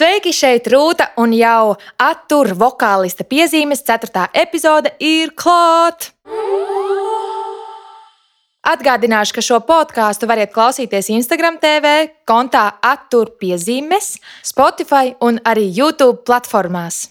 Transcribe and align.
Sveiki, 0.00 0.30
šeit 0.32 0.64
Rūta 0.72 1.10
un 1.20 1.34
jau 1.36 1.74
attur 2.00 2.54
vokālista 2.56 3.20
piezīmes. 3.28 3.82
Ceturtā 3.84 4.30
epizode 4.32 4.94
ir 4.96 5.34
klāta. 5.36 6.14
Atgādināšu, 8.64 9.36
ka 9.36 9.44
šo 9.44 9.60
podkāstu 9.68 10.24
varat 10.30 10.54
klausīties 10.56 11.12
Instagram 11.12 11.60
TV, 11.60 12.14
kontā 12.24 12.64
attur 12.80 13.34
piezīmes, 13.36 14.14
Spotify 14.40 15.18
un 15.20 15.36
arī 15.44 15.68
YouTube 15.68 16.22
platformās. 16.24 17.10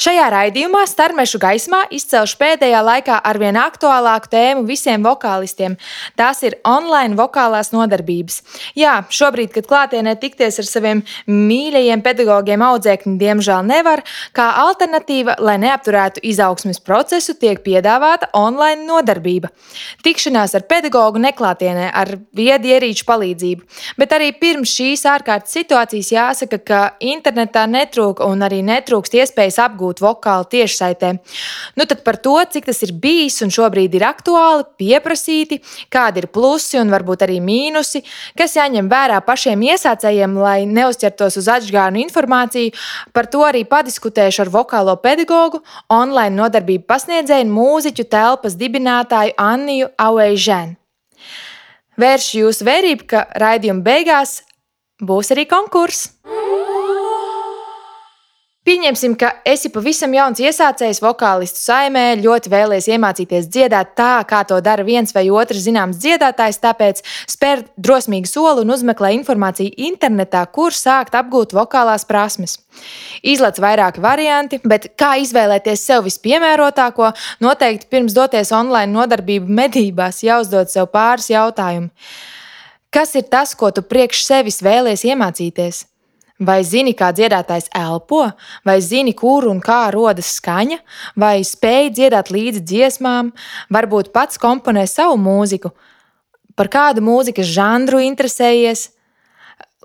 Šajā 0.00 0.26
raidījumā 0.32 0.82
starmešu 0.88 1.40
gaismā 1.42 1.82
izcelšu 1.94 2.38
pēdējā 2.40 2.80
laikā 2.84 3.18
arvien 3.28 3.56
aktuālāku 3.60 4.30
tēmu 4.32 4.64
visiem 4.68 5.04
vokālistiem. 5.04 5.76
Tās 6.16 6.42
ir 6.46 6.58
online 6.66 7.16
vokālās 7.18 7.72
nodarbības. 7.74 8.40
Jā, 8.78 8.98
šobrīd, 9.10 9.52
kad 9.54 9.68
klātienē 9.68 10.16
tikties 10.20 10.60
ar 10.62 10.68
saviem 10.68 11.02
mīļajiem 11.28 12.04
pedagogiem 12.04 12.64
audzēkņi, 12.66 13.16
diemžēl 13.20 13.66
nevar, 13.68 14.02
kā 14.36 14.48
alternatīva, 14.62 15.36
lai 15.44 15.58
neapturētu 15.62 16.24
izaugsmes 16.26 16.80
procesu, 16.80 17.36
tiek 17.36 17.62
piedāvāta 17.64 18.30
online 18.36 18.86
nodarbība. 18.88 19.52
Tikšanās 20.06 20.56
ar 20.56 20.66
pedagogu 20.70 21.20
neklātienē 21.22 21.90
ar 21.92 22.14
viedu 22.36 22.72
ierīču 22.72 23.06
palīdzību. 23.08 23.66
Bet 24.00 24.14
arī 24.16 24.32
pirms 24.40 24.72
šīs 24.76 25.04
ārkārtas 25.10 25.56
situācijas 25.56 26.12
jāsaka, 26.14 26.60
ka 26.62 26.80
internetā 27.00 27.66
netrūka 27.70 28.26
un 28.26 28.44
arī 28.46 28.62
netrūkst 28.66 29.16
iespējas 29.20 29.55
apgūt 29.62 30.02
vokālu 30.04 30.46
tiešsaitē. 30.52 31.12
Nu, 31.76 31.86
tad 31.88 32.02
par 32.06 32.18
to, 32.22 32.36
cik 32.52 32.68
tas 32.68 32.82
ir 32.86 32.92
bijis 33.02 33.40
un 33.44 33.52
šobrīd 33.54 33.96
ir 33.98 34.06
aktuāli, 34.08 34.66
pieprasīti, 34.80 35.60
kādi 35.92 36.24
ir 36.24 36.28
plusi 36.32 36.80
un 36.80 36.92
varbūt 36.92 37.26
arī 37.26 37.40
mīnusi, 37.44 38.02
kas 38.38 38.56
jāņem 38.58 38.90
vērā 38.92 39.20
pašiem 39.26 39.66
iesācējiem, 39.72 40.38
lai 40.40 40.58
neuzķertos 40.70 41.40
uz 41.42 41.50
atžgānu 41.56 42.02
informāciju. 42.06 42.74
Par 43.16 43.30
to 43.32 43.44
arī 43.46 43.64
padiskutēšu 43.68 44.46
ar 44.46 44.52
vokālo 44.60 44.96
pedagogu, 45.02 45.62
online 45.92 46.36
nodarbību 46.36 46.86
pasniedzēju 46.88 47.48
un 47.48 47.54
mūziķu 47.56 48.08
telpas 48.12 48.58
dibinātāju 48.58 49.36
Anniju 49.40 49.92
Auežēnu. 50.00 50.76
Vēršu 51.96 52.42
jūsu 52.42 52.66
vērību, 52.68 53.06
ka 53.08 53.24
raidījuma 53.40 53.80
beigās 53.86 54.42
būs 55.00 55.32
arī 55.32 55.46
konkurss. 55.48 56.10
Pieņemsim, 58.66 59.12
ka 59.14 59.28
esi 59.46 59.68
pavisam 59.70 60.10
jauns 60.10 60.40
iesācējs 60.42 60.98
vokālistu 60.98 61.60
saimē, 61.62 62.16
ļoti 62.18 62.50
vēlies 62.50 62.88
iemācīties 62.90 63.46
dziedāt 63.46 63.92
tā, 63.94 64.24
kā 64.26 64.40
to 64.42 64.58
dara 64.58 64.82
viens 64.82 65.14
vai 65.14 65.22
otrs 65.30 65.62
zināms 65.68 66.00
dziedātājs, 66.02 66.58
tāpēc 66.64 67.04
spēr 67.30 67.62
drosmīgu 67.78 68.26
soli 68.26 68.66
un 68.66 68.74
uzmeklē 68.74 69.12
informāciju 69.20 69.70
internetā, 69.86 70.42
kur 70.50 70.74
sākt 70.74 71.14
apgūt 71.14 71.54
vokālās 71.54 72.08
prasmes. 72.10 72.58
Izlaiž 73.22 73.62
vairāki 73.62 74.02
varianti, 74.02 74.58
bet 74.66 74.90
kā 74.98 75.14
izvēlēties 75.22 75.86
sev 75.86 76.02
vispiemērotāko, 76.10 77.14
noteikti 77.46 77.86
pirms 77.86 78.18
doties 78.18 78.50
online 78.50 78.90
nodarbību 78.90 79.60
medībās 79.62 80.24
jāuzdod 80.26 80.74
sev 80.74 80.90
pāris 80.90 81.30
jautājumu. 81.30 81.92
Kas 82.90 83.14
ir 83.14 83.30
tas, 83.30 83.54
ko 83.54 83.70
tu 83.70 83.86
priekš 83.86 84.26
sevis 84.26 84.58
vēlies 84.58 85.06
iemācīties? 85.06 85.86
Vai 86.36 86.58
zini, 86.68 86.92
kā 86.92 87.14
dziedātājs 87.16 87.70
elpo, 87.72 88.26
vai 88.68 88.76
zini, 88.84 89.14
kur 89.16 89.46
un 89.48 89.62
kā 89.64 89.86
rodas 89.94 90.34
skaņa, 90.36 90.82
vai 91.16 91.40
spēj 91.40 91.94
dziedāt 91.96 92.28
līdzi 92.28 92.60
dziesmām, 92.60 93.30
varbūt 93.72 94.10
pats 94.12 94.36
komponē 94.36 94.82
savu 94.90 95.16
mūziku, 95.16 95.70
par 96.52 96.68
kādu 96.68 97.00
mūzikas 97.04 97.48
žanru 97.48 98.02
interesējies. 98.04 98.90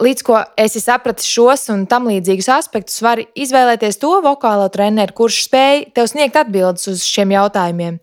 Līdz 0.01 0.23
ko 0.25 0.39
esi 0.59 0.81
sapratis 0.81 1.27
šos 1.29 1.67
un 1.71 1.85
tam 1.87 2.07
līdzīgus 2.09 2.49
aspektus, 2.51 2.97
vari 3.05 3.27
izvēlēties 3.37 3.99
to 4.01 4.09
vokālo 4.25 4.65
treneru, 4.73 5.13
kurš 5.15 5.43
spēj 5.45 5.83
tev 5.95 6.09
sniegt 6.09 6.39
atbildes 6.41 6.89
uz 6.89 7.05
šiem 7.05 7.31
jautājumiem. 7.35 7.99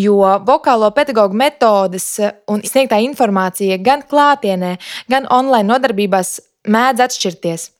Jo 0.00 0.18
vokālo 0.48 0.90
pedagoģu 0.96 1.38
metodes 1.38 2.10
un 2.50 2.64
sniegtā 2.66 2.98
informācija 3.04 3.78
gan 3.80 4.04
klātienē, 4.04 4.74
gan 5.12 5.30
online 5.32 5.70
nodarbībās 5.70 6.34
mēdz 6.66 7.06
atšķirties. 7.06 7.70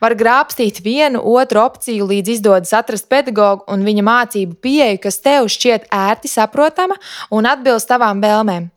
Var 0.00 0.14
grābstīt 0.18 0.80
vienu, 0.84 1.22
otru 1.34 1.62
opciju, 1.64 2.06
līdz 2.10 2.36
izdodas 2.36 2.74
atrast 2.76 3.08
pedagogu 3.12 3.66
un 3.70 3.84
viņa 3.86 4.06
mācību 4.06 4.58
pieeju, 4.64 5.02
kas 5.02 5.20
tev 5.24 5.50
šķiet 5.52 5.90
ērti 5.92 6.30
saprotama 6.30 6.98
un 7.30 7.46
atbilst 7.50 7.90
tavām 7.90 8.22
vēlmēm. 8.24 8.70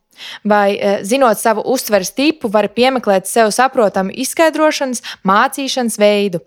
Vai, 0.44 0.74
eh, 0.74 1.00
zinot 1.02 1.38
savu 1.38 1.62
uztveres 1.62 2.10
tipu, 2.10 2.50
var 2.50 2.68
piemeklēt 2.68 3.26
sev 3.26 3.52
saprotamu 3.54 4.10
izskaidrošanas, 4.10 5.02
mācīšanas 5.24 5.98
veidu. 5.98 6.40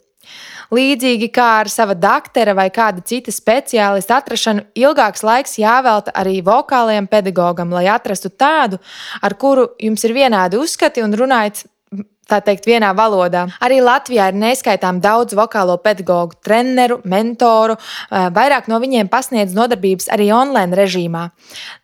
Līdzīgi 0.72 1.28
kā 1.36 1.48
ar 1.60 1.68
sava 1.68 1.94
doktora 2.00 2.54
vai 2.56 2.70
kāda 2.72 3.04
cita 3.04 3.32
speciālista 3.32 4.22
atrašanu, 4.22 4.64
ilgāks 4.80 5.24
laiks 5.28 5.58
jāvelta 5.60 6.14
arī 6.16 6.38
vokālajam 6.42 7.10
pedagogam, 7.12 7.74
lai 7.76 7.90
atrastu 7.92 8.30
tādu, 8.30 8.80
ar 9.22 9.36
kuru 9.36 9.68
jums 9.80 10.06
ir 10.08 10.16
vienādi 10.16 10.60
uzskati 10.62 11.04
un 11.04 11.12
runājat 11.12 11.66
tā 12.32 12.40
teikt, 12.46 12.68
vienā 12.70 12.94
valodā. 12.98 13.48
Arī 13.64 13.82
Latvijā 13.84 14.30
ir 14.32 14.40
neskaitām 14.40 15.02
daudz 15.04 15.36
vokālo 15.38 15.78
pedagoģu, 15.84 16.40
treneru, 16.46 17.02
mentoru. 17.04 17.78
Eh, 17.78 18.30
vairāk 18.32 18.72
no 18.72 18.80
viņiem 18.80 19.12
pasniedz 19.12 19.56
nodarbības 19.58 20.12
arī 20.16 20.32
online 20.36 20.78
režīmā. 20.78 21.30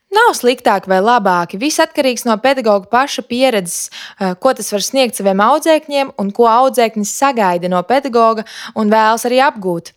Nav 0.07 0.31
sliktāk 0.39 0.87
vai 0.87 1.01
labāk. 1.03 1.57
Viss 1.59 1.81
atkarīgs 1.83 2.23
no 2.25 2.37
pedagoģa 2.39 2.87
paša 2.89 3.23
pieredzes, 3.27 3.89
eh, 4.19 4.35
ko 4.39 4.53
tas 4.53 4.71
var 4.71 4.79
sniegt 4.79 5.19
saviem 5.19 5.43
audzēkņiem 5.43 6.13
un 6.17 6.31
ko 6.31 6.47
audzēknis 6.47 7.11
sagaida 7.11 7.69
no 7.69 7.83
pedagoģa 7.83 8.45
un 8.75 8.89
vēlas 8.89 9.27
arī 9.27 9.43
apgūt. 9.43 9.96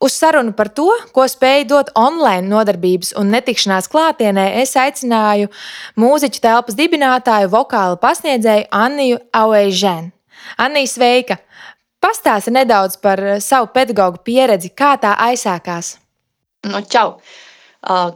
Uz 0.00 0.12
sarunu 0.16 0.54
par 0.56 0.70
to, 0.72 0.86
ko 1.12 1.26
spēja 1.28 1.66
dot 1.68 1.90
online 1.98 2.48
nodarbības 2.48 3.12
un 3.20 3.28
netikšanās 3.34 3.88
klātienē, 3.92 4.46
es 4.62 4.72
aicināju 4.80 5.50
mūziķu 6.00 6.40
telpas 6.40 6.78
dibinātāju, 6.78 7.50
vokāla 7.52 7.98
pasniedzēju 8.00 8.70
Anniju 8.72 9.18
Auežēnu. 9.36 10.08
Annija, 10.64 10.88
sveika! 10.94 11.36
Pastāsti 12.00 12.54
nedaudz 12.56 12.96
par 13.04 13.20
savu 13.44 13.68
pedagoģu 13.74 14.22
pieredzi, 14.24 14.70
kā 14.72 14.94
tā 15.02 15.12
aizsākās. 15.26 15.98
No, 16.64 16.80
čau! 16.80 17.18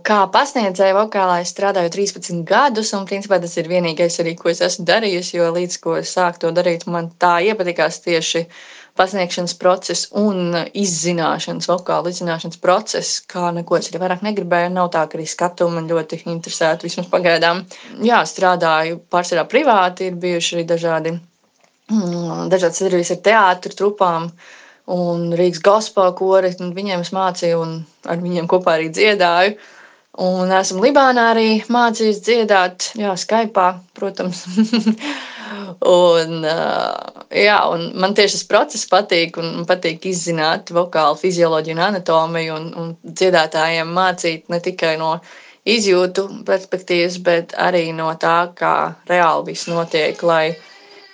Kā 0.08 0.22
pasniedzēja 0.32 0.96
vokālā, 0.96 1.42
es 1.44 1.52
strādāju 1.52 1.92
13 1.92 2.46
gadus, 2.48 2.94
un 2.96 3.04
principā 3.08 3.36
tas 3.40 3.58
ir 3.60 3.68
vienīgais, 3.68 4.16
arī, 4.24 4.34
ko 4.40 4.48
es 4.52 4.64
esmu 4.64 4.84
darījusi. 4.88 5.36
Jo 5.36 5.52
līdz 5.52 5.78
ko 5.84 5.98
es 6.00 6.16
sāku 6.16 6.46
to 6.46 6.52
darīt, 6.56 6.84
man 6.88 7.10
tā 7.20 7.38
iepatikās 7.44 8.00
tieši 8.04 8.44
uh, 8.44 8.58
pasniegšanas 8.98 9.56
process 9.58 10.06
un 10.18 10.54
izzināšanas, 10.54 11.66
vokāla 11.70 12.12
izzināšanas 12.12 12.60
process, 12.62 13.18
kā 13.30 13.50
neko 13.56 13.78
es 13.78 13.90
arī 13.90 14.00
vairāk 14.04 14.22
negribēju. 14.26 14.72
Nav 14.74 14.92
tā, 14.94 15.04
ka 15.10 15.18
arī 15.18 15.26
skatu 15.30 15.68
man 15.72 15.88
ļoti 15.90 16.20
interesētu, 16.30 16.86
vismaz 16.86 17.10
pagaidām. 17.10 17.64
Jā, 18.06 18.22
strādāju 18.30 19.00
pārsvarā 19.10 19.46
privāti, 19.50 20.10
ir 20.10 20.20
bijuši 20.22 20.58
arī 20.58 20.66
dažādi, 20.70 21.14
mm, 21.90 22.46
dažādi 22.54 22.80
sadarbības 22.80 23.14
ar 23.16 23.22
teātru 23.30 23.78
trupām. 23.82 24.30
Un 24.94 25.30
Rīgas 25.32 25.62
gospel 25.64 26.12
kori, 26.14 26.52
viņiem 26.60 27.02
es 27.02 27.14
mācīju, 27.16 27.62
un 27.64 27.78
ar 28.06 28.20
viņiem 28.20 28.46
kopā 28.46 28.76
arī 28.76 28.90
dziedāju. 28.92 29.56
Un 30.24 30.52
esmu 30.54 30.84
Libānā 30.84 31.32
arī 31.32 31.48
mācījis 31.66 32.20
dziedāt, 32.22 32.92
jā, 32.94 33.16
Skype, 33.18 33.70
protams. 33.98 34.44
Un, 35.84 36.44
jā, 37.34 37.56
un 37.70 37.86
man 38.00 38.14
tieši 38.16 38.38
tas 38.38 38.46
process 38.50 38.90
patīk, 38.90 39.38
man 39.40 39.66
patīk 39.68 40.06
izzināt 40.10 40.72
vokālu 40.74 41.18
fizioloģiju 41.20 41.76
un 41.76 41.82
anatomiju, 41.88 42.58
un, 42.58 42.68
un 42.80 42.92
dziedātājiem 43.04 43.90
mācīt 43.96 44.48
ne 44.52 44.60
tikai 44.64 44.94
no 45.00 45.16
izjūtu 45.64 46.28
perspektīvas, 46.48 47.18
bet 47.24 47.56
arī 47.60 47.88
no 47.96 48.10
tā, 48.20 48.36
kā 48.56 48.76
reāli 49.08 49.52
viss 49.52 49.68
notiek, 49.70 50.20
lai 50.22 50.54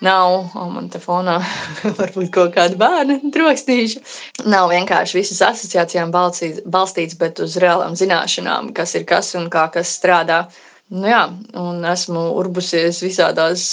nav, 0.01 0.51
un 0.57 0.73
man 0.75 0.89
te 0.93 1.01
fonā 1.03 1.37
varbūt 2.01 2.33
kaut 2.35 2.55
kāda 2.57 2.79
bērna 2.81 3.19
trokstīša, 3.35 4.03
nav 4.49 4.71
vienkārši 4.73 5.21
visas 5.21 5.43
asociācijām 5.51 6.13
balstīts, 6.15 7.19
bet 7.21 7.41
uz 7.45 7.59
reālām 7.61 7.97
zināšanām, 7.99 8.73
kas 8.77 8.97
ir 8.99 9.07
kas 9.09 9.35
un 9.39 9.51
kā 9.53 9.69
kas 9.75 9.93
strādā. 10.01 10.45
Nu 10.91 11.07
jā, 11.07 11.21
un 11.55 11.85
esmu 11.87 12.23
urbusies 12.41 12.99
visādās 13.05 13.65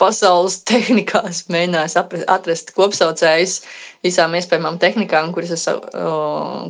pasaules 0.00 0.62
tehnikās, 0.70 1.42
mēģinājis 1.52 1.98
atrast 2.32 2.72
kopsaucējus 2.76 3.58
visām 4.04 4.36
iespējamām 4.38 4.78
tehnikām, 4.80 5.32
es, 5.44 5.66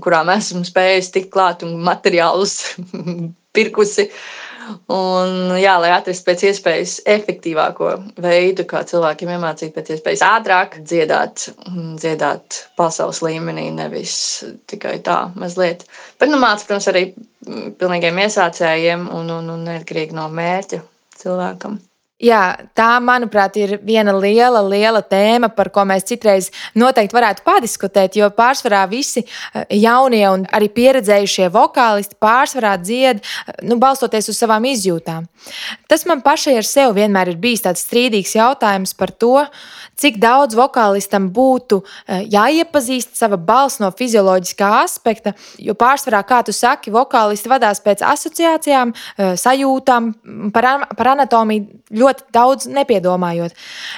kurām 0.03 0.33
esmu 0.35 0.65
spējis 0.67 1.13
tikt 1.15 1.31
klāt 1.35 1.63
un 1.67 1.79
materiālus 1.87 2.59
pirkusi. 3.57 4.09
Uh, 4.11 4.44
Un, 4.95 5.55
jā, 5.61 5.75
lai 5.83 5.91
atrastu 5.95 6.27
pēc 6.29 6.45
iespējas 6.49 6.95
efektīvāko 7.15 7.91
veidu, 8.25 8.67
kā 8.69 8.83
cilvēkiem 8.89 9.33
iemācīt 9.37 9.75
pēc 9.77 9.95
iespējas 9.97 10.25
ātrāk 10.27 10.79
dziedāt, 10.89 11.49
dziedāt 12.01 12.61
pasaules 12.79 13.21
līmenī, 13.25 13.69
nevis 13.77 14.17
tikai 14.71 14.99
tā 15.05 15.19
mazliet. 15.37 15.85
Bet, 16.19 16.31
nu, 16.33 16.41
mācīt, 16.43 16.69
protams, 16.71 16.91
arī 16.93 17.05
pilnīgiem 17.81 18.23
iesācējiem 18.27 19.09
un, 19.13 19.33
un, 19.39 19.51
un 19.57 19.67
neatkarīgi 19.69 20.17
no 20.17 20.29
mērķa 20.33 20.81
cilvēkam. 21.21 21.81
Jā, 22.25 22.41
tā, 22.73 22.89
manuprāt, 23.05 23.57
ir 23.61 23.75
viena 23.85 24.15
liela, 24.17 24.63
liela 24.65 25.03
tēma, 25.05 25.51
par 25.53 25.69
ko 25.75 25.83
mēs 25.85 26.07
citreiz 26.09 26.49
noteikti 26.79 27.13
varētu 27.13 27.45
padiskutēt. 27.45 28.17
Jo 28.17 28.31
pārsvarā 28.33 28.85
visi 28.89 29.25
eh, 29.27 29.67
jaunie 29.83 30.23
un 30.31 30.47
arī 30.55 30.71
pieredzējušie 30.73 31.51
vokālisti 31.53 32.17
pārsvarā 32.23 32.79
dzied, 32.81 33.21
eh, 33.21 33.59
nu, 33.69 33.77
balstoties 33.83 34.31
uz 34.33 34.41
savām 34.41 34.65
izjūtām. 34.71 35.27
Tas 35.91 36.07
man 36.09 36.23
pašai 36.25 36.57
ar 36.63 36.69
sevi 36.69 37.03
vienmēr 37.03 37.35
ir 37.35 37.41
bijis 37.43 37.67
tāds 37.67 37.85
strīdīgs 37.85 38.33
jautājums 38.39 38.97
par 38.97 39.13
to, 39.13 39.45
cik 40.01 40.17
daudz 40.23 40.57
vokālistam 40.57 41.29
būtu 41.35 41.83
eh, 41.85 42.25
jāiepazīst 42.33 43.21
sava 43.21 43.37
balss 43.37 43.83
no 43.85 43.93
fizioloģiskā 43.93 44.71
aspekta. 44.81 45.35
Jo 45.61 45.77
pārsvarā, 45.77 46.23
kā 46.25 46.41
tu 46.47 46.57
saki, 46.57 46.95
vokālisti 46.95 47.53
vadās 47.53 47.85
pēc 47.85 48.01
asociācijām, 48.15 48.97
sajūtām 49.45 50.11
par, 50.55 50.71
par 50.97 51.15
anatomiju 51.15 51.83
ļoti 51.95 52.14
daudz 52.35 52.69
nepiedomājot. 52.71 53.57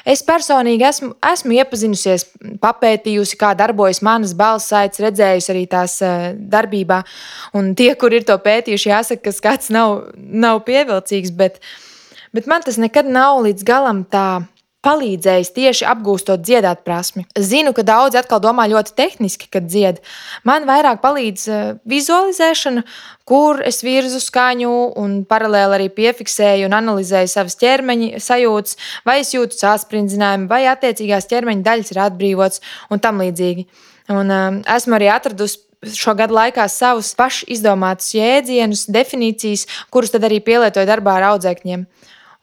Es 0.08 0.22
personīgi 0.26 0.86
esmu, 0.88 1.12
esmu 1.32 1.58
iepazinusies, 1.58 2.26
papētījusi, 2.62 3.38
kā 3.40 3.52
darbojas 3.58 4.02
manas 4.06 4.34
balss 4.38 4.72
saites, 4.72 5.02
redzējusi 5.02 5.52
arī 5.54 5.64
tās 5.70 5.98
eh, 6.04 6.32
darbībā. 6.36 7.02
Un 7.58 7.74
tie, 7.78 7.92
kur 8.00 8.14
ir 8.16 8.26
to 8.28 8.38
pētījuši, 8.42 8.92
jāsaka, 8.92 9.24
ka 9.28 9.36
skats 9.36 9.72
nav, 9.74 10.12
nav 10.16 10.64
pievilcīgs, 10.68 11.34
bet, 11.36 11.60
bet 12.36 12.50
man 12.50 12.64
tas 12.66 12.80
nekad 12.80 13.08
nav 13.10 13.42
līdz 13.46 13.66
galam 13.66 14.04
tā 14.08 14.28
palīdzējis 14.86 15.50
tieši 15.56 15.86
apgūstot 15.90 16.44
dziedāt 16.46 16.84
prasmi. 16.86 17.24
Zinu, 17.34 17.72
ka 17.76 17.82
daudzi 17.86 18.20
atkal 18.20 18.40
domā 18.44 18.68
ļoti 18.70 18.94
tehniski, 18.96 19.50
kad 19.52 19.66
dzied. 19.66 19.98
Man 20.46 20.68
vairāk 20.68 21.02
palīdz 21.02 21.46
eh, 21.50 21.66
vizualizēšana, 21.90 22.84
kur 23.26 23.60
es 23.66 23.82
virzu 23.82 24.20
skaņu 24.22 24.72
un 25.02 25.18
paralēli 25.26 25.78
arī 25.80 25.90
piefiksēju 25.96 26.68
un 26.68 26.78
analizēju 26.78 27.32
savas 27.32 27.58
ķermeņa 27.58 28.22
sajūtas, 28.22 28.78
vai 29.08 29.18
es 29.24 29.34
jūtu 29.34 29.58
sāsprindzījumu, 29.58 30.46
vai 30.50 30.64
attiecīgās 30.70 31.26
ķermeņa 31.32 31.66
daļas 31.66 31.92
ir 31.94 32.02
atbrīvotas 32.06 32.62
un 32.94 33.02
tam 33.02 33.22
līdzīgi. 33.24 33.66
Un, 34.14 34.30
um, 34.30 34.60
esmu 34.70 34.94
arī 34.94 35.10
atradusi 35.10 35.64
šo 35.94 36.14
gadu 36.18 36.36
laikā 36.36 36.66
savus 36.70 37.12
pašu 37.18 37.46
izdomātus 37.52 38.14
jēdzienus, 38.16 38.86
definīcijas, 38.92 39.66
kurus 39.92 40.14
tad 40.14 40.26
arī 40.26 40.40
pielietoju 40.44 40.88
darbā 40.88 41.18
ar 41.18 41.32
audzēkņiem. 41.32 41.84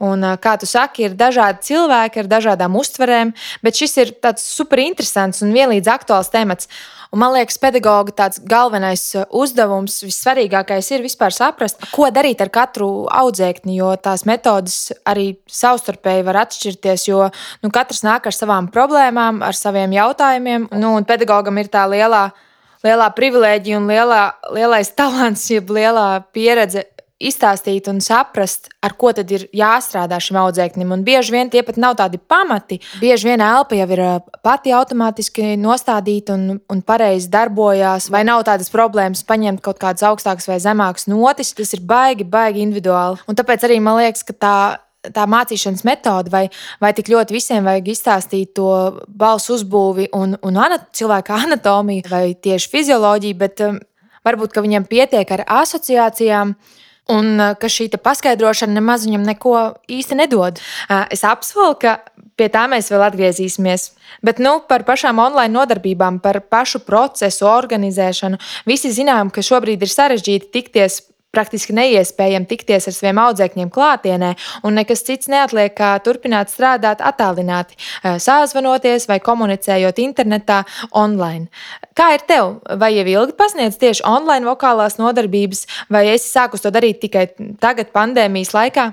Un, 0.04 0.26
kā 0.42 0.58
tu 0.60 0.68
saki, 0.68 1.08
ir 1.08 1.16
dažādi 1.16 1.64
cilvēki 1.70 2.24
ar 2.24 2.30
dažādām 2.32 2.76
uztverēm, 2.76 3.32
bet 3.64 3.80
šis 3.80 3.96
ir 4.02 4.12
tāds 4.24 4.44
super 4.44 4.82
interesants 4.84 5.44
un 5.46 5.54
vienlīdz 5.56 5.88
aktuāls 5.94 6.32
temats. 6.34 6.68
Un, 7.14 7.22
man 7.22 7.36
liekas, 7.36 7.60
pedagoga 7.62 8.12
tāds 8.24 8.42
galvenais 8.50 9.04
uzdevums, 9.30 10.00
vissvarīgākais 10.04 10.90
ir 10.96 11.06
vispār 11.06 11.36
saprast, 11.36 11.78
ko 11.94 12.10
darīt 12.12 12.42
ar 12.42 12.50
katru 12.52 12.88
audzēkni, 13.06 13.78
jo 13.78 13.94
tās 14.02 14.26
metodes 14.28 14.90
arī 15.08 15.36
savstarpēji 15.46 16.26
var 16.26 16.42
atšķirties, 16.48 17.06
jo 17.12 17.28
nu, 17.62 17.72
katrs 17.72 18.02
nāk 18.04 18.28
ar 18.28 18.36
savām 18.36 18.72
problēmām, 18.74 19.44
ar 19.46 19.56
saviem 19.56 19.94
jautājumiem, 19.94 20.72
nu, 20.74 20.96
un 20.98 21.08
pedagogam 21.08 21.62
ir 21.62 21.72
tā 21.72 21.86
lielā 21.92 22.32
lielā 22.84 23.08
privilēģija 23.16 23.80
un 23.80 23.88
lielā, 23.88 24.24
lielais 24.56 24.92
talants, 25.00 25.46
jeb 25.52 25.72
lielā 25.74 26.08
pieredze 26.36 26.86
izstāstīt 27.30 27.88
un 27.92 28.02
saprast, 28.04 28.70
ar 28.84 28.96
ko 29.00 29.12
tad 29.16 29.32
ir 29.34 29.46
jāstrādā 29.56 30.20
šim 30.24 30.40
audzēknim. 30.42 30.92
Un 30.96 31.04
bieži 31.06 31.36
vien 31.36 31.52
tie 31.52 31.64
pat 31.66 31.80
nav 31.82 31.98
tādi 32.00 32.20
pamati. 32.20 32.80
Bieži 33.02 33.32
vien 33.32 33.44
elpa 33.44 33.78
jau 33.78 33.88
ir 33.96 34.04
pati 34.46 34.74
automātiski 34.76 35.54
nostādīta 35.62 36.38
un, 36.38 36.60
un 36.70 36.84
pareizi 36.86 37.32
darbojās, 37.34 38.10
vai 38.14 38.24
nav 38.28 38.46
tādas 38.48 38.72
problēmas 38.74 39.26
paņemt 39.28 39.64
kaut 39.64 39.82
kādas 39.82 40.06
augstākas 40.10 40.50
vai 40.50 40.60
zemākas 40.64 41.10
notis. 41.12 41.54
Tas 41.58 41.76
ir 41.78 41.84
baigi, 41.88 42.28
baigi 42.28 42.64
individuāli. 42.66 43.22
Un 43.30 43.40
tāpēc 43.40 43.68
arī 43.68 43.80
man 43.84 44.02
liekas, 44.02 44.26
ka 44.28 44.38
tā 44.38 44.58
tā 45.12 45.26
mācīšanas 45.28 45.82
metode, 45.84 46.32
vai, 46.32 46.46
vai 46.80 46.94
tik 46.96 47.10
ļoti 47.12 47.36
visiem 47.36 47.66
vajag 47.68 47.90
izstāstīt 47.92 48.54
to 48.56 48.70
balsu 49.08 49.58
uzbūvi 49.58 50.08
un, 50.16 50.38
un 50.40 50.60
anat, 50.64 50.86
cilvēka 50.96 51.42
anatomiju, 51.44 52.06
vai 52.08 52.30
tieši 52.40 52.70
fizioloģiju, 52.72 53.40
bet 53.42 53.66
um, 53.68 53.82
varbūt 54.24 54.56
viņam 54.64 54.88
pietiek 54.88 55.36
ar 55.36 55.44
asociācijām. 55.60 56.56
Uh, 56.56 56.80
Un 57.12 57.36
ka 57.60 57.68
šī 57.68 57.90
paskaidrošana 58.00 58.78
nemaz 58.78 59.04
viņam 59.04 59.26
neko 59.28 59.56
īsti 59.92 60.16
nedod. 60.16 60.62
Es 61.12 61.26
apsolu, 61.28 61.76
ka 61.82 61.98
pie 62.40 62.48
tā 62.54 62.64
mēs 62.72 62.88
vēl 62.94 63.04
atgriezīsimies. 63.10 63.90
Bet 64.24 64.40
nu, 64.40 64.62
par 64.70 64.86
pašām 64.88 65.20
online 65.20 65.52
nodarbībām, 65.52 66.22
par 66.24 66.40
pašu 66.48 66.80
procesu 66.88 67.50
organizēšanu. 67.50 68.40
Visi 68.70 68.94
zinām, 68.96 69.34
ka 69.34 69.44
šobrīd 69.44 69.84
ir 69.84 69.92
sarežģīti 69.92 70.52
tikties 70.54 71.02
praktiski 71.34 71.74
neiespējami 71.74 72.48
tikties 72.50 72.88
ar 72.90 72.96
saviem 72.96 73.22
audzēkņiem 73.24 73.72
klātienē, 73.74 74.34
un 74.68 74.78
nekas 74.78 75.02
cits 75.08 75.30
neatliek, 75.32 75.74
kā 75.74 75.96
turpināt 76.06 76.54
strādāt 76.54 77.02
attālināti, 77.02 77.78
sāzvanoties 78.04 79.10
vai 79.10 79.20
komunicējot 79.24 80.02
internetā 80.04 80.62
online. 80.92 81.50
Kā 81.98 82.14
ir 82.18 82.26
tev? 82.30 82.60
Vai 82.80 82.94
jau 82.96 83.08
ilgi 83.10 83.38
pasniedz 83.38 83.80
tieši 83.82 84.06
online 84.10 84.46
vokālās 84.50 85.00
nodarbības, 85.02 85.66
vai 85.94 86.08
esi 86.14 86.30
sākus 86.30 86.66
to 86.66 86.74
darīt 86.74 87.02
tikai 87.02 87.32
tagad, 87.62 87.90
pandēmijas 87.96 88.54
laikā? 88.54 88.92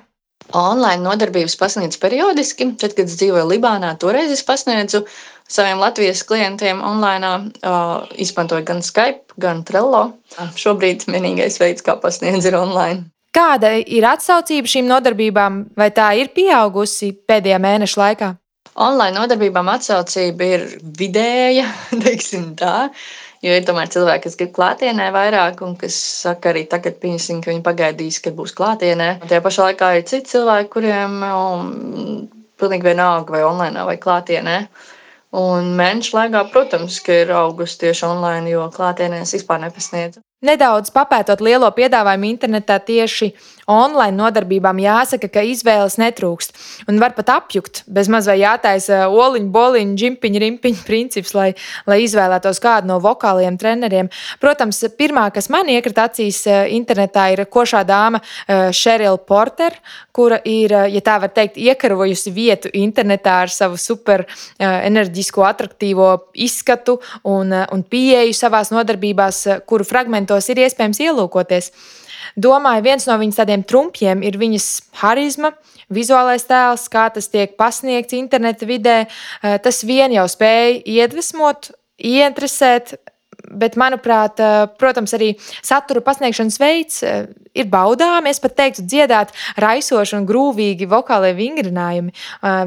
Online 0.56 1.04
nodarbības 1.04 1.54
pasniedz 1.60 1.98
periodiski. 2.00 2.72
Tad, 2.80 2.96
kad 2.96 3.06
es 3.06 3.18
dzīvoju 3.20 3.44
Libānā, 3.52 3.92
toreiz 4.00 4.32
es 4.34 4.42
pasniedzu 4.46 5.04
saviem 5.50 5.78
Latvijas 5.78 6.22
klientiem 6.22 6.82
online 6.82 7.26
uh, 7.26 8.06
izmantoju 8.14 8.64
gan 8.64 8.82
Skype, 8.82 9.34
gan 9.40 9.64
Trello. 9.66 10.12
Šobrīd 10.56 11.08
vienīgais 11.10 11.58
veids, 11.60 11.84
kā 11.86 11.96
pasniedz, 12.00 12.46
ir 12.46 12.58
online. 12.58 13.08
Kāda 13.34 13.76
ir 13.78 14.06
atsaucība 14.10 14.70
šīm 14.70 14.88
nodarbībām, 14.90 15.64
vai 15.78 15.90
tā 15.94 16.10
ir 16.18 16.32
pieaugusi 16.34 17.12
pēdējā 17.30 17.58
mēneša 17.62 18.00
laikā? 18.02 18.30
Online 18.80 19.14
nodarbībām 19.18 19.68
atsaucība 19.70 20.52
ir 20.54 20.68
vidēja, 20.98 21.66
teiksim 22.04 22.54
tā. 22.58 22.90
Jo 23.40 23.54
ir 23.56 23.64
tomēr 23.64 23.88
cilvēki, 23.88 24.26
kas 24.26 24.36
grib 24.36 24.50
klātienē 24.52 25.06
vairāk, 25.14 25.62
un 25.64 25.72
kas 25.80 25.96
saka, 25.96 26.50
arī 26.52 26.66
tagad, 26.68 26.98
pieņemsim, 27.00 27.38
ka 27.40 27.48
viņi 27.48 27.62
pagaidīs, 27.64 28.20
kad 28.20 28.36
būs 28.36 28.52
klātienē. 28.58 29.14
Tajā 29.24 29.40
pašā 29.46 29.70
laikā 29.70 29.94
ir 29.96 30.04
citi 30.10 30.34
cilvēki, 30.34 30.68
kuriem 30.74 31.14
um, 31.24 31.70
pilnīgi 32.60 32.90
vienalga 32.90 33.32
vai 33.32 33.40
online 33.46 33.86
vai 33.88 33.96
klātienē. 34.02 34.58
Uh, 34.66 34.98
Un 35.30 35.68
mēnešu 35.78 36.16
laikā, 36.16 36.40
protams, 36.50 36.96
ir 37.14 37.30
augusi 37.38 37.78
tieši 37.84 38.02
online, 38.08 38.50
jo 38.50 38.64
klātienēs 38.74 39.36
vispār 39.36 39.60
nepasniedzu. 39.62 40.24
Nedaudz 40.42 40.90
papētot 40.90 41.42
lielo 41.44 41.68
piedāvājumu 41.76 42.26
internetā 42.32 42.80
tieši 42.82 43.28
online 43.70 44.16
nodarbībām, 44.16 44.80
jāsaka, 44.80 45.28
ka 45.32 45.42
izvēles 45.44 45.98
netrūkst. 46.00 46.54
Un 46.88 47.00
var 47.02 47.14
pat 47.16 47.32
apjukt, 47.34 47.82
bez 47.90 48.08
maz 48.12 48.28
vai 48.30 48.38
jātaisa 48.40 49.08
oliņu, 49.10 49.50
boliņu, 49.52 49.96
džimpiņu, 50.00 50.42
rimpiņu 50.44 50.84
princips, 50.86 51.34
lai, 51.36 51.50
lai 51.90 52.00
izvēlētos 52.06 52.62
kādu 52.62 52.90
no 52.92 53.00
vokāliem 53.02 53.58
treneriem. 53.60 54.10
Protams, 54.40 54.80
pirmā, 54.98 55.26
kas 55.34 55.50
man 55.52 55.68
iekrita 55.68 56.08
acīs 56.08 56.42
eh, 56.48 56.70
internetā, 56.76 57.28
ir 57.34 57.44
košā 57.50 57.82
dāma 57.84 58.22
eh, 58.48 59.18
Porter, 59.26 59.76
kura 60.12 60.40
ir, 60.44 60.72
eh, 60.72 60.88
ja 60.94 61.04
tā 61.04 61.18
var 61.20 61.34
teikt, 61.34 61.58
iekarojusi 61.60 62.32
vietu 62.32 62.70
internetā 62.72 63.42
ar 63.44 63.50
savu 63.52 63.76
super 63.76 64.24
enerģisko, 64.58 65.42
attraktīvo 65.44 66.06
izskatu 66.34 66.98
un, 67.24 67.52
un 67.52 67.82
pieeju 67.82 68.34
savās 68.36 68.70
nodarbībās, 68.70 69.42
kuru 69.66 69.84
fragmentu 69.84 70.30
dokumentos 70.30 70.48
ir 70.50 70.62
iespējams 70.64 71.00
ielūkoties. 71.00 71.72
Domāju, 72.38 72.84
viens 72.86 73.06
no 73.08 73.16
viņas 73.20 73.42
tādiem 73.42 73.64
trumpiem 73.66 74.22
ir 74.26 74.38
viņas 74.40 74.68
harizma, 75.02 75.52
vizuālais 75.90 76.46
tēls, 76.46 76.88
kā 76.92 77.08
tas 77.14 77.28
tiek 77.30 77.56
pasniegts 77.58 78.16
interneta 78.16 78.66
vidē. 78.68 78.98
Eh, 79.06 79.58
tas 79.58 79.82
vien 79.84 80.12
jau 80.14 80.26
spēja 80.30 80.80
iedvesmot, 80.86 81.72
ieinteresēt, 81.98 82.94
bet, 83.50 83.74
manuprāt, 83.74 84.38
eh, 84.38 84.66
protams, 84.78 85.12
arī 85.16 85.34
satura 85.62 86.00
pasniegšanas 86.00 86.58
veids 86.60 87.02
eh, 87.02 87.26
ir 87.54 87.66
baudāms. 87.66 88.28
Es 88.30 88.38
pat 88.38 88.54
teiktu, 88.54 88.86
dziedāt 88.86 89.34
raisoši 89.58 90.16
un 90.16 90.26
grūvīgi 90.26 90.86
vokālie 90.86 91.34
vingrinājumi. 91.34 92.14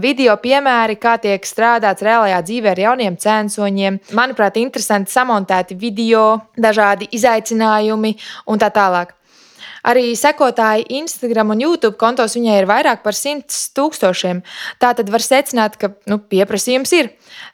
Video 0.04 0.36
piemēri, 0.36 1.00
kā 1.00 1.16
tiek 1.22 1.42
strādāts 1.48 2.04
reālajā 2.04 2.44
dzīvē 2.44 2.74
ar 2.74 2.80
jauniem 2.80 3.16
cēloņiem. 3.16 4.02
Manuprāt, 4.12 4.60
interesanti 4.60 5.12
samontēti 5.12 5.80
video, 5.80 6.42
dažādi 6.58 7.08
izaicinājumi 7.16 8.18
un 8.48 8.60
tā 8.60 8.70
tālāk. 8.70 9.16
Arī 9.84 10.14
sekotāji 10.16 10.86
Instagram 11.02 11.52
un 11.52 11.64
YouTube 11.66 11.98
kontos 12.00 12.38
viņai 12.38 12.62
ir 12.62 12.68
vairāk 12.70 13.02
par 13.04 13.18
simts 13.18 13.66
tūkstošiem. 13.76 14.40
Tā 14.80 14.94
tad 14.96 15.10
var 15.12 15.24
secināt, 15.24 15.76
ka 15.80 15.92
nu, 16.08 16.22
pieprasījums 16.32 16.94
ir. 16.96 17.12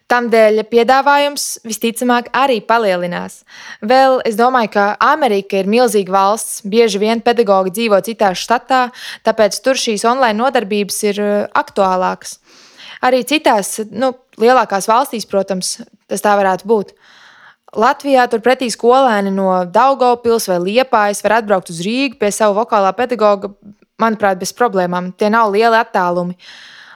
Tādēļ 0.09 0.63
piedāvājums 0.69 1.47
visticamāk 1.65 2.29
arī 2.37 2.59
palielinās. 2.65 3.43
Vēl 3.81 4.19
es 4.29 4.37
domāju, 4.37 4.71
ka 4.77 4.85
Amerika 5.05 5.57
ir 5.57 5.69
milzīga 5.69 6.13
valsts. 6.13 6.63
Bieži 6.69 7.01
vien 7.01 7.21
pedagogi 7.25 7.73
dzīvo 7.75 8.01
citā 8.05 8.31
štatā, 8.37 8.87
tāpēc 9.25 9.61
tur 9.65 9.77
šīs 9.77 10.05
online 10.09 10.37
nodarbības 10.37 11.03
ir 11.09 11.21
uh, 11.21 11.35
aktuālākas. 11.57 12.39
Arī 13.05 13.21
citās 13.25 13.77
nu, 13.89 14.11
lielākās 14.41 14.89
valstīs, 14.89 15.25
protams, 15.29 15.77
tas 16.09 16.25
tā 16.25 16.33
varētu 16.37 16.67
būt. 16.69 16.97
Latvijā 17.77 18.25
turpretī 18.31 18.69
skolēni 18.73 19.29
no 19.33 19.51
Daugopils 19.69 20.47
vai 20.49 20.57
Liepājas 20.63 21.21
var 21.25 21.37
atbraukt 21.37 21.69
uz 21.69 21.83
Rīgu 21.85 22.17
pie 22.17 22.31
sava 22.33 22.57
vokālā 22.63 22.89
pedagoga 22.97 23.51
manuprāt, 24.01 24.39
bez 24.39 24.53
problēmām. 24.55 25.11
Tie 25.13 25.29
nav 25.29 25.51
lieli 25.53 25.77
attālumi. 25.77 26.37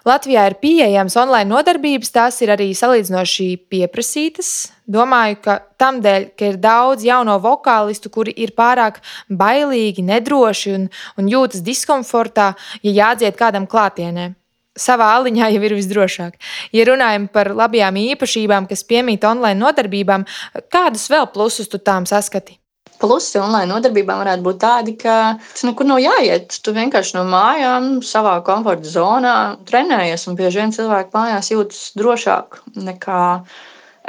Latvijā 0.04 0.42
ir 0.50 0.58
pieejamas 0.60 1.16
online 1.16 1.48
nodarbības, 1.48 2.10
tās 2.12 2.42
ir 2.44 2.52
arī 2.52 2.74
salīdzinoši 2.76 3.48
pieprasītas. 3.72 4.50
Domāju, 4.84 5.38
ka 5.46 5.58
tam 5.80 6.02
dēļ, 6.04 6.26
ka 6.36 6.50
ir 6.52 6.60
daudz 6.60 7.06
jauno 7.08 7.38
vokālistu, 7.44 8.12
kuri 8.12 8.34
ir 8.36 8.52
pārāk 8.58 9.00
bailīgi, 9.30 10.04
nedroši 10.04 10.76
un, 10.76 10.90
un 11.16 11.32
jūtas 11.32 11.64
diskomfortā, 11.64 12.52
ja 12.84 12.98
jādzied 12.98 13.40
kādam 13.40 13.70
klātienē. 13.70 14.34
Savā 14.74 15.12
aliņā 15.20 15.52
jau 15.54 15.62
ir 15.68 15.76
visdrošāk. 15.78 16.38
Ja 16.74 16.88
runājam 16.90 17.28
par 17.30 17.52
labajām 17.54 18.00
īpašībām, 18.02 18.66
kas 18.70 18.82
piemīt 18.90 19.26
online 19.30 19.62
nodarbībām, 19.62 20.26
kādus 20.74 21.06
vēl 21.14 21.28
plusus 21.34 21.70
tu 21.70 21.78
tām 21.78 22.08
saskati? 22.10 22.58
Plusi 23.04 23.38
online 23.38 23.70
nodarbībām 23.70 24.22
varētu 24.24 24.46
būt 24.46 24.60
tādi, 24.64 24.96
ka 24.98 25.36
tas 25.44 25.66
nekur 25.68 25.86
nav 25.86 26.00
jāiet. 26.02 26.56
Tu 26.64 26.74
vienkārši 26.74 27.18
no 27.18 27.26
mājām, 27.30 28.00
savā 28.06 28.38
komforta 28.48 28.90
zonā 28.90 29.36
trenējies. 29.70 30.26
Un 30.32 30.40
bieži 30.40 30.62
vien 30.62 30.74
cilvēki 30.74 31.14
mājās 31.14 31.52
jūtas 31.54 31.84
drošāk 32.00 32.62
nekā 32.80 33.22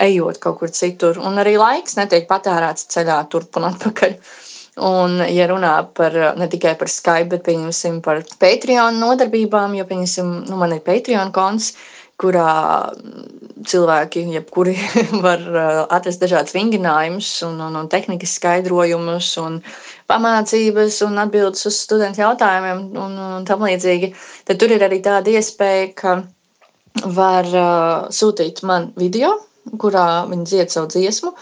ejot 0.06 0.40
kaut 0.40 0.60
kur 0.62 0.72
citur. 0.72 1.20
Un 1.20 1.36
arī 1.42 1.58
laiks 1.60 1.98
netiek 1.98 2.28
patērēts 2.30 2.88
ceļā 2.94 3.18
turp 3.32 3.60
un 3.60 3.68
atpakaļ. 3.72 4.16
Un, 4.82 5.20
ja 5.30 5.46
runā 5.46 5.74
par 5.94 6.16
ne 6.34 6.46
tikai 6.50 6.74
par 6.78 6.90
Skype, 6.90 7.28
bet 7.36 7.44
pieņemsim 7.46 8.00
par 8.02 8.24
Patreon 8.42 8.96
nodarbībām, 8.98 9.76
jo, 9.78 9.84
pieņemsim, 9.86 10.32
nu, 10.48 10.56
man 10.58 10.74
ir 10.74 10.82
Patreon 10.82 11.30
konts, 11.34 11.76
kurā 12.18 12.90
cilvēki, 13.70 14.24
jebkuri 14.34 14.74
var 15.26 15.42
uh, 15.46 15.80
atrast 15.94 16.22
dažādas 16.22 16.54
vingrinājumus, 16.56 17.30
un, 17.46 17.60
un, 17.68 17.78
un 17.78 17.90
tehnikas 17.90 18.36
skaidrojumus, 18.38 19.30
un 19.42 19.60
pamācības 20.10 21.00
un 21.06 21.22
atbildes 21.22 21.66
uz 21.70 21.78
studentu 21.86 22.22
jautājumiem 22.24 22.84
un, 22.98 23.18
un 23.38 23.48
tam 23.48 23.64
līdzīgi. 23.66 24.12
Tad 24.48 24.60
tur 24.60 24.74
ir 24.74 24.84
arī 24.86 25.00
tāda 25.04 25.34
iespēja, 25.38 25.90
ka 25.98 26.16
var 27.14 27.50
uh, 27.50 28.10
sūtīt 28.14 28.62
man 28.66 28.92
video, 28.98 29.36
kurā 29.80 30.24
viņi 30.30 30.50
dzied 30.50 30.74
savu 30.74 30.90
dziesmu, 30.92 31.32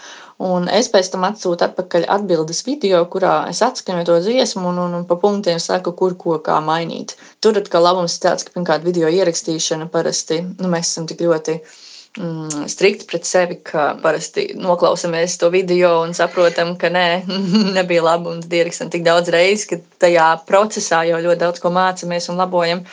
Un 0.43 0.65
es 0.67 0.89
pēc 0.91 1.07
tam 1.13 1.23
atsūtu 1.27 1.63
atpakaļ 1.69 2.05
atbildes 2.17 2.63
video, 2.67 2.99
kurā 3.11 3.35
es 3.47 3.61
atskaņoju 3.63 4.07
to 4.09 4.17
dziesmu 4.25 4.65
un, 4.73 4.81
un, 4.85 4.97
un 4.97 5.05
pa 5.07 5.15
punktiem 5.21 5.61
saku, 5.61 5.93
kur 5.99 6.17
ko 6.19 6.35
kā 6.43 6.57
mainīt. 6.65 7.15
Tur 7.39 7.59
atkal 7.61 7.85
labums 7.85 8.17
ir 8.17 8.25
tāds, 8.25 8.43
ka 8.43 8.51
pirmkārt 8.55 8.83
video 8.83 9.07
ierakstīšana 9.07 9.87
parasti, 9.93 10.41
nu 10.59 10.71
mēs 10.73 10.91
esam 10.91 11.07
tik 11.07 11.23
ļoti 11.23 11.55
mm, 11.61 12.67
strikti 12.73 13.07
pret 13.07 13.29
sevi, 13.29 13.61
ka 13.71 13.93
parasti 14.03 14.49
noklausāmies 14.59 15.37
to 15.39 15.51
video 15.53 15.95
un 16.03 16.11
saprotam, 16.17 16.75
ka 16.81 16.91
nē, 16.91 17.07
nebija 17.79 18.03
labi 18.09 18.33
un 18.35 18.43
ierakstam 18.43 18.91
tik 18.91 19.07
daudz 19.07 19.31
reizes, 19.31 19.69
ka 19.71 19.79
tajā 20.03 20.29
procesā 20.49 21.05
jau 21.07 21.23
ļoti 21.23 21.43
daudz 21.45 21.63
ko 21.63 21.71
mācāmies 21.71 22.27
un 22.33 22.43
labojam. 22.43 22.83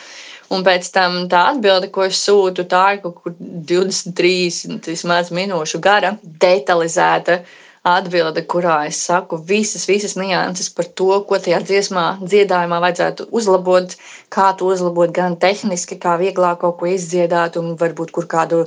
Un 0.51 0.65
pēc 0.67 0.91
tam 0.91 1.17
tā 1.31 1.45
atbilde, 1.53 1.87
ko 1.95 2.05
es 2.09 2.19
sūtu, 2.27 2.67
tā 2.71 2.83
ir 2.95 3.01
kaut 3.05 3.21
kur 3.23 3.35
23 3.39 4.79
vismaz 4.87 5.31
minūšu 5.31 5.79
gara, 5.83 6.15
detalizēta 6.43 7.41
atbilde, 7.87 8.43
kurā 8.45 8.75
es 8.85 8.99
saku 9.07 9.39
visas, 9.51 9.87
visas 9.89 10.13
nianses 10.19 10.69
par 10.77 10.85
to, 10.99 11.07
ko 11.25 11.39
tajā 11.41 11.61
dziesmā, 11.65 12.03
dziedājumā 12.21 12.77
vajadzētu 12.83 13.25
uzlabot, 13.39 13.95
kā 14.35 14.51
to 14.57 14.69
uzlabot 14.69 15.13
gan 15.15 15.37
tehniski, 15.41 15.97
kā 16.03 16.13
vieglāk 16.21 16.59
kaut 16.61 16.77
ko 16.81 16.91
izdziedāt, 16.91 17.57
un 17.57 17.73
varbūt 17.79 18.13
kur 18.13 18.27
kādu 18.29 18.61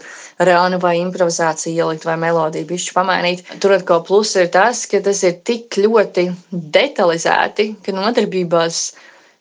rānu 0.50 0.81
vai 0.83 0.97
improvizāciju 1.05 1.76
ielikt 1.76 2.09
vai 2.09 2.17
melodiju 2.26 2.67
bišķi 2.73 2.97
pamainīt. 2.99 3.47
Tur 3.62 3.76
atkal 3.76 4.03
plus 4.09 4.35
ir 4.41 4.50
tas, 4.57 4.83
ka 4.91 4.99
tas 5.05 5.23
ir 5.23 5.38
tik 5.47 5.79
ļoti 5.85 6.26
detalizēti, 6.50 7.71
ka 7.87 7.95
nodarbībās 7.95 8.83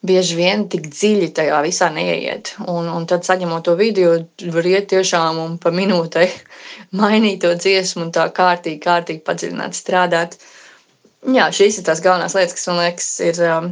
bieži 0.04 0.36
vien 0.38 0.66
tik 0.72 0.90
dziļi 0.92 1.30
tajā 1.38 1.62
visā 1.64 1.88
neieiet. 1.94 2.54
Un, 2.68 2.90
un 2.92 3.08
tad, 3.10 3.24
saņemot 3.28 3.64
to 3.68 3.78
video, 3.80 4.18
var 4.54 4.68
iet 4.68 4.90
tiešām 4.92 5.40
un 5.44 5.56
pa 5.64 5.72
minūtei 5.76 6.28
mainīt 7.00 7.42
to 7.46 7.54
dziesmu 7.56 8.08
un 8.08 8.12
tā 8.16 8.28
kārtīgi, 8.36 8.82
kārtīgi 8.84 9.24
padziļināt, 9.28 9.80
strādāt. 9.80 10.38
Jā, 11.24 11.48
šīs 11.56 11.80
ir 11.80 11.88
tās 11.88 12.04
galvenās 12.04 12.36
lietas, 12.36 12.58
kas 12.58 12.68
man 12.68 12.82
liekas, 12.84 13.10
ir 13.24 13.40
um, 13.48 13.70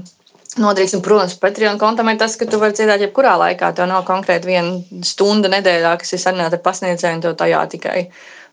noderīgs. 0.63 0.95
Un, 0.95 1.03
protams, 1.03 1.35
Patreon 1.41 1.79
kontam 1.81 2.11
ir 2.11 2.19
tas, 2.21 2.37
ka 2.39 2.47
tu 2.47 2.61
vari 2.61 2.77
dziedāt 2.77 3.03
jebkurā 3.03 3.35
laikā. 3.41 3.73
Tev 3.75 3.91
nav 3.91 4.05
konkrēti 4.07 4.47
viena 4.47 5.03
stunda 5.07 5.51
nedēļā, 5.51 5.97
kas 5.99 6.15
ir 6.15 6.23
sarunāta 6.23 6.59
ar 6.59 6.63
pasniedzēju, 6.63 7.25
tev 7.25 7.35
tajā 7.43 7.65
tikai 7.75 8.05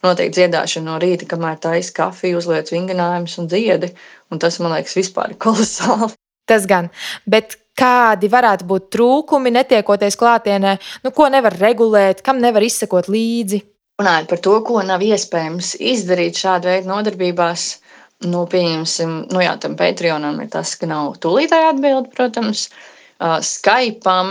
notiek 0.02 0.34
dziedāšana 0.34 0.90
no 0.90 0.98
rīta, 1.02 1.30
kamēr 1.30 1.62
taisa 1.62 1.94
kafiju, 1.94 2.42
uzliek 2.42 2.74
vingrinājumus 2.74 3.38
un 3.38 3.50
dziedi. 3.50 3.94
Un 4.34 4.42
tas, 4.42 4.58
man 4.62 4.74
liekas, 4.74 4.98
vispār 4.98 5.34
ir 5.34 5.40
kolosāli. 5.46 6.10
Tas 6.48 6.66
gan. 6.66 6.90
Bet 7.28 7.58
kādi 7.78 8.30
varētu 8.32 8.66
būt 8.68 8.88
trūkumi, 8.94 9.52
netiekoties 9.54 10.18
klātienē, 10.18 10.76
nu, 11.04 11.12
ko 11.14 11.28
nevar 11.32 11.56
regulēt, 11.60 12.22
kam 12.26 12.42
nevar 12.42 12.66
izsekot 12.66 13.10
līdzi. 13.12 13.62
Runājot 13.98 14.28
par 14.30 14.42
to, 14.44 14.54
ko 14.66 14.82
nav 14.86 15.02
iespējams 15.02 15.72
izdarīt 15.94 16.38
šāda 16.38 16.72
veida 16.72 16.90
nodarbībās, 16.90 17.66
nu, 18.28 18.44
pieņemsim, 18.50 19.18
nu, 19.32 19.42
jā, 19.42 19.56
tam 19.62 19.74
Patreonam 19.78 20.38
ir 20.42 20.50
tas, 20.52 20.76
ka 20.78 20.86
nav 20.90 21.16
tūlītēji 21.22 21.72
atbildi, 21.72 22.14
protams. 22.14 22.68
Uh, 23.18 23.40
Skype'am 23.42 24.28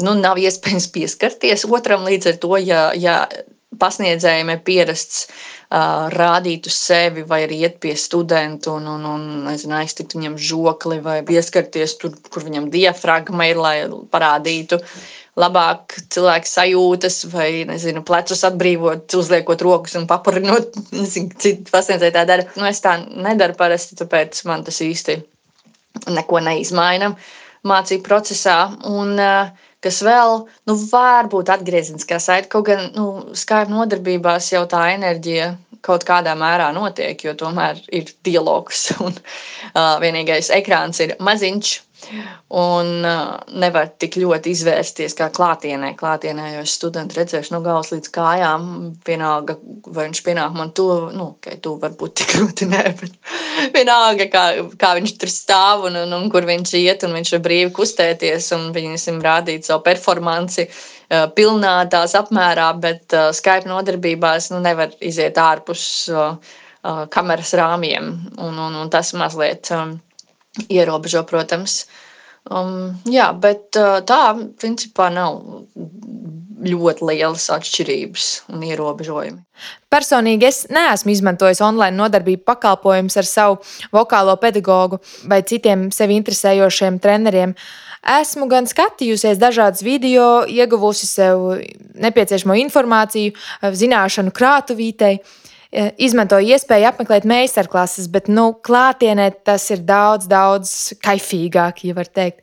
nu, 0.00 0.12
nav 0.16 0.38
iespējams 0.40 0.86
pieskarties 0.94 1.66
otram 1.68 2.06
līdz 2.08 2.30
ar 2.30 2.38
to, 2.40 2.54
ja, 2.64 2.84
ja 2.96 3.16
pasniedzējiem 3.80 4.54
ir 4.54 4.62
pierasts 4.64 5.26
uh, 5.26 5.59
rādīt 5.70 6.66
uz 6.66 6.74
sevi, 6.74 7.22
vai 7.22 7.44
arī 7.44 7.60
iet 7.62 7.78
pie 7.82 7.94
studenta 7.94 8.72
un, 8.74 8.88
un, 8.90 9.04
un 9.06 9.26
nezinu, 9.46 9.76
aiztikt 9.78 10.16
viņam 10.16 10.34
žokli, 10.34 10.98
vai 11.04 11.20
pieskarties 11.22 11.94
tur, 12.00 12.16
kur 12.30 12.42
viņam 12.42 12.70
diafragma 12.74 13.46
ir, 13.46 13.60
lai 13.62 13.76
parādītu 14.10 14.80
labāk 15.38 15.94
cilvēku 16.10 16.50
sajūtas, 16.50 17.20
vai 17.30 17.62
nezinu, 17.68 18.02
plecus 18.02 18.42
atbrīvot, 18.48 19.06
uzliekot 19.14 19.62
rokas 19.62 19.94
un 20.00 20.08
papurinot. 20.10 20.74
Nezinu, 20.96 21.30
citi 21.38 21.70
pasniedzēji 21.70 22.16
tā 22.18 22.26
dara. 22.26 22.48
Nu, 22.58 22.66
es 22.66 22.82
tā 22.82 22.98
nedaru 23.06 23.54
parasti, 23.54 23.94
tāpēc 24.00 24.42
man 24.50 24.66
tas 24.66 24.82
īsti 24.82 25.20
neko 26.10 26.42
neizmaina 26.42 27.14
mācību 27.62 28.02
procesā. 28.10 28.58
Un, 28.90 29.14
uh, 29.22 29.69
kas 29.84 30.02
vēl, 30.04 30.44
nu, 30.68 30.76
varbūt 30.90 31.52
atgriezeniskā 31.52 32.20
saite, 32.20 32.50
kaut 32.52 32.68
gan, 32.68 32.90
nu, 32.96 33.32
Skype 33.36 33.72
nodarbībās 33.72 34.52
jau 34.52 34.64
tā 34.70 34.86
enerģija 34.94 35.54
kaut 35.84 36.04
kādā 36.08 36.34
mērā 36.36 36.70
notiek, 36.76 37.20
jo 37.24 37.34
tomēr 37.38 37.80
ir 37.96 38.10
dialogs 38.26 38.90
un 39.00 39.14
uh, 39.14 39.96
vienīgais 40.02 40.52
ekrāns 40.52 41.00
ir 41.04 41.16
maziņš. 41.24 41.78
Un 42.60 42.88
nevar 43.62 43.90
tik 44.02 44.16
ļoti 44.20 44.54
izvērsties 44.54 45.16
kā 45.18 45.28
klātienē. 45.34 45.92
Klātienē 45.98 46.48
jau 46.54 46.64
es 46.64 46.74
studentu 46.78 47.18
redzēšu 47.20 47.54
no 47.54 47.60
galvas 47.64 47.92
līdz 47.94 48.12
kājām. 48.14 48.68
Vienalga, 49.06 49.56
vai 49.86 50.08
viņš 50.08 50.22
pienāk 50.26 50.56
man 50.56 50.72
to, 50.76 50.88
nu, 51.14 51.30
ka 51.44 51.56
tu 51.62 51.76
varbūt 51.82 52.16
tik 52.22 52.36
ļoti 52.40 52.70
nē, 52.70 52.84
bet 53.00 53.18
vienalga, 53.76 54.26
kā, 54.32 54.44
kā 54.80 54.94
viņš 54.98 55.16
tur 55.20 55.32
stāv 55.32 55.86
un, 55.90 56.00
un, 56.04 56.16
un 56.18 56.30
kur 56.32 56.48
viņš 56.48 56.74
iet, 56.80 57.06
un 57.06 57.14
viņš 57.18 57.34
var 57.36 57.44
brīvi 57.46 57.74
kustēties 57.76 58.50
un 58.56 58.70
viņam 58.76 59.22
rādīt 59.24 59.68
savu 59.68 59.84
performanci 59.86 60.68
pilnā 61.34 61.74
tās 61.90 62.14
apmērā, 62.18 62.68
bet 62.82 63.14
Skype 63.34 63.68
nodarbībās 63.70 64.50
nu, 64.54 64.60
nevar 64.62 64.92
iziet 65.02 65.38
ārpus 65.42 65.86
kameras 67.10 67.54
rāmjiem. 67.58 68.12
Un, 68.38 68.58
un, 68.58 68.78
un 68.84 68.92
tas 68.92 69.12
mazliet. 69.18 69.68
Um, 69.74 69.98
ierobežo, 70.68 71.24
protams. 71.28 71.84
Um, 72.50 72.96
jā, 73.04 73.28
bet 73.36 73.76
uh, 73.76 74.00
tā 74.06 74.32
principā 74.58 75.10
nav 75.12 75.42
ļoti 76.60 77.06
lielas 77.08 77.46
atšķirības 77.52 78.26
un 78.52 78.64
ierobežojumi. 78.68 79.40
Personīgi 79.92 80.48
es 80.48 80.62
neesmu 80.72 81.12
izmantojis 81.14 81.62
online 81.64 81.96
nodarbību 81.96 82.44
pakalpojumus 82.48 83.16
ar 83.20 83.28
savu 83.28 83.60
vokālo 83.94 84.36
pedagogu 84.40 85.00
vai 85.28 85.40
citiem 85.46 85.88
sevi 85.94 86.18
interesējošiem 86.20 87.00
treneriem. 87.02 87.54
Esmu 88.00 88.46
gan 88.48 88.68
skatījusies 88.68 89.40
dažādas 89.40 89.84
video, 89.84 90.46
ieguvusi 90.48 91.08
sev 91.08 91.60
nepieciešamo 92.00 92.56
informāciju, 92.62 93.34
zināšanu 93.60 94.32
krātuvītei. 94.36 95.18
Eh, 95.70 95.92
izmantoju 96.02 96.50
iespēju 96.50 96.88
apmeklēt 96.88 97.26
meistarklases, 97.30 98.08
bet 98.10 98.26
nu, 98.26 98.48
klātienē 98.66 99.28
tas 99.46 99.68
ir 99.70 99.84
daudz, 99.86 100.26
daudz 100.26 100.72
kaifīgāk, 100.98 101.84
ja 101.86 101.94
var 101.94 102.10
teikt. 102.10 102.40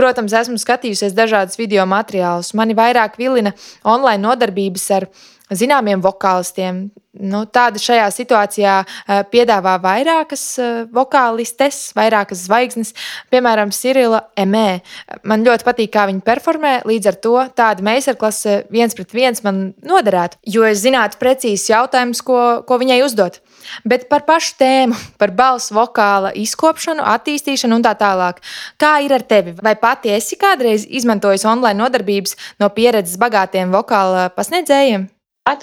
Protams, 0.00 0.32
esmu 0.32 0.56
skatījusies 0.56 1.12
dažādus 1.12 1.60
video 1.60 1.84
materiālus. 1.84 2.54
Mani 2.56 2.72
vairāk 2.78 3.18
vilina 3.20 3.52
online 3.84 4.24
nodarbības 4.24 4.86
ar 4.96 5.10
zināmiem 5.50 6.02
vokālistiem. 6.04 6.88
Nu, 7.10 7.42
tāda 7.50 7.80
šajā 7.82 8.04
situācijā 8.14 8.74
uh, 8.86 9.22
piedāvā 9.32 9.72
vairākas 9.82 10.44
uh, 10.62 10.68
vokālistes, 10.94 11.88
vairākas 11.98 12.44
zvaigznes, 12.46 12.94
piemēram, 13.34 13.72
Cirila 13.74 14.22
Emē. 14.38 14.78
Man 15.26 15.42
ļoti 15.42 15.66
patīk, 15.66 15.90
kā 15.96 16.06
viņa 16.06 16.22
performē. 16.26 16.72
Līdz 16.86 17.10
ar 17.10 17.18
to 17.26 17.34
tāda 17.58 17.82
meistarklase 17.82 18.60
viens 18.70 18.94
pret 18.94 19.10
viens 19.16 19.42
man 19.42 19.60
noderētu, 19.82 20.38
jo 20.54 20.62
es 20.70 20.84
zinātu 20.86 21.18
precīzi 21.18 21.74
jautājumus, 21.74 22.22
ko, 22.22 22.40
ko 22.62 22.78
viņai 22.78 23.02
uzdot. 23.02 23.42
Bet 23.82 24.06
par 24.08 24.22
pašu 24.30 24.54
tēmu, 24.62 24.96
par 25.18 25.34
balss 25.34 25.74
vokāla 25.74 26.30
izkopšanu, 26.38 27.02
attīstīšanu 27.10 27.80
un 27.80 27.90
tā 27.90 27.96
tālāk. 27.98 28.38
Kā 28.80 29.00
ir 29.02 29.18
ar 29.18 29.26
tevi? 29.26 29.58
Vai 29.58 29.74
pati 29.74 30.14
esi 30.14 30.38
kādreiz 30.38 30.86
izmantojusi 30.86 31.50
online 31.50 31.82
nodarbības 31.82 32.38
no 32.62 32.70
pieredzes 32.70 33.18
bagātiem 33.18 33.74
vokāla 33.74 34.30
pasniedzējiem? 34.38 35.10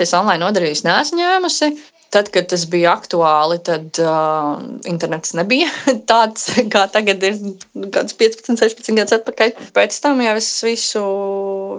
Es 0.03 0.15
online 0.17 0.43
nodarbības 0.43 0.83
neesmu 0.87 1.21
ņēmusi. 1.21 1.71
Tad, 2.07 2.29
kad 2.31 2.45
tas 2.47 2.61
bija 2.71 2.93
aktuāli, 2.95 3.57
tad 3.67 3.97
uh, 3.99 4.61
internets 4.87 5.33
nebija 5.35 5.67
tāds, 6.11 6.45
kā 6.71 6.85
tagad 6.93 7.23
ir 7.27 7.35
nu, 7.41 7.89
15, 7.91 8.53
16 8.55 8.95
gadus 8.95 9.17
atpakaļ. 9.17 9.51
Pēc 9.75 9.97
tam 10.05 10.21
jau 10.23 10.35
es 10.39 10.47
visu, 10.63 11.03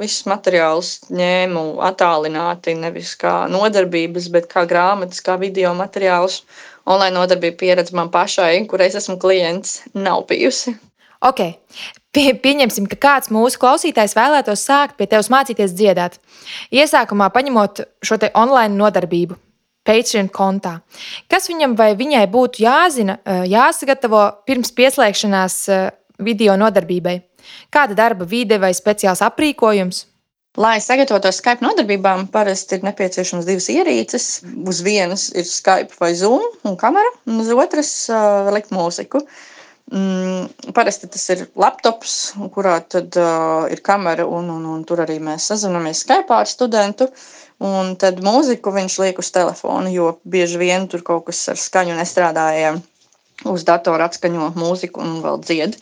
visus 0.03 0.29
materiālus 0.29 0.91
ņēmu 1.09 1.62
attālināti, 1.88 2.77
nevis 2.77 3.15
kā 3.21 3.47
nodarbības, 3.49 4.29
bet 4.35 4.50
kā 4.53 4.67
grāmatas, 4.69 5.25
kā 5.25 5.38
video 5.41 5.73
materiālus. 5.79 6.43
Online 6.88 7.17
nodarbība 7.17 7.62
pieredze 7.65 7.97
man 7.97 8.12
pašai, 8.12 8.67
kurai 8.69 8.93
es 8.93 9.00
esmu 9.00 9.17
klients, 9.21 9.79
nav 9.97 10.27
bijusi. 10.29 10.77
Ok, 11.25 11.41
Pie, 12.19 12.33
pieņemsim, 12.35 12.89
ka 12.91 12.97
kāds 12.99 13.29
mūsu 13.31 13.61
klausītājs 13.63 14.17
vēlētos 14.19 14.65
sākt 14.67 14.97
pie 14.99 15.07
tevis 15.07 15.29
mācīties 15.31 15.71
dziedāt. 15.79 16.17
Iesākumā 16.75 17.29
paņemot 17.31 17.85
šo 18.03 18.17
online 18.35 18.75
nodarbību, 18.75 19.37
Patreon 19.87 20.27
kontā. 20.35 20.81
Kas 21.31 21.47
viņam 21.47 21.77
vai 21.79 21.93
viņai 21.95 22.25
būtu 22.33 22.65
jāzina, 22.65 23.21
eh, 23.23 23.45
jāsagatavo 23.53 24.23
pirms 24.51 24.75
pieslēgšanās 24.75 25.57
eh, 25.69 25.91
video 26.19 26.57
nodarbībai? 26.59 27.21
Kāda 27.71 27.95
darba 27.95 28.27
vide 28.27 28.59
vai 28.59 28.73
speciāls 28.75 29.23
aprīkojums? 29.23 30.01
Lai 30.59 30.81
sagatavotos 30.83 31.39
Skype 31.39 31.63
nodarbībām, 31.63 32.27
parasti 32.35 32.81
ir 32.81 32.83
nepieciešams 32.83 33.47
divas 33.47 33.69
ierīces. 33.71 34.27
Uz 34.67 34.83
vienas 34.83 35.29
ir 35.39 35.47
Skype 35.47 35.95
vai 36.01 36.11
Zoom 36.19 36.43
un 36.67 36.75
kamera, 36.77 37.15
un 37.31 37.39
uz 37.45 37.53
otras 37.55 37.93
uh, 38.11 38.51
likt 38.51 38.75
mūziku. 38.75 39.23
Mm, 39.88 40.73
parasti 40.76 41.09
tas 41.09 41.23
ir 41.33 41.47
laptops, 41.57 42.14
kurā 42.52 42.76
tad, 42.85 43.16
uh, 43.16 43.64
ir 43.73 43.80
kamera, 43.85 44.26
un, 44.28 44.50
un, 44.52 44.66
un 44.68 44.83
tur 44.88 45.00
arī 45.04 45.16
mēs 45.25 45.49
sazināmies 45.49 46.02
Skype 46.04 46.35
ar 46.37 46.50
studentu. 46.50 47.09
Uh, 47.09 47.49
Un 47.59 47.97
tad 47.99 48.21
mūziku 48.23 48.71
viņš 48.71 48.97
liek 49.02 49.16
uz 49.18 49.33
telefona, 49.35 49.90
jo 49.90 50.12
bieži 50.23 50.61
vien 50.61 50.87
tur 50.90 51.02
kaut 51.07 51.25
kas 51.26 51.40
ar 51.50 51.59
skaņu 51.59 51.97
nestrādāja. 51.99 52.76
Uz 53.50 53.64
datora 53.66 54.07
atskaņo 54.11 54.52
mūziku 54.59 55.02
un 55.02 55.18
vēl 55.23 55.40
dzied. 55.42 55.75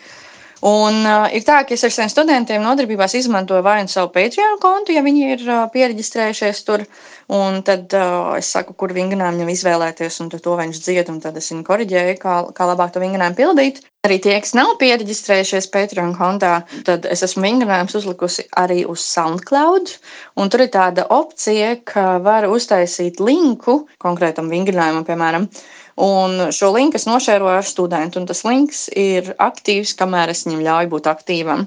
Un, 0.65 1.03
uh, 1.05 1.27
ir 1.37 1.45
tā, 1.45 1.59
ka 1.69 1.75
es 1.77 1.85
ar 1.85 1.93
saviem 1.93 2.09
studentiem 2.09 2.63
nodarbībās 2.65 3.13
izmantoju 3.19 3.61
vai 3.65 3.83
nu 3.85 3.93
savu 3.93 4.09
Patreon 4.15 4.57
kontu, 4.63 4.95
ja 4.97 5.03
viņi 5.05 5.27
ir 5.35 5.43
uh, 5.45 5.67
pieregistrējušies 5.73 6.63
tur. 6.65 6.87
Un 7.29 7.61
tad 7.67 7.93
uh, 7.99 8.33
es 8.39 8.49
saku, 8.55 8.73
kur 8.79 8.95
vingrinājumu 8.97 9.43
viņam 9.43 9.53
izvēlēties, 9.53 10.21
un 10.23 10.31
to 10.33 10.57
viņš 10.57 10.81
dzied. 10.81 11.13
Tad 11.21 11.37
es 11.37 11.51
viņu 11.53 11.67
korģēju, 11.67 12.17
kā, 12.23 12.39
kā 12.57 12.71
labāk 12.71 12.95
to 12.95 13.03
vingrinājumu 13.03 13.37
pildīt. 13.37 13.83
Arī 14.07 14.21
tie, 14.23 14.37
kas 14.41 14.55
nav 14.55 14.77
pieregistrējušies 14.81 15.67
Patreon 15.75 16.13
kontā, 16.17 16.61
tad 16.87 17.09
es 17.11 17.25
esmu 17.27 17.43
vingrinājumus 17.43 17.99
uzlikusi 17.99 18.47
arī 18.57 18.85
uz 18.89 19.03
SoundCloud. 19.03 19.97
Un 20.41 20.53
tur 20.53 20.63
ir 20.63 20.71
tāda 20.73 21.09
opcija, 21.11 21.75
ka 21.85 22.21
var 22.23 22.47
uztaisīt 22.49 23.19
linku 23.21 23.83
konkrētam 24.03 24.49
vingrinājumam, 24.53 25.05
piemēram. 25.09 25.51
Un 25.97 26.51
šo 26.53 26.75
linku 26.75 26.99
es 26.99 27.07
nošēroju 27.09 27.57
ar 27.57 27.65
studentu, 27.65 28.21
un 28.21 28.27
tas 28.29 28.43
links 28.45 28.83
ir 28.93 29.31
aktīvs, 29.41 29.95
kamēr 29.97 30.29
es 30.29 30.45
viņam 30.45 30.65
ļauju 30.67 30.91
būt 30.93 31.07
aktīvam. 31.09 31.65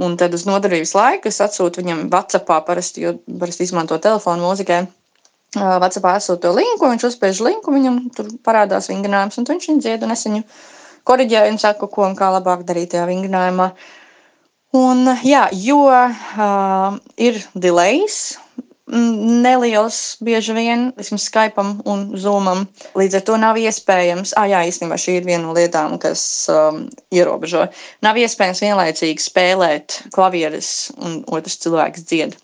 Un 0.00 0.16
tad 0.20 0.32
uz 0.36 0.46
nodarbības 0.48 0.94
laiku 0.96 1.28
es 1.28 1.42
atsūtu 1.44 1.82
viņam 1.82 2.06
WhatsAppā, 2.12 2.62
parasti, 2.64 3.04
jo 3.04 3.14
parasti 3.40 3.68
izmanto 3.68 3.98
telefonu 4.00 4.48
mūzikai. 4.48 4.86
WhatsAppā 5.56 6.16
esot 6.16 6.40
to 6.40 6.54
linku, 6.56 6.88
viņš 6.88 7.04
uzspiež 7.10 7.42
linku, 7.44 7.72
viņam 7.72 8.00
tur 8.16 8.32
parādās 8.44 8.88
vingrinājums, 8.92 9.36
un 9.40 9.48
viņš 9.48 9.68
viņu 9.70 9.84
dzied, 9.84 10.08
un 10.08 10.16
es 10.16 10.24
viņu 10.28 10.42
koriģēju 11.08 11.52
un 11.52 11.60
saku, 11.60 11.88
ko 11.92 12.08
un 12.08 12.16
kā 12.16 12.32
labāk 12.32 12.64
darīt 12.68 12.94
tajā 12.94 13.04
vingrinājumā. 13.08 13.70
Un, 14.76 15.04
jā, 15.24 15.46
jo 15.52 15.84
uh, 15.88 16.96
ir 17.16 17.38
delays, 17.54 18.36
neliels, 18.86 20.16
bieži 20.22 20.54
vien, 20.54 20.86
vismaz 20.98 21.26
Skype 21.26 21.62
un 21.90 22.06
Zoomam. 22.18 22.66
Līdz 22.98 23.18
ar 23.18 23.26
to 23.26 23.36
nav 23.40 23.58
iespējams, 23.58 24.34
ah, 24.38 24.46
jā, 24.50 24.62
īstenībā 24.70 24.98
šī 25.00 25.18
ir 25.20 25.28
viena 25.28 25.42
no 25.48 25.54
lietām, 25.56 25.98
kas 26.02 26.22
um, 26.52 26.84
ierobežo. 27.14 27.66
Nav 28.06 28.18
iespējams 28.22 28.62
vienlaicīgi 28.62 29.22
spēlēt 29.26 30.02
klavieres 30.14 30.92
un 31.02 31.22
otrs 31.26 31.58
cilvēks 31.64 32.06
dzied. 32.06 32.36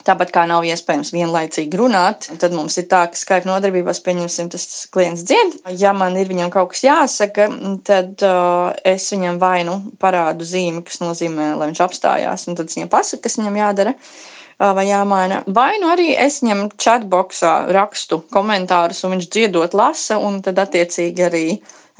Tāpat 0.00 0.30
kā 0.32 0.46
nav 0.48 0.64
iespējams 0.64 1.10
vienlaicīgi 1.12 1.76
runāt, 1.76 2.30
tad 2.40 2.54
mums 2.56 2.78
ir 2.80 2.86
tā, 2.88 3.02
ka 3.12 3.20
Skype 3.20 3.48
nodarbībās, 3.48 4.00
pieņemsim, 4.04 4.48
tas 4.52 4.64
klients 4.92 5.26
dzied. 5.28 5.58
Ja 5.76 5.92
man 5.96 6.16
ir 6.16 6.28
viņam 6.28 6.52
kaut 6.54 6.72
kas 6.72 6.86
jāsaka, 6.86 7.50
tad 7.84 8.24
uh, 8.24 8.72
es 8.88 9.10
viņam 9.12 9.40
vainu 9.40 9.76
parādu 10.00 10.48
zīmi, 10.48 10.80
kas 10.88 11.02
nozīmē, 11.04 11.52
lai 11.60 11.68
viņš 11.72 11.84
apstājās, 11.84 12.48
un 12.48 12.56
tad 12.56 12.72
es 12.72 12.80
viņam 12.80 12.92
pasaku, 12.92 13.26
kas 13.28 13.36
viņam 13.40 13.60
jādara. 13.60 13.92
Uh, 13.92 14.39
vai 14.60 14.86
jāmaina. 14.90 15.42
Vai 15.56 15.72
nu 15.80 15.90
arī 15.92 16.12
es 16.20 16.40
ņemu 16.44 16.70
chatboxā, 16.80 17.52
rakstu 17.72 18.20
komentārus, 18.34 19.04
un 19.04 19.16
viņš 19.16 19.28
dziedot, 19.32 19.76
lasa, 19.76 20.20
un 20.20 20.42
tad 20.44 20.60
attiecīgi 20.60 21.26
arī 21.26 21.44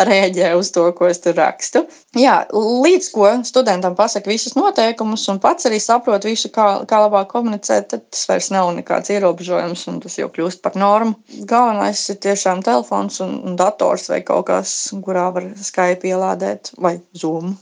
rēģē 0.01 0.53
uz 0.57 0.71
to, 0.73 0.87
ko 0.97 1.09
es 1.11 1.21
tur 1.21 1.35
rakstu. 1.37 1.83
Jā, 2.17 2.47
līdz 2.55 3.09
ko 3.13 3.31
studentam 3.47 3.97
pasaka 3.99 4.31
visus 4.31 4.57
noteikumus 4.57 5.27
un 5.33 5.41
pats 5.43 5.69
arī 5.69 5.81
saprot 5.83 6.25
visu, 6.25 6.51
kā, 6.55 6.69
kā 6.89 7.03
labāk 7.05 7.31
komunicēt, 7.35 7.91
tad 7.93 8.07
tas 8.09 8.27
vairs 8.31 8.51
nav 8.55 8.71
nekāds 8.77 9.13
ierobežojums 9.13 9.87
un 9.93 10.01
tas 10.05 10.17
jau 10.21 10.31
kļūst 10.33 10.63
par 10.65 10.79
normu. 10.81 11.17
Galvenais 11.49 12.03
ir 12.13 12.21
tiešām 12.25 12.65
telefons 12.67 13.21
un, 13.25 13.37
un 13.45 13.59
dators 13.61 14.09
vai 14.13 14.23
kaut 14.27 14.49
kas, 14.49 14.77
kurā 15.05 15.29
var 15.35 15.51
Skype 15.61 16.09
ielādēt 16.09 16.75
vai 16.81 16.99
Zoom. 17.17 17.57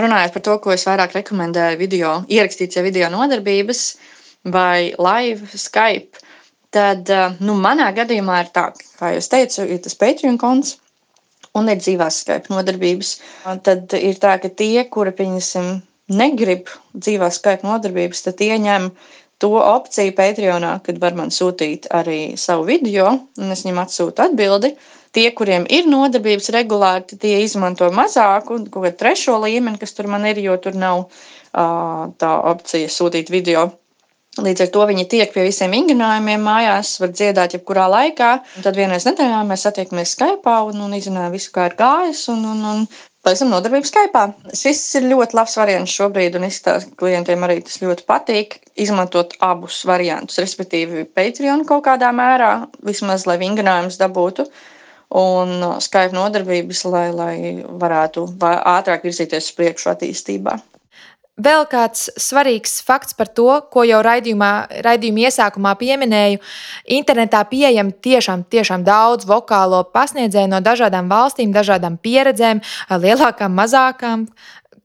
Runājot 0.00 0.32
par 0.32 0.42
to, 0.46 0.56
ko 0.64 0.72
es 0.72 0.86
vairāk 0.88 1.12
rekomendēju 1.18 1.76
video, 1.76 2.16
ierakstīt 2.32 2.78
jau 2.78 2.84
video 2.86 3.10
nodarbības, 3.12 3.82
vai 4.44 4.92
live 4.98 5.46
Skype, 5.58 6.18
tad 6.74 7.10
eh, 7.10 7.38
nu, 7.44 7.54
manā 7.58 7.90
gadījumā 7.94 8.42
ir 8.44 8.52
tā, 8.54 8.68
kā 8.98 9.14
jau 9.14 9.24
teicu, 9.34 9.66
ir 9.68 9.82
tas 9.84 9.98
Patreon 9.98 10.40
konts. 10.40 10.78
Un 11.52 11.68
ir 11.68 11.76
dzīvās 11.76 12.22
Skype 12.22 12.48
nodarbības. 12.48 13.08
Tad 13.66 13.92
ir 13.98 14.16
tā, 14.16 14.38
ka 14.40 14.48
tie, 14.48 14.86
kuri, 14.88 15.10
pieņemsim, 15.18 15.66
negrib 16.16 16.70
dzīvās 16.96 17.36
Skype 17.42 17.68
nodarbības, 17.68 18.22
tad 18.24 18.40
ieņem 18.40 18.88
to 19.42 19.50
opciju 19.58 20.14
Patreonā, 20.16 20.78
kad 20.86 21.00
var 21.02 21.16
man 21.18 21.32
sūtīt 21.34 21.90
arī 21.92 22.38
savu 22.40 22.64
video, 22.70 23.10
un 23.36 23.52
es 23.52 23.66
viņam 23.66 23.82
atsūtu 23.84 24.24
atbildi. 24.24 24.72
Tie, 25.12 25.26
kuriem 25.36 25.66
ir 25.68 25.90
nodarbības 25.92 26.48
regulāri, 26.56 27.18
tie 27.20 27.42
izmanto 27.44 27.90
mazāku, 27.92 28.62
kaut 28.72 28.86
kādu 28.86 28.96
trešo 29.02 29.36
līmeni, 29.42 29.76
kas 29.82 29.92
tur 29.92 30.08
man 30.08 30.24
ir, 30.30 30.40
jo 30.40 30.56
tur 30.62 30.78
nav 30.78 31.02
uh, 31.04 32.08
tā 32.16 32.32
opcija 32.54 32.88
sūtīt 32.88 33.28
video. 33.34 33.68
Līdz 34.40 34.62
ar 34.64 34.68
to 34.72 34.84
viņi 34.88 35.02
tiek 35.12 35.32
pie 35.34 35.42
visiem 35.44 35.74
vingrinājumiem 35.76 36.40
mājās, 36.40 36.94
var 37.02 37.10
dziedāt 37.12 37.52
jebkurā 37.58 37.84
laikā. 37.92 38.30
Un 38.56 38.64
tad 38.64 38.78
vienreiz 38.80 39.04
nedēļā 39.04 39.42
mēs 39.44 39.66
satiekamies 39.68 40.14
Skype 40.16 40.54
un, 40.70 40.80
un 40.86 40.94
izrunājam 40.96 41.34
visu, 41.36 41.50
kā 41.52 41.66
ir 41.68 41.76
gājis. 41.76 42.22
Un, 42.32 42.46
un, 42.54 42.62
un 42.70 42.86
Pēc 43.22 43.38
tam 43.38 43.52
nodarbība 43.52 43.86
Skype. 43.86 44.22
Šis 44.58 44.80
ir 44.98 45.04
ļoti 45.12 45.36
labs 45.38 45.52
variants 45.60 45.92
šobrīd, 45.94 46.34
un 46.38 46.46
izskatās, 46.48 46.88
ka 46.88 47.04
klientiem 47.04 47.44
arī 47.46 47.60
tas 47.62 47.76
ļoti 47.78 48.02
patīk. 48.08 48.56
Izmantot 48.82 49.36
abus 49.46 49.76
variantus, 49.86 50.40
respektīvi, 50.42 51.04
Patreon 51.18 51.62
kaut 51.68 51.84
kādā 51.86 52.10
mērā, 52.18 52.50
vismaz 52.88 53.28
lai 53.30 53.36
vingrinājums 53.44 54.00
dabūtu, 54.00 54.48
un 55.22 55.54
Skype 55.86 56.18
nodarbības, 56.18 56.82
lai, 56.90 57.04
lai 57.14 57.36
varētu 57.84 58.26
ātrāk 58.50 59.06
virzīties 59.06 59.52
uz 59.52 59.56
priekšu 59.60 59.92
attīstībā. 59.94 60.58
Vēl 61.42 61.64
kāds 61.70 62.06
svarīgs 62.20 62.80
fakts 62.86 63.16
par 63.18 63.30
to, 63.34 63.48
ko 63.72 63.82
jau 63.88 64.00
raidījumā, 64.04 64.50
raidījuma 64.84 65.26
iesākumā 65.26 65.74
pieminēju. 65.80 66.40
Internetā 66.98 67.42
pieejami 67.50 67.94
tiešām, 68.04 68.44
tiešām 68.52 68.84
daudz 68.86 69.26
vokālo 69.28 69.82
pasniedzēju 69.94 70.50
no 70.52 70.60
dažādām 70.62 71.08
valstīm, 71.10 71.54
dažādām 71.54 71.98
pieredzēm, 72.02 72.62
lielākām, 73.02 73.56
mazākām. 73.58 74.26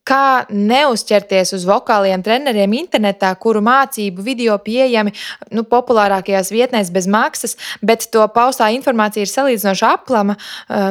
Kā 0.07 0.47
neuzķerties 0.47 1.51
uz 1.57 1.65
vokāliem 1.67 2.21
treneriem 2.23 2.77
internetā, 2.79 3.33
kuru 3.35 3.59
mācību 3.65 4.23
video 4.23 4.55
pieejami 4.63 5.11
nu, 5.51 5.65
populārākajās 5.67 6.53
vietnēs 6.55 6.93
bez 6.95 7.09
maksas, 7.11 7.57
bet 7.83 8.07
to 8.13 8.23
paustā 8.31 8.69
informācija 8.71 9.27
ir 9.27 9.33
salīdzinoši 9.33 9.85
aplama 9.89 10.37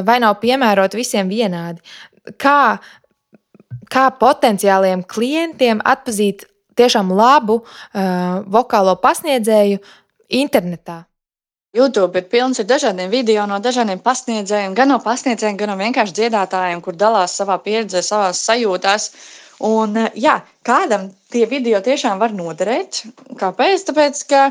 vai 0.05 0.19
nav 0.21 0.37
piemērota 0.43 1.01
visiem 1.01 1.33
vienādi. 1.33 1.81
Kā 2.37 2.77
kā 3.93 4.07
potenciāliem 4.19 5.03
klientiem 5.07 5.81
atpazīt 5.85 6.45
tiešām 6.77 7.11
labu 7.17 7.61
uh, 7.61 8.43
vokālo 8.45 8.95
pasniedzēju 9.01 9.81
internetā. 10.37 11.03
YouTube 11.77 12.17
ir 12.17 12.29
pilns 12.31 12.61
ar 12.61 12.67
dažādiem 12.69 13.11
video 13.11 13.43
no 13.49 13.59
dažādiem 13.61 13.99
pasniedzējiem, 14.03 14.75
gan 14.77 14.89
no 14.93 14.97
pasniedzējiem, 15.03 15.57
gan 15.59 15.73
no 15.73 15.75
vienkārši 15.79 16.15
dziedātājiem, 16.21 16.81
kur 16.81 16.95
dalās 16.97 17.35
savā 17.37 17.59
pieredzē, 17.61 18.01
savā 18.05 18.31
sajūtās. 18.33 19.11
Un, 19.67 19.97
jā, 20.17 20.37
kādam 20.65 21.09
tie 21.33 21.45
video 21.49 21.81
tiešām 21.81 22.21
var 22.21 22.33
noderēt. 22.33 23.01
Kāpēc? 23.41 23.87
Tāpēc, 23.89 24.21
ka 24.29 24.43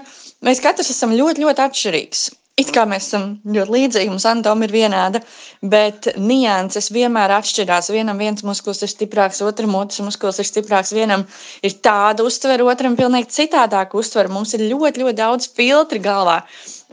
mēs 0.47 0.63
katrs 0.63 0.91
esam 0.95 1.15
ļoti, 1.15 1.47
ļoti 1.47 1.65
atšķirīgs. 1.67 2.27
It 2.57 2.71
kā 2.73 2.87
mēs 2.89 3.11
esam 3.11 3.25
ļoti 3.53 3.73
līdzīgi, 3.75 4.09
mums 4.09 4.25
anatoma 4.25 4.65
ir 4.65 4.73
vienāda, 4.73 5.21
bet 5.61 6.07
nianses 6.17 6.87
vienmēr 6.89 7.35
atšķirās. 7.37 7.91
Vienam 7.93 8.17
viens 8.17 8.41
muskulis 8.49 8.81
ir 8.87 8.89
stiprāks, 8.89 9.43
otram 9.45 9.77
otrs 9.77 10.01
muskulis 10.07 10.41
ir 10.41 10.49
stiprāks. 10.49 10.95
Vienam 10.97 11.27
ir 11.61 11.77
tāda 11.85 12.25
uztvere, 12.25 12.65
otram 12.65 12.97
pilnīgi 12.97 13.29
citādāka 13.37 14.01
uztvere. 14.01 14.33
Mums 14.33 14.57
ir 14.57 14.65
ļoti, 14.71 15.05
ļoti 15.05 15.19
daudz 15.21 15.51
filtru 15.53 16.01
galvā. 16.09 16.39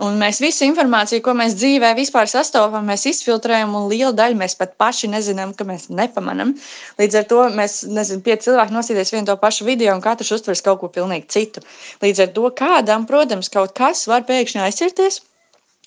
Un 0.04 0.20
mēs 0.20 0.44
visu 0.44 0.68
informāciju, 0.68 1.24
ko 1.24 1.38
mēs 1.40 1.56
dzīvē 1.56 1.96
vispār 1.96 2.28
sastopam, 2.28 2.84
mēs 2.92 3.08
izfiltrējam, 3.16 3.72
un 3.80 3.88
liela 3.88 4.12
daļa 4.20 4.44
mēs 4.44 4.60
pat 4.60 4.76
paši 4.76 5.14
nezinām, 5.16 5.56
ka 5.56 5.64
mēs 5.70 5.88
nepamanām. 5.88 6.58
Līdz 7.00 7.22
ar 7.24 7.28
to 7.32 7.44
mēs, 7.56 7.86
nezinu, 7.88 8.26
pieci 8.26 8.50
cilvēki 8.50 8.82
nosīdēs 8.82 9.16
vienu 9.16 9.32
to 9.32 9.40
pašu 9.40 9.72
video, 9.72 9.96
un 9.96 10.04
katrs 10.04 10.36
uztvers 10.42 10.68
kaut 10.68 10.84
ko 10.84 10.92
pilnīgi 10.92 11.32
citu. 11.38 11.64
Līdz 12.04 12.28
ar 12.28 12.34
to 12.36 12.58
kādam, 12.66 13.08
protams, 13.08 13.54
kaut 13.54 13.78
kas 13.80 14.10
var 14.12 14.28
pēkšņi 14.28 14.68
aizķerties 14.68 15.28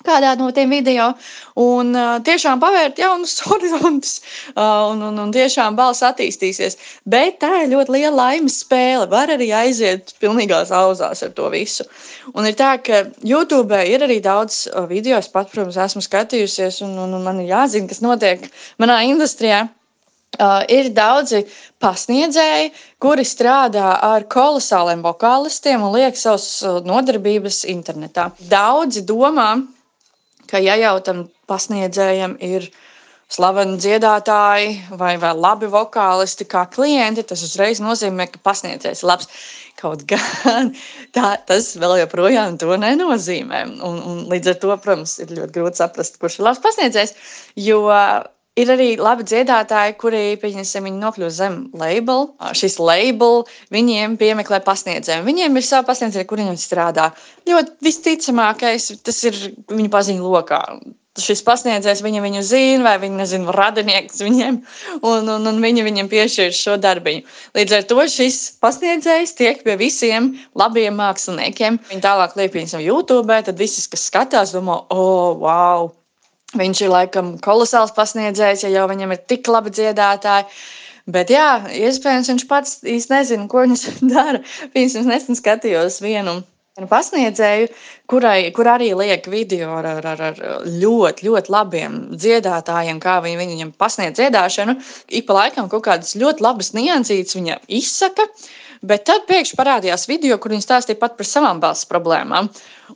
kādā 0.05 0.33
no 0.37 0.49
tiem 0.53 0.71
video, 0.71 1.09
un 1.57 1.95
uh, 1.97 2.17
tiešām 2.25 2.61
pavērt 2.61 2.99
jaunus 3.01 3.37
horizontus, 3.47 4.17
uh, 4.53 4.89
un, 4.91 5.01
un, 5.09 5.21
un 5.25 5.33
tiešām 5.33 5.77
balss 5.79 6.05
attīstīsies. 6.05 6.77
Bet 7.09 7.39
tā 7.43 7.63
ir 7.63 7.71
ļoti 7.73 7.95
liela 7.95 8.15
laimes 8.17 8.59
spēle. 8.63 9.07
Var 9.11 9.33
arī 9.37 9.49
aiziet 9.55 10.13
pilnīgās 10.21 10.73
auzās 10.75 11.23
ar 11.25 11.33
to 11.37 11.49
visu. 11.53 11.87
Un 12.35 12.49
ir 12.49 12.57
tā, 12.59 12.75
ka 12.83 13.05
YouTube 13.25 13.79
ir 13.87 14.05
arī 14.05 14.19
daudz 14.23 14.65
video, 14.91 15.17
es 15.17 15.31
pat, 15.31 15.49
protams, 15.53 15.79
esmu 15.87 16.03
skatījusies, 16.05 16.83
un, 16.85 16.93
un, 17.07 17.17
un 17.17 17.25
man 17.25 17.41
ir 17.41 17.51
jāzina, 17.55 17.89
kas 17.89 18.03
notiek 18.05 18.47
manā 18.81 19.01
industrijā. 19.09 19.67
Uh, 20.37 20.59
ir 20.69 20.91
daudzi 20.93 21.39
pasniedzēji, 21.81 22.67
kuri 23.01 23.23
strādā 23.25 23.95
ar 24.05 24.27
kolosāliem 24.29 24.99
vokālistiem 25.01 25.81
un 25.81 25.95
liek 25.95 26.19
savas 26.19 26.59
nodarbības 26.85 27.63
internetā. 27.71 28.27
Daudzi 28.51 29.01
domā, 29.07 29.47
ka 30.49 30.61
ja 30.63 30.77
jau 30.79 30.97
tam 31.05 31.25
pasniedzējam 31.49 32.37
ir 32.43 32.69
slaveni 33.31 33.75
dziedātāji 33.83 34.97
vai, 34.99 35.15
vai 35.19 35.33
labi 35.35 35.67
vokālisti 35.71 36.47
kā 36.47 36.63
klienti, 36.71 37.25
tas 37.27 37.43
uzreiz 37.43 37.81
nozīmē, 37.83 38.29
ka 38.31 38.43
pasniedzējs 38.43 39.03
ir 39.03 39.11
labs. 39.11 39.31
Kaut 39.77 40.07
gan 40.09 40.71
tā, 41.13 41.35
tas 41.45 41.67
vēl 41.77 41.99
joprojām 42.01 42.55
to 42.57 42.79
nenozīmē. 42.81 43.59
Un, 43.85 43.99
un 43.99 44.23
līdz 44.31 44.53
ar 44.53 44.57
to, 44.63 44.71
protams, 44.81 45.19
ir 45.21 45.35
ļoti 45.37 45.59
grūti 45.59 45.83
saprast, 45.83 46.17
kurš 46.21 46.39
ir 46.39 46.47
labs 46.47 46.63
pasniedzējs. 46.63 47.13
Jo 47.61 47.83
Ir 48.57 48.71
arī 48.73 48.87
labi 48.97 49.25
dziedātāji, 49.27 49.93
kuri, 50.01 50.21
pieņemsim, 50.41 50.87
viņi 50.87 51.01
nokļūst 51.03 51.37
zem 51.37 51.57
label. 51.77 52.31
Šis 52.57 52.79
label 52.81 53.43
viņiem 53.73 54.15
piemeklē 54.17 54.63
pasniedzēju. 54.65 55.25
Viņiem 55.27 55.59
ir 55.59 55.65
savi 55.67 55.85
pasniedzēji, 55.85 56.25
kuriem 56.29 56.49
viņi 56.49 56.63
strādā. 56.63 57.11
Ļoti 57.49 57.75
visticamākais 57.85 58.95
tas 59.05 59.19
ir 59.29 59.37
viņu 59.69 59.91
paziņu 59.93 60.31
lokā. 60.33 60.61
Šis 61.21 61.41
pasniedzējs 61.45 62.01
viņu, 62.05 62.23
viņu 62.25 62.41
zina, 62.45 62.83
vai 62.85 62.95
viņa 63.01 63.17
nezina, 63.21 63.53
radinieks 63.53 64.21
viņiem, 64.21 64.59
un, 65.01 65.31
un, 65.33 65.47
un 65.49 65.61
viņi 65.61 65.85
viņam 65.85 66.09
piešķir 66.11 66.53
šo 66.53 66.75
darbiņu. 66.81 67.25
Līdz 67.57 67.77
ar 67.77 67.87
to 67.89 68.05
šis 68.13 68.39
pasniedzējs 68.61 69.33
tiek 69.37 69.61
pie 69.65 69.77
visiem 69.81 70.33
labiem 70.57 70.97
māksliniekiem. 70.97 71.81
Viņi 71.93 72.05
tālāk 72.05 72.37
viņus 72.37 72.77
YouTube, 72.81 73.41
tad 73.49 73.57
visi, 73.57 73.85
kas 73.89 74.09
skatās, 74.11 74.53
domā, 74.57 74.81
oh, 74.93 75.37
wow! 75.41 75.89
Viņš 76.55 76.81
ir 76.85 76.91
laikam 76.93 77.33
kolosāls 77.43 77.91
pasniedzējs, 77.95 78.63
ja 78.63 78.69
jau 78.71 78.85
viņam 78.87 79.11
ir 79.11 79.23
tik 79.27 79.49
labi 79.51 79.73
dziedātāji. 79.75 80.47
Bet, 81.07 81.31
jā, 81.31 81.47
iespējams, 81.71 82.29
viņš 82.31 82.45
pats 82.47 82.77
īsti 82.87 83.13
nezina, 83.13 83.47
ko 83.51 83.63
viņš 83.65 83.83
dara. 84.13 84.43
Viņš 84.75 85.01
nesen 85.07 85.39
skatījos 85.39 85.99
vienu 86.03 86.39
pasniedzēju, 86.85 87.71
kurai, 88.11 88.51
kur 88.53 88.69
arī 88.69 88.91
liek 88.93 89.25
video 89.31 89.71
ar, 89.79 89.87
ar, 89.97 90.07
ar, 90.13 90.21
ar 90.29 90.67
ļoti, 90.67 91.25
ļoti 91.25 91.53
labiem 91.53 91.97
dziedātājiem, 92.13 92.99
kā 93.01 93.17
viņi 93.25 93.39
viņam 93.41 93.73
pasniedz 93.81 94.19
dziedāšanu. 94.19 94.77
Ik 95.09 95.25
pa 95.27 95.39
laikam 95.41 95.71
kaut 95.71 95.87
kādas 95.87 96.13
ļoti 96.19 96.45
labas 96.45 96.73
niansītas 96.77 97.39
viņa 97.39 97.59
izsaka. 97.79 98.27
Bet 98.85 99.07
tad 99.09 99.25
pēkšņi 99.29 99.57
parādījās 99.57 100.05
video, 100.09 100.37
kur 100.41 100.53
viņi 100.53 100.65
stāstīja 100.65 100.99
pat 101.01 101.17
par 101.17 101.27
savām 101.29 101.61
balss 101.63 101.87
problēmām. 101.89 102.49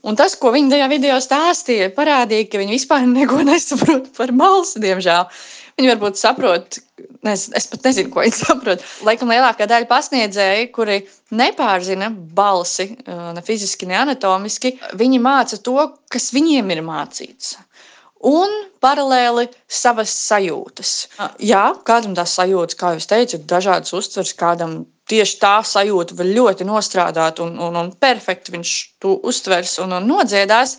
Un 0.08 0.20
tas, 0.20 0.36
ko 0.38 0.54
viņi 0.54 0.76
tajā 0.76 0.90
video 0.92 1.18
stāstīja, 1.24 1.90
parādīja, 1.96 2.50
ka 2.52 2.62
viņi 2.62 2.78
vispār 2.78 3.08
neko 3.18 3.42
nesaprot 3.48 4.12
par 4.18 4.36
balsi, 4.38 4.82
diemžēl. 4.84 5.26
Viņi 5.80 5.90
varbūt 5.94 6.20
saprot, 6.20 6.78
es, 7.32 7.48
es 7.58 7.66
pat 7.72 7.88
nezinu, 7.88 8.12
ko 8.14 8.26
viņi 8.26 8.38
saprot. 8.44 8.86
Laikam 9.08 9.32
lielākā 9.32 9.66
daļa 9.72 9.90
pasniedzēju, 9.90 10.70
kuri 10.76 11.00
nepārzina 11.34 12.12
balsi, 12.12 12.92
ne 13.08 13.44
fiziski, 13.46 13.90
ne 13.90 13.98
anatomiski, 14.04 14.76
viņi 15.00 15.24
māca 15.24 15.58
to, 15.64 15.80
kas 16.12 16.30
viņiem 16.36 16.76
ir 16.76 16.86
mācīts 16.86 17.56
un 18.28 18.52
paralēli 18.84 19.48
savas 19.72 20.14
sajūtas. 20.28 20.92
Jā, 21.42 21.64
kādam 21.88 22.16
tās 22.18 22.36
sajūtas, 22.38 22.78
kā 22.78 22.94
jūs 22.96 23.10
teicat, 23.10 23.40
ir 23.40 23.48
dažādas 23.50 23.94
uztveres, 23.98 24.34
kādam 24.38 24.84
tieši 25.12 25.40
tā 25.42 25.56
sajūta 25.68 26.16
var 26.18 26.30
ļoti 26.30 26.68
nostrādāt, 26.68 27.42
un, 27.44 27.58
un, 27.60 27.78
un 27.78 27.92
perfekti 28.00 28.56
viņš 28.56 28.76
to 29.04 29.18
uztvers 29.28 29.78
un, 29.84 29.98
un 29.98 30.08
nodziedās. 30.10 30.78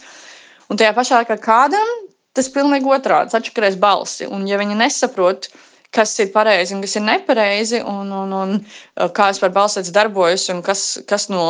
Un 0.72 0.80
tajā 0.80 0.94
pašā 0.96 1.20
laikā 1.20 1.36
kādam 1.42 1.92
tas 2.36 2.48
pilnīgi 2.52 2.88
otrādi, 2.88 3.34
atšķirēs 3.36 3.76
balsi. 3.80 4.28
Un, 4.30 4.46
ja 4.48 4.56
viņi 4.60 4.78
nesaprot, 4.78 5.50
kas 5.92 6.12
ir 6.22 6.30
pareizi 6.34 6.74
un 6.76 6.82
kas 6.84 6.96
ir 6.98 7.04
nepareizi, 7.06 7.80
un, 7.88 8.12
un, 8.16 8.34
un 8.36 8.54
uh, 8.58 9.08
kā 9.16 9.28
vispār 9.32 9.52
balsēts 9.54 9.92
darbojas, 9.94 10.48
un 10.52 10.62
kas, 10.66 10.84
kas 11.08 11.28
no 11.32 11.46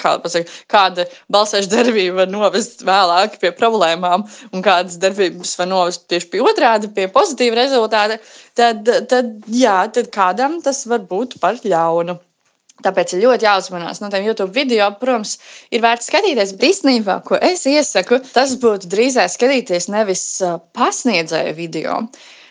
kā 0.00 0.16
pasaka, 0.24 0.58
kāda 0.72 1.06
balsēša 1.32 1.72
darbība 1.72 2.22
var 2.22 2.32
novest 2.32 2.84
vēlāk 2.86 3.40
pie 3.42 3.52
problēmām, 3.56 4.26
un 4.52 4.66
kādas 4.66 5.00
darbības 5.02 5.56
var 5.60 5.70
novest 5.72 6.06
tieši 6.12 6.30
pie 6.32 6.44
otrādi, 6.44 6.92
pie 6.96 7.08
pozitīva 7.12 7.60
rezultāta, 7.62 8.20
tad, 8.58 8.88
tad, 9.10 9.34
jā, 9.52 9.82
tad 9.92 10.12
kādam 10.14 10.60
tas 10.64 10.84
var 10.88 11.04
būt 11.10 11.38
par 11.42 11.60
ļaunu. 11.64 12.20
Tāpēc 12.84 13.14
ir 13.14 13.22
ļoti 13.22 13.46
jāuzmanās 13.46 14.02
no 14.02 14.10
tiem 14.12 14.26
YouTube 14.26 14.52
video. 14.52 14.90
Protams, 15.00 15.38
ir 15.72 15.80
vērts 15.84 16.10
skatīties, 16.10 16.52
bet 16.58 16.66
īstenībā, 16.68 17.18
ko 17.24 17.38
es 17.40 17.64
iesaku, 17.70 18.18
tas 18.34 18.52
būtu 18.60 18.90
drīzāk 18.92 19.32
skatīties 19.32 19.88
nevis 19.92 20.24
uh, 20.44 20.58
pasniedzēju 20.76 21.54
video, 21.56 22.02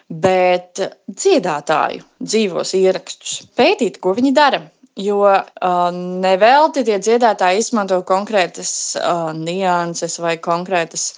bet 0.10 0.82
dziedātāju 1.10 2.04
dzīvos 2.22 2.74
ierakstus, 2.78 3.40
pētīt, 3.58 4.00
ko 4.02 4.14
viņi 4.18 4.34
dara. 4.36 4.62
Jo 4.96 5.26
uh, 5.28 5.90
nevelti 5.92 6.86
tie 6.88 7.02
dziedātāji 7.04 7.60
izmanto 7.60 7.98
konkrētas 8.08 8.70
uh, 8.96 9.34
nianses 9.36 10.16
vai 10.24 10.38
konkrētas 10.40 11.10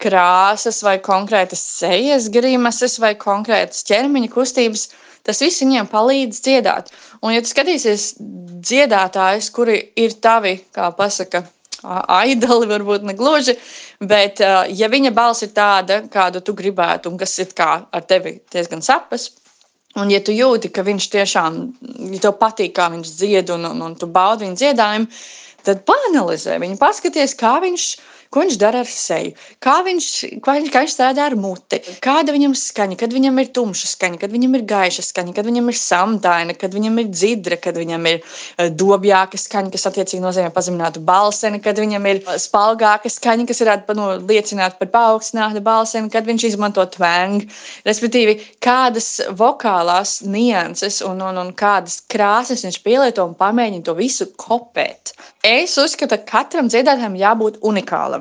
krāsas 0.00 0.80
vai 0.82 0.96
konkrētas 1.04 1.62
sejas 1.78 2.26
grimases 2.32 2.98
vai 2.98 3.12
konkrētas 3.20 3.84
ķermeņa 3.86 4.32
kustības. 4.34 4.88
Tas 5.22 5.42
viss 5.44 5.62
viņiem 5.62 5.86
palīdz 5.92 6.40
dziedāt. 6.42 6.90
Un, 7.20 7.34
ja 7.36 7.44
tu 7.44 7.52
skatīsies 7.52 8.14
dziedātājus, 8.18 9.50
kuri 9.54 9.78
ir 10.00 10.16
tavi, 10.24 10.56
kā 10.74 10.88
pasaka, 10.96 11.44
aidoli, 11.82 12.68
varbūt 12.70 13.04
ne 13.08 13.14
gluži, 13.16 13.56
bet 14.00 14.40
ja 14.40 14.88
viņa 14.92 15.12
balss 15.16 15.46
ir 15.46 15.52
tāda, 15.56 16.02
kādu 16.12 16.42
tu 16.44 16.54
gribētu, 16.56 17.12
un 17.12 17.18
kas 17.20 17.38
ir 17.38 17.52
ar 17.58 18.06
tevi 18.08 18.38
diezgan 18.52 18.82
sapas, 18.82 19.30
un 19.96 20.10
ja 20.10 20.20
tu 20.20 20.32
jūti, 20.32 20.70
ka 20.70 20.84
viņš 20.86 21.10
tiešām, 21.16 21.60
ja 22.12 22.22
tev 22.22 22.38
patīk, 22.40 22.74
kā 22.76 22.90
viņš 22.92 23.16
dzied, 23.16 23.50
un, 23.56 23.64
un, 23.72 23.82
un 23.88 23.96
tu 23.96 24.06
baudi 24.06 24.46
viņa 24.46 24.60
dziedājumu, 24.62 25.20
tad 25.64 25.84
panalizē 25.88 26.60
viņu, 26.60 26.78
paskaties, 26.80 27.36
kā 27.36 27.58
viņš 27.64 27.90
ir 27.96 28.09
ko 28.30 28.44
viņš 28.44 28.56
dara 28.62 28.84
ar 28.84 28.90
seju, 28.90 29.32
kā 29.62 29.80
viņš, 29.86 30.08
kā 30.44 30.54
viņš, 30.54 30.70
kā 30.70 30.82
viņš 30.84 30.92
strādā 30.94 31.24
ar 31.26 31.34
muti, 31.38 31.80
kāda 32.02 32.30
viņam 32.34 32.54
skaņa, 32.58 32.98
kad 33.00 33.14
viņam 33.14 33.40
ir 33.42 33.50
tumša 33.56 33.90
skaņa, 33.90 34.20
kad 34.22 34.34
viņam 34.34 34.54
ir 34.54 34.66
gaiša 34.70 35.04
skaņa, 35.08 35.34
kad 35.34 35.48
viņam 35.48 35.70
ir 35.72 35.78
samtaina, 35.78 36.54
kad 36.58 36.76
viņam 36.76 37.00
ir 37.02 37.10
dzidra, 37.10 37.58
kad 37.58 37.78
viņam 37.80 38.06
ir 38.06 38.20
eh, 38.20 38.70
dobjāka 38.70 39.40
skaņa, 39.40 39.72
kas 39.74 39.88
attiecīgi 39.90 40.22
nozīmē 40.22 40.52
pazeminātu 40.54 41.02
balseni, 41.06 41.58
kad 41.64 41.80
viņam 41.82 42.06
ir 42.12 42.22
spalgāka 42.38 43.10
skaņa, 43.10 43.48
kas 43.50 43.64
varētu 43.64 43.98
nu, 43.98 44.08
liecināt 44.30 44.78
par 44.78 44.92
paaugstinātu 44.94 45.64
balseni, 45.66 46.12
kad 46.14 46.28
viņš 46.30 46.46
izmanto 46.52 46.86
twang, 46.94 47.42
respektīvi, 47.88 48.38
kādas 48.62 49.16
vokālās 49.34 50.20
nianses 50.22 51.00
un, 51.06 51.18
un, 51.26 51.42
un 51.42 51.50
kādas 51.58 51.98
krāsas 52.10 52.62
viņš 52.66 52.80
pielieto 52.86 53.26
un 53.26 53.34
pamēģina 53.38 53.88
to 53.90 53.98
visu 53.98 54.30
kopēt. 54.38 55.16
Es 55.46 55.74
uzskatu, 55.80 56.18
ka 56.20 56.40
katram 56.40 56.68
dziedātājam 56.70 57.16
jābūt 57.18 57.58
unikālam. 57.66 58.19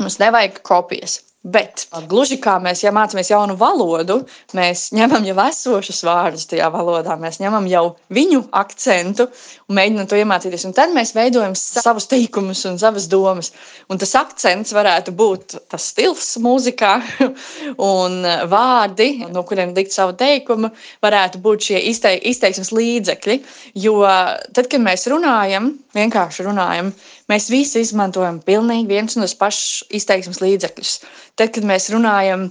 Mums 0.00 0.18
nevajag 0.22 0.62
kopijas. 0.64 1.20
Bet 1.40 1.86
gluži 2.04 2.36
kā 2.36 2.58
mēs 2.60 2.82
ja 2.82 2.90
mācāmies 2.92 3.30
jaunu 3.30 3.54
valodu, 3.56 4.18
mēs 4.52 4.90
ņemam 4.92 5.24
jau 5.24 5.36
esošus 5.40 6.02
vārdus 6.04 6.44
tajā 6.50 6.66
valodā, 6.74 7.14
mēs 7.16 7.38
ņemam 7.40 7.64
jau 7.70 7.94
viņu 8.12 8.42
akcentu 8.60 9.24
un 9.24 9.78
mēģinām 9.78 10.10
to 10.10 10.18
iemācīties. 10.20 10.66
Un 10.68 10.74
tad 10.76 10.92
mēs 10.92 11.14
veidojam 11.16 11.56
savus 11.56 12.10
teikumus 12.12 12.66
un 12.68 12.76
savas 12.82 13.08
domas. 13.08 13.54
Un 13.88 13.96
tas 14.02 14.12
akcents 14.20 14.74
varētu 14.76 15.14
būt 15.16 15.56
tas 15.72 15.86
stils 15.94 16.34
mūzikā 16.44 16.92
un 17.94 18.20
vārdi, 18.52 19.08
no 19.32 19.40
kuriem 19.48 19.72
likt 19.72 19.96
savu 19.96 20.12
teikumu, 20.20 20.68
varētu 21.00 21.40
būt 21.40 21.70
šie 21.70 21.80
izteiksmes 21.88 22.74
līdzekļi. 22.76 23.38
Jo 23.80 24.02
tad, 24.04 24.68
kad 24.68 24.84
mēs 24.84 25.08
runājam, 25.08 25.72
vienkārši 25.96 26.44
runājam, 26.50 26.92
Mēs 27.30 27.46
visi 27.52 27.82
izmantojam 27.84 28.40
pilnīgi 28.42 28.90
viens 28.90 29.14
un 29.16 29.22
tos 29.22 29.36
pašus 29.38 29.84
izteiksmes 30.00 30.40
līdzekļus. 30.42 30.94
Tad, 31.38 31.52
kad 31.54 31.66
mēs 31.68 31.90
runājam 31.94 32.48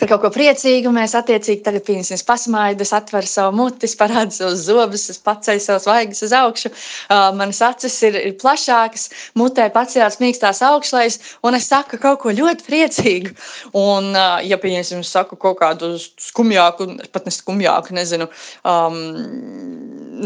par 0.00 0.08
kaut 0.08 0.22
ko 0.22 0.30
priecīgu, 0.32 0.88
mēs 0.94 1.12
attiecīgi 1.18 1.60
tagad 1.66 1.84
pieņemsim 1.84 2.22
pasmaidu, 2.24 2.84
es 2.84 2.94
atveru 2.96 3.28
savu 3.28 3.56
muti, 3.58 3.90
parādu 4.00 4.32
savus 4.32 4.64
zobus, 4.64 5.04
es 5.12 5.20
paceļu 5.20 5.60
savus 5.60 5.88
vaigas 5.90 6.22
uz 6.24 6.32
augšu, 6.36 6.72
uh, 6.72 7.28
manas 7.36 7.60
acis 7.66 7.98
ir, 8.08 8.16
ir 8.16 8.32
plašākas, 8.40 9.10
mutē 9.38 9.68
pacēlās 9.74 10.16
mīkstās 10.22 10.62
augšlējas, 10.64 11.20
un 11.44 11.58
es 11.58 11.68
saku 11.68 12.00
kaut 12.00 12.22
ko 12.24 12.32
ļoti 12.32 12.66
priecīgu. 12.68 13.34
Un, 13.76 14.10
uh, 14.16 14.40
ja 14.40 14.56
pieņemsim, 14.62 15.04
es 15.04 15.12
saku 15.12 15.36
kaut 15.36 15.60
kādu 15.60 15.92
skumjāku, 16.00 16.88
pat 17.12 17.28
ne 17.28 17.36
skumjāku, 17.36 17.92
nezinu, 18.00 18.30
um, 18.64 18.98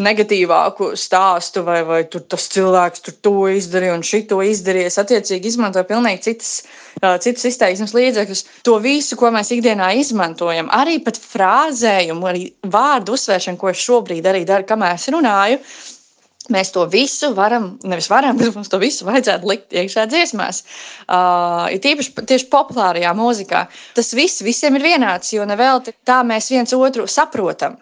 negatīvāku 0.06 0.92
stāstu, 0.98 1.66
vai, 1.66 1.80
vai 1.88 2.00
tur 2.10 2.22
tas 2.22 2.46
cilvēks 2.54 3.02
tur 3.06 3.18
to 3.26 3.36
izdarīja 3.50 3.98
un 3.98 4.06
šito 4.06 4.38
izdarīja. 4.46 4.92
Es 4.92 5.00
attiecīgi 5.02 5.50
izmantoju 5.52 5.90
pilnīgi 5.90 6.28
citas, 6.30 6.58
citas 7.00 7.44
izteiksmes 7.50 7.92
līdzekļus. 7.96 8.44
To 8.66 8.78
visu, 8.82 9.18
ko 9.20 9.30
mēs 9.34 9.52
ikdienā 9.54 9.92
izmantojam, 10.00 10.70
arī 10.72 10.98
pat 11.04 11.20
frāzējumu, 11.20 12.30
arī 12.30 12.48
vārdu 12.72 13.16
uzsvēršanu, 13.16 13.60
ko 13.60 13.72
es 13.72 13.84
šobrīd 13.84 14.26
arī 14.26 14.46
daru, 14.48 14.66
kamēr 14.68 14.96
es 14.96 15.06
runāju. 15.12 15.60
Mēs 16.54 16.70
to 16.70 16.84
visu 16.86 17.32
varam, 17.34 17.72
nevis 17.82 18.06
varam, 18.06 18.36
bet 18.38 18.54
mums 18.54 18.70
to 18.70 18.78
visu 18.78 19.06
vajadzētu 19.08 19.48
likt 19.50 19.74
iekšā 19.74 20.04
dziesmās. 20.12 20.62
Uh, 21.08 21.66
ir 21.74 21.82
tīpaši 21.82 22.14
tieši 22.22 22.46
populārajā 22.52 23.10
mūzikā. 23.18 23.64
Tas 23.98 24.12
viss 24.14 24.44
visiem 24.46 24.78
ir 24.78 24.86
vienāds, 24.86 25.32
jo 25.34 25.46
nevelti 25.48 25.96
tā 26.06 26.20
mēs 26.26 26.52
viens 26.54 26.74
otru 26.76 27.08
saprotam. 27.10 27.80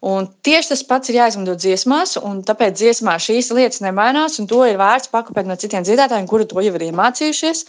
Un 0.00 0.24
tieši 0.40 0.70
tas 0.70 0.80
pats 0.88 1.10
ir 1.12 1.18
jāizmanto 1.18 1.52
dziesmās, 1.60 2.14
un 2.24 2.38
tāpēc 2.48 2.72
dziesmā 2.80 3.18
šīs 3.20 3.50
lietas 3.52 3.82
nemainās. 3.84 4.38
To 4.48 4.60
ir 4.64 4.78
vērts 4.80 5.10
pakopēt 5.12 5.44
no 5.44 5.56
citiem 5.60 5.84
dziedātājiem, 5.84 6.28
kuri 6.28 6.46
to 6.48 6.62
jau 6.64 6.72
ir 6.78 6.84
iemācījušies. 6.86 7.66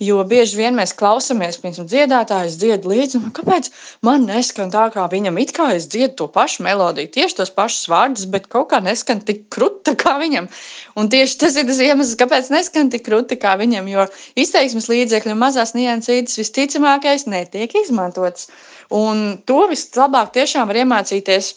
Jo 0.00 0.22
bieži 0.24 0.56
vien 0.56 0.78
mēs 0.78 0.94
klausāmies, 0.96 1.58
piemēram, 1.60 1.84
dziedātājs 1.90 2.56
dzied 2.62 2.86
līdzi, 2.88 3.20
un 3.20 3.34
kāpēc 3.36 3.68
man 4.08 4.24
neskan 4.24 4.72
tā, 4.72 4.86
kā 4.94 5.04
viņam 5.12 5.36
it 5.42 5.52
kā 5.54 5.66
es 5.76 5.84
dziedu 5.92 6.16
to 6.22 6.28
pašu 6.32 6.64
melodiju, 6.64 7.10
tieši 7.14 7.36
tos 7.42 7.52
pašus 7.52 7.90
vārdus, 7.92 8.24
bet 8.32 8.48
kaut 8.48 8.70
kā 8.72 8.80
neskan 8.84 9.20
tik 9.20 9.44
krūti 9.52 9.92
kā 10.00 10.16
viņam. 10.22 10.48
Un 10.96 11.12
tieši 11.12 11.36
tas 11.42 11.58
ir 11.60 11.68
tas 11.68 11.82
iemesls, 11.84 12.16
kāpēc 12.16 12.48
neskan 12.54 12.88
tik 12.94 13.04
krūti 13.10 13.36
kā 13.42 13.58
viņam, 13.60 13.90
jo 13.92 14.06
izteiksmes 14.40 14.88
līdzekļu 14.88 15.36
mazās 15.36 15.76
niansītas 15.76 16.40
visticamākais 16.40 17.28
netiek 17.28 17.76
izmantots. 17.84 18.48
Un 18.94 19.36
to 19.44 19.66
vislabāk 19.68 20.32
tiešām 20.34 20.72
var 20.72 20.80
iemācīties 20.80 21.52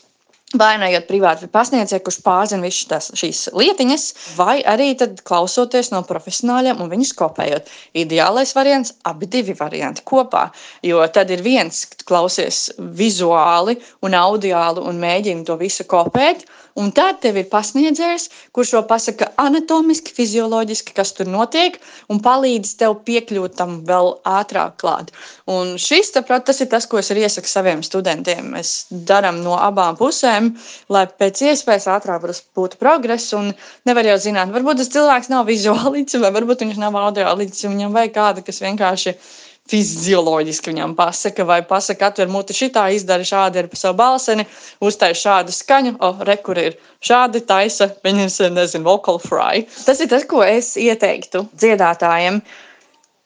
Vainojot 0.55 1.09
privāti 1.09 1.49
pasniedzēju, 1.51 2.05
kurš 2.05 2.17
pārzina 2.23 2.63
visas 2.63 3.09
šīs 3.19 3.41
lietiņas, 3.51 4.03
vai 4.37 4.61
arī 4.63 4.93
klausoties 5.27 5.89
no 5.91 5.99
profesionāļiem 6.07 6.79
un 6.79 6.87
viņus 6.87 7.11
kopējot. 7.19 7.67
Ideālais 7.99 8.53
variants- 8.55 8.93
abi 9.11 9.27
divi 9.27 9.51
varianti 9.59 10.05
kopā. 10.07 10.45
Jo 10.81 11.03
tad 11.11 11.31
ir 11.35 11.43
viens, 11.43 11.83
ka 11.91 12.07
klausies 12.07 12.71
vizuāli 12.79 13.75
un 14.01 14.15
audiāli 14.15 14.87
un 14.87 15.03
mēģini 15.03 15.43
to 15.43 15.57
visu 15.59 15.83
kopēt. 15.83 16.47
Un 16.77 16.91
tad 16.93 17.17
tev 17.23 17.39
ir 17.41 17.47
pasniedzējs, 17.49 18.27
kurš 18.53 18.75
to 18.75 18.81
pasaka 18.89 19.31
anatomiski, 19.41 20.13
fizioloģiski, 20.13 20.93
kas 20.97 21.13
tur 21.17 21.29
notiek, 21.33 21.79
un 22.13 22.21
palīdz 22.21 22.75
tev 22.77 22.99
piekļūt 23.07 23.55
tam 23.57 23.79
vēl 23.87 24.11
ātrāk 24.29 24.75
klāt. 24.83 25.09
Un 25.49 25.73
šis, 25.81 26.11
tāpēc, 26.13 26.45
tas 26.51 26.61
ir 26.61 26.69
tas, 26.69 26.85
ko 26.85 27.01
es 27.01 27.09
arī 27.13 27.25
iesaku 27.25 27.49
saviem 27.49 27.81
studentiem. 27.85 28.51
Mēs 28.53 28.75
darām 29.09 29.41
no 29.41 29.57
abām 29.57 29.97
pusēm, 29.97 30.51
lai 30.93 31.07
pēc 31.09 31.41
iespējas 31.49 31.89
ātrāk 31.97 32.29
būtu 32.57 32.77
progress. 32.77 33.33
Un 33.33 33.49
nevar 33.89 34.11
jau 34.11 34.19
zināt, 34.27 34.53
varbūt 34.53 34.83
tas 34.83 34.93
cilvēks 34.93 35.33
nav 35.33 35.49
vizuālists, 35.49 36.21
vai 36.21 36.33
varbūt 36.37 36.61
viņš 36.67 36.79
nav 36.85 37.01
audiālists, 37.07 37.65
un 37.65 37.73
viņam 37.73 37.97
vajag 37.97 38.15
kādu, 38.21 38.45
kas 38.45 38.61
vienkārši 38.61 39.15
ir 39.15 39.35
fizioloģiski 39.71 40.71
viņam 40.71 40.95
pasaka, 40.97 41.45
vai 41.47 41.61
pasaka, 41.67 42.11
atver 42.11 42.31
muti 42.31 42.55
šitā, 42.57 42.87
izdara 42.95 43.25
šādi 43.27 43.63
ar 43.63 43.71
savu 43.77 43.97
balseni, 43.99 44.47
uztais 44.83 45.19
šādu 45.23 45.55
skaņu, 45.55 45.97
o, 45.97 46.11
oh, 46.11 46.21
re, 46.27 46.37
kur 46.43 46.59
ir 46.61 46.77
šādi 47.03 47.43
taisa, 47.47 47.89
viņas, 48.05 48.39
nezinu, 48.55 48.87
vocal 48.87 49.19
fry. 49.23 49.65
Tas 49.85 49.99
ir 50.03 50.11
tas, 50.13 50.25
ko 50.27 50.43
es 50.45 50.75
ieteiktu 50.79 51.47
dziedātājiem. 51.57 52.41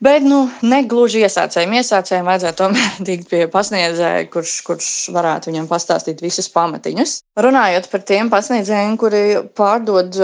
Bet 0.02 0.24
nu, 0.26 0.48
ne 0.66 0.80
gluži 0.90 1.20
iesācējiem. 1.22 1.76
Iesācējiem 1.78 2.26
vajadzētu 2.26 2.58
tomēr 2.58 2.96
tikt 3.08 3.28
pie 3.30 3.44
pasniedzēja, 3.54 4.24
kurš, 4.34 4.56
kurš 4.66 4.88
varētu 5.14 5.52
viņam 5.52 5.68
pastāstīt 5.70 6.24
visus 6.26 6.50
pamatiņus. 6.56 7.20
Runājot 7.46 7.92
par 7.92 8.02
tiem 8.10 8.32
pasniedzējiem, 8.34 8.98
kuri 8.98 9.22
pārdod 9.54 10.18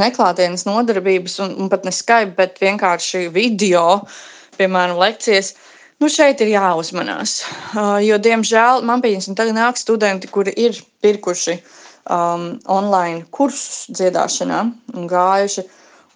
neklātienes 0.00 0.64
nodarbības, 0.64 1.36
un, 1.44 1.54
un 1.60 1.68
pat 1.68 1.84
ne 1.84 1.92
Skype, 1.92 2.32
bet 2.40 2.56
vienkārši 2.64 3.26
video, 3.36 3.84
uh, 3.98 4.24
piemēram, 4.58 4.98
lekcijas. 5.00 5.54
Nu, 5.98 6.10
šeit 6.12 6.42
ir 6.44 6.52
jāuzmanās. 6.52 7.40
Uh, 7.72 7.96
jo, 8.04 8.18
diemžēl, 8.22 8.84
man 8.86 9.02
pieņemsim, 9.02 9.34
tagad 9.38 9.56
nāk 9.56 9.80
studenti, 9.80 10.30
kuri 10.30 10.54
ir 10.54 10.78
pirkuši 11.02 11.56
um, 11.58 12.52
online 12.70 13.24
kursus 13.34 13.88
dziedāšanā 13.98 14.60
un 14.94 15.08
gājuši. 15.10 15.64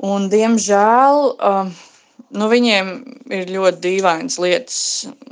Un, 0.07 0.29
diemžēl 0.31 1.19
um, 1.33 1.73
nu, 2.39 2.47
viņiem 2.53 2.93
ir 3.35 3.51
ļoti 3.51 3.83
dīvainas 3.89 4.39
lietas, 4.43 4.79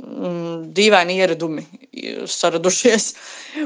um, 0.03 0.67
dīvaini 0.75 1.15
ieradumi 1.23 1.63
saradušies. 2.27 3.07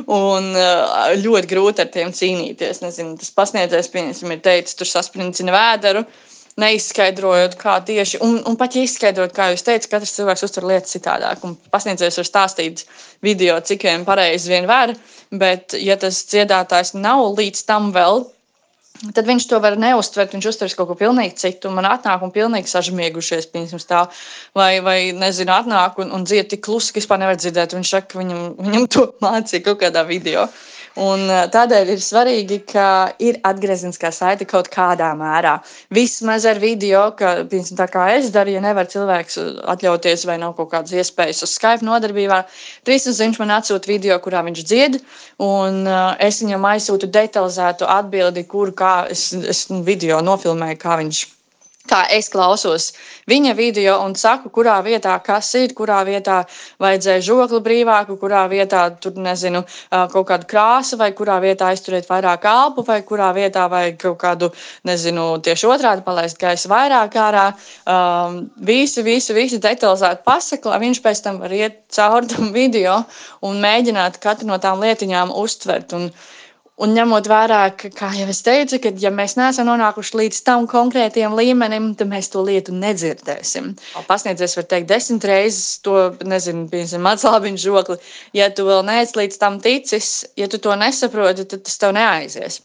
Un 0.05 0.53
uh, 0.53 1.09
ļoti 1.17 1.49
grūti 1.49 1.81
ar 1.81 1.89
tiem 1.97 2.13
cīnīties. 2.13 2.85
Nezinu, 2.85 3.17
tas 3.21 3.33
pasniedzējs, 3.33 3.89
pieņemsim, 3.93 4.37
ir 4.37 4.45
teicis, 4.45 4.77
tur 4.77 4.89
sasprincina 4.93 5.57
vēderu. 5.57 6.05
Uh, 6.05 6.31
neizskaidrojot, 6.61 7.57
kā 7.59 7.79
tieši, 7.83 8.21
un, 8.23 8.37
un 8.47 8.55
pat 8.59 8.77
ja 8.77 8.85
izskaidrot, 8.85 9.33
kā 9.35 9.49
jūs 9.51 9.65
teicat, 9.67 9.89
katrs 9.91 10.13
cilvēks 10.15 10.45
uztver 10.47 10.67
lietas 10.69 10.95
citādāk. 10.95 11.43
Pasniedzējs 11.73 12.21
var 12.21 12.29
stāstīt 12.29 12.85
video, 13.25 13.57
cik 13.59 13.83
vien 13.89 14.05
pareizi 14.07 14.53
vien 14.53 14.69
var, 14.69 14.95
bet 15.35 15.75
ja 15.75 15.99
tas 15.99 16.21
dziedātājs 16.31 16.93
nav 16.95 17.25
līdz 17.35 17.65
tam 17.67 17.91
vēl, 17.95 18.23
tad 19.15 19.27
viņš 19.27 19.47
to 19.49 19.59
var 19.63 19.75
neustvert. 19.79 20.33
Viņš 20.35 20.47
uztvers 20.51 20.75
kaut 20.77 20.89
ko 20.91 20.97
pilnīgi 20.99 21.35
citu. 21.41 21.71
Man 21.73 21.87
atnāk 21.89 22.23
un 22.23 22.31
pilnīgi 22.35 22.71
sažmiegušies, 22.71 23.49
piemēram, 23.51 23.83
tā, 23.89 24.05
vai, 24.55 24.79
vai 24.85 24.99
nezinu, 25.15 25.51
atnāk 25.55 25.99
un, 26.03 26.13
un 26.15 26.23
dzied 26.27 26.53
tik 26.53 26.63
klusi, 26.65 26.93
ka 26.93 27.01
vispār 27.01 27.21
nevar 27.21 27.39
dzirdēt. 27.39 27.75
Viņš 27.75 27.91
saka, 27.97 28.21
viņam, 28.21 28.45
viņam 28.61 28.87
to 28.95 29.05
mācīja 29.23 29.65
kaut 29.67 29.83
kādā 29.83 30.05
video. 30.07 30.47
Un 30.95 31.27
tādēļ 31.51 31.89
ir 31.91 31.99
svarīgi, 31.99 32.61
ka 32.71 32.87
ir 33.19 33.41
atgriezeniskā 33.43 34.13
saite 34.15 34.45
kaut 34.47 34.69
kādā 34.71 35.09
mērā. 35.19 35.57
Vismaz 35.91 36.45
ar 36.47 36.61
video, 36.63 37.09
ka, 37.19 37.33
piemēram, 37.51 37.75
tā 37.81 37.87
kā 37.91 38.05
es 38.15 38.29
daru, 38.31 38.53
ja 38.55 38.61
nevar 38.63 38.87
cilvēks 38.87 39.35
atļauties 39.75 40.23
vai 40.29 40.39
nav 40.39 40.55
kaut 40.55 40.71
kādas 40.71 40.95
iespējas 40.95 41.43
uz 41.43 41.57
Skype 41.59 41.83
nodarbībā, 41.83 42.41
Trīsnes 42.87 43.19
viņš 43.19 43.41
man 43.43 43.57
atsūta 43.57 43.91
video, 43.91 44.15
kurā 44.23 44.45
viņš 44.47 44.63
dzied, 44.63 44.99
un 45.43 45.83
es 46.23 46.39
viņam 46.43 46.71
aizsūtu 46.71 47.11
detalizētu 47.11 47.91
atbildi, 47.91 48.47
kuru 48.47 48.71
kā 48.71 48.95
es, 49.11 49.33
es 49.35 49.65
video 49.83 50.23
nofilmēju, 50.23 50.79
kā 50.79 51.01
viņš 51.03 51.25
kā 51.89 52.03
es 52.13 52.29
klausos 52.33 52.91
viņa 53.29 53.53
video 53.57 53.95
un 54.03 54.15
saku, 54.17 54.49
kurā 54.53 54.77
vietā 54.85 55.15
kas 55.25 55.51
ir, 55.57 55.73
kurā 55.77 56.01
vietā 56.07 56.41
vajadzēja 56.81 57.23
žokli 57.25 57.61
brīvāku, 57.65 58.17
kurā 58.21 58.45
vietā 58.51 58.85
tur 59.01 59.17
nezinu, 59.21 59.63
kaut 59.89 60.27
kādu 60.29 60.49
krāsu, 60.49 60.99
vai 61.01 61.11
kurā 61.17 61.39
vietā 61.43 61.71
aizturēt 61.73 62.09
vairāk 62.09 62.45
elpu, 62.49 62.85
vai 62.87 62.99
kurā 63.07 63.31
vietā 63.37 63.67
vajag 63.71 63.99
kaut 64.01 64.19
kādu, 64.21 64.51
nezinu, 64.87 65.27
tieši 65.45 65.69
otrādi 65.71 66.05
palaist 66.05 66.39
gaisu 66.41 66.71
vairāk 66.71 67.17
ārā. 67.21 67.47
Um, 67.89 68.39
visu, 68.65 69.03
visu, 69.05 69.33
visu 69.37 69.59
detalizēti 69.61 70.25
pasaka, 70.25 70.73
lai 70.73 70.81
viņš 70.85 71.03
pēc 71.05 71.25
tam 71.25 71.41
var 71.43 71.53
iet 71.53 71.83
cauri 71.93 72.29
tam 72.31 72.53
video 72.55 73.01
un 73.45 73.61
mēģināt 73.63 74.21
katru 74.23 74.49
no 74.49 74.59
tām 74.61 74.81
lietiņām 74.83 75.33
uztvert. 75.35 75.93
Un, 75.97 76.09
uh, 76.09 76.33
Un 76.75 76.91
ņemot 76.91 77.27
vērā, 77.31 77.59
ka, 77.79 77.87
kā 77.95 78.09
jau 78.17 78.25
es 78.31 78.41
teicu, 78.43 78.81
ka 78.83 78.91
ja 78.99 79.07
mēs 79.15 79.37
neesam 79.39 79.69
nonākuši 79.69 80.17
līdz 80.19 80.41
tam 80.43 80.65
konkrētajam 80.67 81.37
līmenim, 81.39 81.93
tad 81.95 82.11
mēs 82.11 82.27
to 82.33 82.43
lietu 82.43 82.75
nedzirdēsim. 82.75 83.69
Pasniedzējs 84.09 84.57
var 84.59 84.67
teikt 84.73 84.91
desmit 84.91 85.27
reizes 85.31 85.79
to, 85.87 85.95
nezinu, 86.27 86.67
piemēram, 86.73 87.07
atslābiņu 87.13 87.63
žokli. 87.63 87.99
Ja 88.35 88.49
tu 88.51 88.67
vēl 88.67 88.83
neesi 88.91 89.15
līdz 89.21 89.39
tam 89.39 89.61
ticis, 89.63 90.13
ja 90.35 90.51
tu 90.51 90.59
to 90.59 90.75
nesaproti, 90.75 91.47
tad 91.47 91.63
tas 91.63 91.79
tev 91.79 91.95
neaizies. 91.95 92.59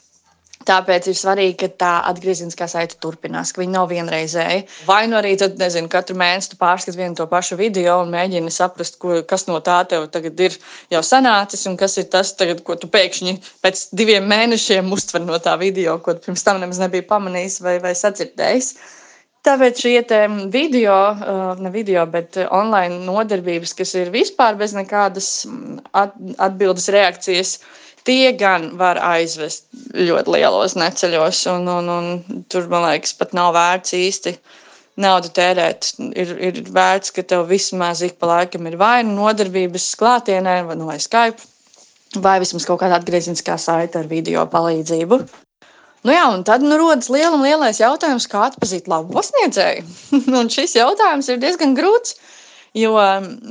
Tāpēc 0.68 1.06
ir 1.08 1.16
svarīgi, 1.16 1.54
ka 1.62 1.68
tā 1.80 1.90
atgriezeniskā 2.10 2.66
saite 2.68 2.98
turpinās, 3.00 3.48
ka 3.56 3.62
viņi 3.62 3.72
nav 3.72 3.86
vienreizēji. 3.88 4.66
Vai 4.84 5.06
nu 5.08 5.16
arī 5.16 5.32
tad, 5.40 5.56
nezinu, 5.56 5.88
katru 5.88 6.18
mēnesi 6.20 6.58
pārskatīt 6.60 6.98
vienu 6.98 7.16
to 7.16 7.24
pašu 7.30 7.56
video 7.56 7.96
un 8.02 8.12
mēģini 8.12 8.52
saprast, 8.52 8.98
ko, 9.00 9.22
kas 9.24 9.46
no 9.48 9.56
tā 9.64 9.78
tev 9.88 10.04
tagad 10.12 10.44
ir 10.44 10.58
jau 10.92 11.00
sanācis 11.06 11.64
un 11.70 11.80
kas 11.80 11.96
ir 12.02 12.10
tas, 12.12 12.34
tagad, 12.36 12.60
ko 12.66 12.76
tu 12.76 12.92
pēkšņi 12.92 13.34
pēc 13.64 13.86
diviem 13.96 14.28
mēnešiem 14.28 14.92
uztver 14.92 15.24
no 15.24 15.40
tā 15.40 15.56
video, 15.64 15.96
ko 16.04 16.18
tu 16.18 16.28
pirms 16.28 16.44
tam 16.44 16.60
nemaz 16.60 16.84
nebija 16.84 17.08
pamanījis 17.08 17.60
vai, 17.64 17.78
vai 17.80 17.96
sadzirdējis. 17.96 18.74
Tāpēc 19.48 19.78
šie 19.80 20.04
video, 20.52 20.96
ne 21.56 21.70
video, 21.72 22.04
bet 22.04 22.36
online 22.52 23.00
nodarbības, 23.06 23.72
kas 23.78 23.94
ir 23.96 24.12
vispār 24.12 24.60
bez 24.60 24.76
nekādas 24.76 25.46
atbildes 25.96 26.90
reakcijas, 26.92 27.54
Tie 28.08 28.32
gan 28.38 28.70
var 28.80 28.98
aizvest 29.04 29.66
ļoti 29.96 30.32
lielos 30.36 30.76
neceļos, 30.78 31.42
un, 31.52 31.68
un, 31.68 31.90
un 31.92 32.44
tur, 32.52 32.68
man 32.72 32.86
liekas, 32.88 33.12
pat 33.18 33.34
nav 33.36 33.52
vērts 33.56 33.96
īsti 33.98 34.34
naudu 35.00 35.30
tērēt. 35.36 35.92
Ir, 36.16 36.32
ir 36.48 36.62
vērts, 36.72 37.12
ka 37.16 37.24
tev 37.26 37.46
vismaz 37.50 38.02
ik 38.06 38.16
pa 38.20 38.32
laikam 38.34 38.68
ir 38.70 38.78
vai 38.80 39.02
nu 39.06 39.18
nodarbības 39.18 39.92
klātienē, 40.00 40.60
vai, 40.68 40.78
nu, 40.80 40.88
vai 40.88 40.98
Skype, 41.02 41.44
vai 42.24 42.38
vismaz 42.42 42.66
kaut 42.68 42.82
kāda 42.82 42.98
atgriezeniskā 43.00 43.58
saite 43.60 44.00
ar 44.00 44.10
video 44.10 44.46
palīdzību. 44.50 45.20
Nu 46.08 46.14
jā, 46.14 46.24
un 46.32 46.44
tad 46.48 46.64
nu, 46.64 46.78
rodas 46.80 47.10
liela 47.12 47.34
un 47.36 47.44
lielais 47.44 47.80
jautājums, 47.82 48.26
kā 48.30 48.46
atzīt 48.48 48.88
labu 48.88 49.12
pasniedzēju. 49.18 49.84
un 50.40 50.48
šis 50.52 50.78
jautājums 50.78 51.28
ir 51.28 51.40
diezgan 51.42 51.76
grūts. 51.76 52.16
Jo 52.76 52.92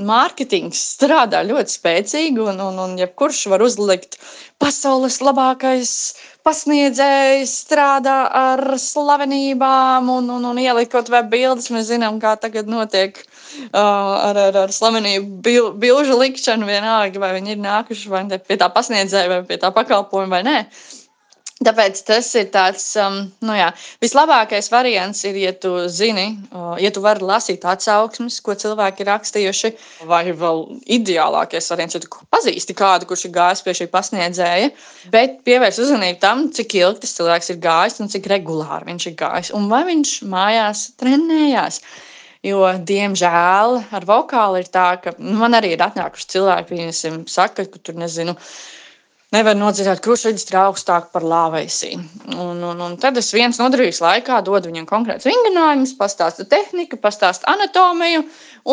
mārketings 0.08 0.80
strādā 0.96 1.42
ļoti 1.44 1.74
spēcīgi, 1.76 2.40
un, 2.40 2.60
un, 2.64 2.78
un 2.80 2.94
jebkurš 3.00 3.48
var 3.52 3.64
uzlikt 3.66 4.16
pasaules 4.64 5.18
labākais 5.20 5.92
pasniedzējs, 6.48 7.52
strādā 7.66 8.16
ar 8.32 8.64
slavenībām 8.80 10.08
un, 10.14 10.30
un, 10.38 10.46
un 10.54 10.62
ielikt 10.64 10.94
kaut 10.94 11.12
vai 11.12 11.26
bildes. 11.28 11.68
Mēs 11.76 11.90
zinām, 11.92 12.22
kā 12.24 12.38
tagad 12.40 12.72
notiek 12.72 13.20
uh, 13.20 13.82
ar, 13.82 14.40
ar, 14.48 14.62
ar 14.64 14.72
slavenību 14.76 15.42
bil, 15.44 15.68
bilžu 15.84 16.16
likšanu, 16.22 16.70
vienalga, 16.70 17.20
vai 17.20 17.34
viņi 17.36 17.58
ir 17.58 17.62
nākuši 17.66 18.16
vai 18.16 18.24
pie 18.40 18.60
tā 18.62 18.72
pasniedzēja, 18.72 19.34
vai 19.36 19.42
pie 19.52 19.60
tā 19.60 19.74
pakalpojuma 19.76 20.40
vai 20.40 20.46
nē. 20.48 20.58
Uh, 20.64 20.99
Tāpēc 21.60 21.98
tas 22.08 22.28
ir 22.40 22.46
tāds 22.54 22.84
um, 23.04 23.18
nu 23.44 23.56
jā, 23.58 23.66
vislabākais 24.00 24.70
variants, 24.72 25.26
ir, 25.28 25.36
ja 25.42 25.52
tu 25.52 25.74
zini, 25.92 26.30
uh, 26.56 26.78
ja 26.80 26.88
tu 26.96 27.04
vari 27.04 27.26
lasīt 27.28 27.66
atsauksmes, 27.68 28.38
ko 28.46 28.56
cilvēki 28.62 29.04
ir 29.04 29.10
rakstījuši, 29.12 29.72
vai 30.08 30.22
vēl 30.32 30.64
ideālākais 31.00 31.68
variants, 31.74 31.98
ja 31.98 32.02
tu 32.06 32.24
pazīsti 32.32 32.78
kādu, 32.80 33.10
kurš 33.10 33.26
ir 33.28 33.36
gājis 33.36 33.66
pie 33.66 33.76
šī 33.82 33.90
pasniedzēja, 33.92 34.72
bet 35.12 35.42
pievērs 35.44 35.82
uzmanību 35.84 36.24
tam, 36.24 36.48
cik 36.56 36.78
ilgi 36.80 37.04
tas 37.04 37.18
cilvēks 37.20 37.52
ir 37.52 37.60
gājis 37.68 38.00
un 38.06 38.14
cik 38.16 38.32
regulāri 38.32 38.94
viņš 38.94 39.12
ir 39.12 39.20
gājis, 39.20 39.52
un 39.60 39.68
vai 39.68 39.84
viņš 39.92 40.16
mājās 40.32 40.88
trenējās. 41.04 41.84
Jo, 42.48 42.64
diemžēl, 42.88 43.82
ar 44.00 44.08
vokālu 44.08 44.62
ir 44.64 44.72
tā, 44.72 44.94
ka 45.04 45.12
nu, 45.20 45.36
man 45.42 45.60
arī 45.60 45.74
ir 45.76 45.82
atnākuši 45.84 46.36
cilvēki, 46.38 46.78
viņi 46.78 47.26
saka, 47.28 47.68
ka 47.68 47.84
tur 47.84 48.00
nezinu 48.00 48.40
nevar 49.36 49.58
nodzirdēt 49.58 50.02
krušreģistrā 50.06 50.64
augstāk 50.70 51.12
par 51.14 51.26
lāvēsī. 51.28 51.92
Un, 52.34 52.64
un, 52.66 52.82
un 52.82 52.96
tad 53.02 53.18
es 53.22 53.30
viens 53.36 53.60
nodarbības 53.62 54.02
laikā 54.02 54.40
dodu 54.46 54.72
viņam 54.72 54.88
konkrēts 54.90 55.28
vingrinājumus, 55.30 55.94
pastāstu 56.00 56.48
tehniku, 56.50 56.98
pastāstu 57.02 57.46
anatomiju 57.52 58.24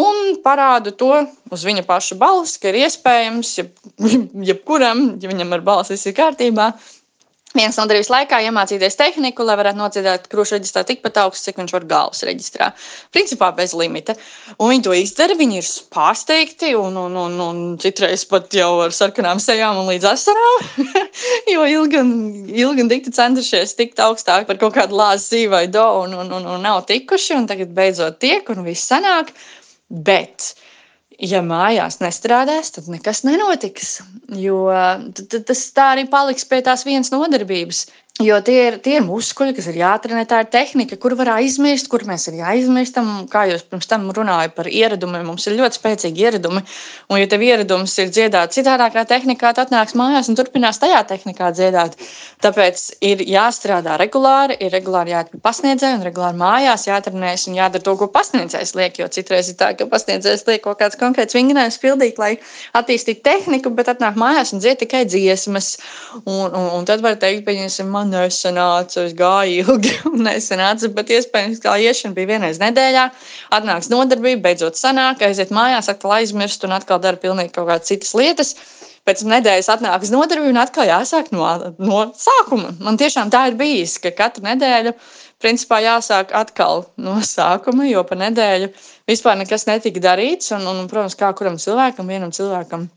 un 0.01 0.39
parādu 0.45 0.95
to 0.97 1.13
uz 1.53 1.65
viņa 1.67 1.85
paša 1.89 2.17
balss, 2.21 2.57
ka 2.61 2.73
ir 2.73 2.81
iespējams, 2.87 3.53
jeb, 3.61 3.73
jebkuram, 4.51 5.07
ja 5.21 5.33
viņam 5.33 5.57
ar 5.59 5.67
balss 5.67 5.93
viss 5.93 6.09
ir 6.09 6.17
kārtībā, 6.17 6.73
viens 7.55 7.77
nodarbības 7.79 8.11
laikā 8.11 8.39
iemācīties 8.47 8.99
tehniku, 8.99 9.45
lai 9.47 9.57
varētu 9.59 9.79
nociedāt 9.79 10.27
krūšu 10.33 10.57
reģistrā 10.57 10.83
tikpat 10.89 11.21
augstu, 11.23 11.49
cik 11.49 11.61
viņš 11.61 11.75
var 11.77 11.87
galvas 11.89 12.25
reģistrā. 12.27 12.71
Principā 13.15 13.53
bez 13.57 13.75
limita. 13.77 14.17
Un 14.59 14.73
viņi 14.73 14.85
to 14.87 14.97
izdara, 14.97 15.37
viņi 15.39 15.61
ir 15.61 15.71
pārsteigti 15.95 16.75
un, 16.79 16.99
un, 17.07 17.17
un, 17.23 17.39
un 17.47 17.63
citreiz 17.83 18.27
pat 18.29 18.53
jau 18.57 18.71
ar 18.85 18.95
sarkanām 18.97 19.41
sejām 19.43 19.81
un 19.81 19.91
līdz 19.93 20.09
asarām, 20.13 20.69
jo 21.55 21.67
ilgi 21.77 22.03
un, 22.03 22.13
ilgi 22.51 22.87
un 22.87 22.93
dikti 22.93 23.15
centušies 23.17 23.77
tikt 23.79 24.03
augstāk 24.05 24.49
par 24.51 24.61
kaut 24.61 24.77
kādu 24.77 24.99
lāzi 24.99 25.37
zīvai 25.37 25.67
do 25.73 25.87
un, 26.03 26.17
un, 26.25 26.33
un, 26.41 26.51
un 26.57 26.67
nav 26.67 26.85
tikuši, 26.91 27.37
un 27.39 27.49
tagad 27.51 27.73
beidzot 27.77 28.21
tiek 28.23 28.49
un 28.53 28.65
viss 28.67 28.91
sanāk. 28.91 29.33
Bet 29.87 30.57
ja 31.23 31.43
mājās 31.45 32.01
nestrādās, 32.03 32.73
tad 32.75 32.89
nekas 32.93 33.23
nenotiks. 33.27 34.01
Jo 34.37 34.67
tas 35.17 35.63
tā 35.77 35.93
arī 35.95 36.07
paliks 36.11 36.47
pie 36.49 36.63
tās 36.67 36.85
vienas 36.87 37.13
nodarbības. 37.15 37.87
Jo 38.17 38.39
tie 38.41 38.61
ir, 38.71 38.77
tie 38.81 38.95
ir 38.97 39.03
muskuļi, 39.05 39.53
kas 39.59 39.67
ir 39.69 39.77
jātrenē. 39.77 40.23
Tā 40.25 40.39
ir 40.41 40.47
tehnika, 40.49 40.97
kur 40.97 41.13
var 41.19 41.35
aizmirst, 41.35 41.91
kur 41.93 42.01
mēs 42.09 42.23
arī 42.31 42.39
aizmirstam. 42.49 43.27
Kā 43.29 43.43
jūs 43.51 43.67
pirms 43.69 43.91
tam 43.91 44.07
runājāt 44.17 44.55
par 44.57 44.71
ieradumiem, 44.73 45.27
mums 45.29 45.45
ir 45.45 45.59
ļoti 45.59 45.77
spēcīgi 45.77 46.25
ieradumi. 46.25 46.63
Un, 47.11 47.19
ja 47.21 47.27
tev 47.29 47.45
ieradums 47.45 47.93
ir 48.01 48.09
dziedāt 48.09 48.55
citādākā 48.57 49.05
tehnikā, 49.11 49.51
tad 49.53 49.69
atnāks 49.69 49.93
mājās 50.01 50.31
un 50.33 50.39
turpinās 50.39 50.81
tajā 50.81 51.03
tehnikā 51.11 51.51
dziedāt. 51.59 51.99
Tāpēc 52.41 52.87
ir 53.05 53.21
jāstrādā 53.21 53.99
regulāri, 54.01 54.57
ir 54.65 54.73
regulāri 54.73 55.13
jāatpūtas 55.13 55.45
pasniedzēji 55.45 55.99
un 55.99 56.07
regulāri 56.09 56.41
mājās 56.41 56.89
jātrenējas 56.89 57.47
un 57.51 57.61
jādara 57.61 57.85
to, 57.85 57.99
ko 58.01 58.09
pasniedzējs 58.17 58.75
liek. 58.81 58.97
Jo 59.03 59.11
citreiz 59.13 59.53
ir 59.53 59.61
tā, 59.61 59.75
ka 59.77 59.91
pasniedzējs 59.93 60.47
liek 60.49 60.65
kaut 60.65 60.81
kāds 60.81 60.97
konkrēts 60.97 61.37
vingrinājums 61.37 61.77
pildīt, 61.85 62.17
lai 62.23 62.33
attīstītu 62.81 63.21
tehniku, 63.29 63.77
bet 63.77 63.93
atnāk 63.93 64.17
mājās 64.17 64.57
un 64.57 64.65
dzied 64.65 64.81
tikai 64.87 65.05
dziesmas. 65.05 65.75
Un, 66.25 66.49
un, 66.49 66.73
un 66.81 66.89
tad 66.89 67.05
var 67.05 67.21
teikt, 67.21 67.45
pieņemsim, 67.45 67.93
man 67.93 68.06
nesanāca, 68.11 69.05
es 69.07 69.15
gāju 69.17 69.65
ilgi 69.65 69.93
un 70.11 70.25
nesanāca, 70.27 70.91
bet 70.97 71.13
iespējams, 71.17 71.61
ka 71.65 71.77
iešana 71.83 72.17
bija 72.17 72.33
vienreiz 72.35 72.61
nedēļā, 72.63 73.05
atnāks 73.59 73.91
nodarbība, 73.93 74.45
beidzot 74.49 74.79
sanāk, 74.81 75.25
aiziet 75.27 75.55
mājās, 75.55 75.91
atkal 75.93 76.17
aizmirst 76.21 76.67
un 76.67 76.77
atkal 76.77 77.03
dara 77.03 77.21
pilnīgi 77.21 77.55
kaut 77.55 77.71
kādas 77.71 77.93
citas 77.93 78.15
lietas. 78.19 78.57
Pēc 79.07 79.21
nedēļas 79.23 79.69
atnākas 79.71 80.11
nodarbība 80.11 80.51
un 80.51 80.59
atkal 80.59 80.89
jāsāk 80.89 81.29
no, 81.31 81.47
no 81.79 82.01
sākuma. 82.19 82.73
Man 82.83 82.99
tiešām 82.99 83.31
tā 83.31 83.45
ir 83.53 83.59
bijis, 83.61 84.01
ka 84.03 84.11
katru 84.11 84.43
nedēļu 84.49 84.97
principā 85.43 85.79
jāsāk 85.85 86.35
atkal 86.35 86.89
no 86.99 87.21
sākuma, 87.23 87.87
jo 87.87 88.03
pa 88.09 88.19
nedēļu 88.19 88.73
vispār 89.07 89.39
nekas 89.39 89.69
netika 89.71 90.03
darīts. 90.09 90.51
Un, 90.59 90.67
un, 90.73 90.87
protams, 90.91 91.15
kā 91.19 91.31
kuram 91.39 91.61
cilvēkam, 91.63 92.11
vienam 92.11 92.35
cilvēkam 92.35 92.89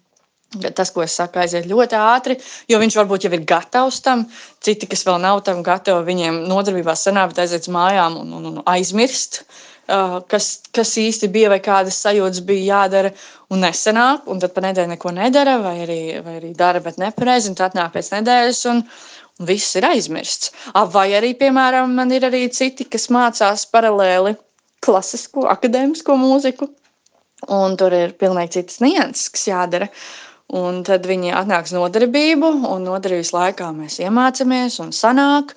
Tas, 0.50 0.90
ko 0.90 1.04
es 1.06 1.14
saku, 1.14 1.38
aiziet 1.44 1.68
ļoti 1.70 1.98
ātri, 2.00 2.36
jo 2.72 2.80
viņš 2.82 2.96
varbūt 2.98 3.28
jau 3.28 3.34
ir 3.36 3.44
gatavs 3.46 4.00
tam. 4.02 4.24
Citi, 4.66 4.88
kas 4.90 5.06
vēl 5.06 5.20
nav 5.22 5.44
tam 5.46 5.62
gatavi, 5.66 6.08
viņiem 6.08 6.40
nodarbībā 6.50 6.96
sanāk, 6.98 7.36
aiziet 7.38 7.68
uz 7.68 7.74
mājām 7.76 8.18
un, 8.24 8.32
un, 8.40 8.48
un 8.50 8.64
aizmirst, 8.74 9.44
uh, 9.44 10.18
kas, 10.32 10.50
kas 10.74 10.96
īsti 10.98 11.30
bija 11.36 11.54
vai 11.54 11.62
kādas 11.62 12.02
sajūtas 12.02 12.42
bija 12.50 12.66
jādara 12.80 13.14
un 13.54 13.62
nesanāk. 13.62 14.26
Un 14.26 14.42
tad 14.42 14.56
pa 14.58 14.66
nedēļu 14.66 14.96
neko 14.96 15.14
nedara, 15.20 15.60
vai 15.62 15.78
arī, 15.86 16.02
vai 16.26 16.40
arī 16.42 16.52
dara, 16.58 16.82
bet 16.82 16.98
nepareizi, 16.98 17.54
un 17.54 17.60
tad 17.60 17.78
nāk 17.78 17.94
pēc 17.94 18.14
nedēļas. 18.18 18.66
Un, 18.74 18.86
Un 19.40 19.48
viss 19.48 19.78
ir 19.80 19.86
aizmirsts. 19.88 20.50
Vai 20.92 21.14
arī, 21.16 21.30
piemēram, 21.40 21.94
man 21.96 22.10
ir 22.12 22.26
arī 22.28 22.42
citi, 22.52 22.84
kas 22.84 23.08
mācās 23.08 23.62
paralēli 23.72 24.34
klasisko, 24.84 25.46
akadēmisko 25.48 26.18
mūziku, 26.20 26.68
un 27.48 27.78
tur 27.80 27.96
ir 27.96 28.18
pilnīgi 28.20 28.58
citas 28.58 28.82
nianses, 28.84 29.30
kas 29.32 29.48
jādara. 29.48 29.88
Un 30.50 30.82
tad 30.82 31.06
viņi 31.06 31.34
atnāks 31.38 31.76
nodarbību, 31.76 32.48
un 32.72 32.88
nodarbības 32.88 33.34
laikā 33.36 33.68
mēs 33.76 34.00
iemācāmies 34.02 34.80
un 34.82 34.96
sanāk. 34.96 35.54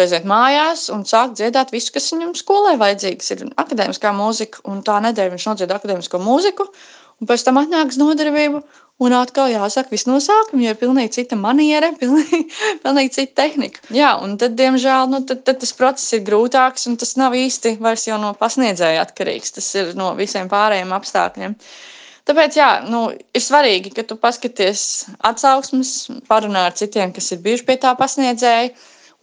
Aiziet 0.00 0.24
mājās 0.24 0.86
un 0.94 1.02
sāk 1.04 1.34
dziedāt 1.36 1.72
visu, 1.74 1.90
kas 1.92 2.06
viņam 2.14 2.30
skolē 2.38 2.76
vajadzīgs. 2.80 3.32
Ir 3.34 3.42
akadēmiskā 3.60 4.14
mūzika, 4.16 4.62
un 4.70 4.80
tā 4.86 5.00
nedēļa 5.04 5.34
viņš 5.34 5.46
nodzied 5.50 5.74
akadēmisko 5.74 6.20
mūziku, 6.22 6.68
un 7.20 7.28
pēc 7.28 7.44
tam 7.44 7.58
atnāks 7.60 7.98
nodarbību, 8.00 8.62
un 9.00 9.16
atkal 9.16 9.50
jāsaka 9.52 9.92
viss 9.92 10.08
no 10.08 10.16
sākuma, 10.22 10.62
jo 10.64 10.72
ir 10.72 10.80
pilnīgi 10.80 11.14
cita 11.18 11.36
maniera, 11.40 11.92
pilnīgi, 12.00 12.42
pilnīgi 12.84 13.14
cita 13.18 13.42
tehnika. 13.42 13.84
Jā, 13.96 14.14
un 14.24 14.38
tad, 14.40 14.56
diemžēl, 14.60 15.10
nu, 15.12 15.22
tad, 15.28 15.44
tad 15.48 15.60
tas 15.60 15.74
process 15.76 16.16
ir 16.16 16.24
grūtāks, 16.26 16.86
un 16.90 16.98
tas 17.00 17.16
nav 17.20 17.36
īsti 17.36 17.76
vairs 17.82 18.08
no 18.22 18.32
pasniedzēja 18.40 19.04
atkarīgs. 19.04 19.56
Tas 19.58 19.72
ir 19.80 19.96
no 19.98 20.12
visiem 20.18 20.48
pārējiem 20.52 20.94
apstākļiem. 20.96 21.56
Tāpēc 22.30 22.54
jā, 22.54 22.68
nu, 22.86 23.08
ir 23.10 23.42
svarīgi, 23.42 23.90
ka 23.96 24.04
tu 24.06 24.14
paskaties 24.22 24.82
atsauksmes, 25.26 25.90
parunā 26.30 26.68
ar 26.68 26.76
citiem, 26.78 27.10
kas 27.16 27.32
ir 27.34 27.40
bijuši 27.42 27.66
pie 27.66 27.74
tā 27.82 27.90
pasniedzēja, 27.98 28.68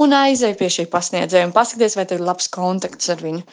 un 0.04 0.16
aizej 0.18 0.58
pie 0.60 0.68
šī 0.76 0.86
pasniedzēja 0.92 1.48
un 1.48 1.54
paskaties, 1.56 1.96
vai 1.96 2.04
tev 2.10 2.20
ir 2.20 2.28
labs 2.28 2.52
kontakts 2.52 3.08
ar 3.14 3.24
viņu. 3.24 3.46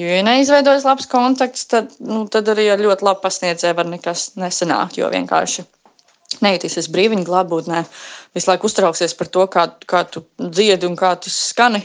Jo, 0.00 0.08
ja 0.08 0.24
neizveidojas 0.24 0.88
labs 0.88 1.10
kontakts, 1.12 1.68
tad, 1.68 1.92
nu, 2.00 2.24
tad 2.32 2.48
arī 2.54 2.70
ar 2.72 2.80
ļoti 2.80 3.04
labu 3.10 3.20
pasniedzēju 3.26 3.78
var 3.82 3.92
nekas 3.92 4.30
nesanākt, 4.40 4.96
jo 5.02 5.12
vienkārši 5.12 5.68
nejūtīsies 6.40 6.88
brīviņā 6.94 7.24
glābūtnē. 7.26 7.82
Visu 8.32 8.48
laiku 8.48 8.68
uztrauksies 8.68 9.12
par 9.18 9.28
to, 9.34 9.44
kā, 9.52 9.66
kā 9.88 10.02
tu 10.08 10.22
dziedi 10.40 10.88
un 10.88 10.96
kā 10.96 11.10
tu 11.20 11.30
skani. 11.32 11.82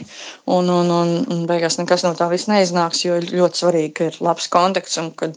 Un, 0.48 0.70
un, 0.72 0.92
un, 0.94 1.12
un 1.28 1.42
beigās 1.50 1.76
nekas 1.80 2.06
no 2.06 2.14
tā 2.16 2.30
viss 2.32 2.48
neiznāks, 2.48 3.02
jo 3.04 3.18
ļoti 3.24 3.62
svarīgi, 3.62 3.92
ka 3.98 4.08
ir 4.08 4.16
labs 4.24 4.48
kontakts 4.52 4.96
un 5.02 5.10
ka 5.18 5.28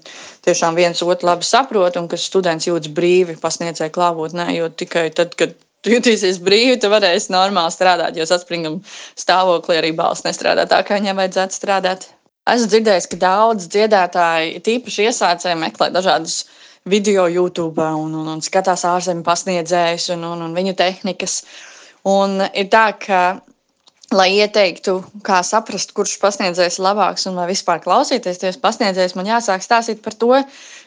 tiešām 0.47 0.79
viens 0.79 1.03
otru 1.03 1.31
labi 1.31 1.47
saprot 1.47 1.99
un 1.99 2.07
ka 2.11 2.19
students 2.21 2.69
jūtas 2.69 2.93
brīvi 2.95 3.35
pasniedzēja 3.41 3.91
klātbūtnē. 3.97 4.47
Jo 4.55 4.71
tikai 4.71 5.09
tad, 5.17 5.35
kad 5.39 5.57
tu 5.81 5.93
jutīsies 5.95 6.39
brīvi, 6.45 6.79
tu 6.79 6.89
varēsi 6.93 7.33
normāli 7.33 7.73
strādāt, 7.73 8.17
jo 8.17 8.25
saspringuma 8.29 8.81
stāvoklī 9.19 9.81
arī 9.81 9.91
balss 9.97 10.25
nestrādā 10.27 10.67
tā, 10.69 10.81
kā 10.85 10.99
viņam 11.01 11.21
vajadzētu 11.21 11.57
strādāt. 11.57 12.09
Esmu 12.49 12.71
dzirdējis, 12.71 13.07
ka 13.11 13.17
daudz 13.21 13.67
dziedātāji, 13.69 14.61
tīpaši 14.65 15.05
iesācēji, 15.09 15.59
meklē 15.61 15.91
dažādus 15.93 16.39
video 16.89 17.27
YouTube 17.29 17.81
un, 17.81 18.13
un, 18.15 18.27
un 18.35 18.41
skatās 18.41 18.85
ārzemju 18.89 19.25
pasniedzējus 19.25 20.11
un, 20.15 20.25
un, 20.31 20.45
un 20.47 20.57
viņu 20.57 20.75
tehnikas. 20.77 21.41
Un 22.09 22.39
ir 22.57 22.69
tā, 22.73 22.87
ka 22.97 23.21
lai 24.11 24.27
ieteiktu, 24.41 24.97
kā 25.25 25.39
saprast, 25.45 25.93
kurš 25.95 26.17
pasniedzējs 26.21 26.79
ir 26.79 26.85
labāks 26.85 27.27
un 27.29 27.37
vai 27.39 27.47
vispār 27.51 27.79
klausīties 27.83 28.41
tajos 28.41 28.59
pasniedzējos, 28.63 29.15
man 29.15 29.29
jāsāk 29.29 29.63
stāstīt 29.63 30.01
par 30.03 30.17
to, 30.19 30.33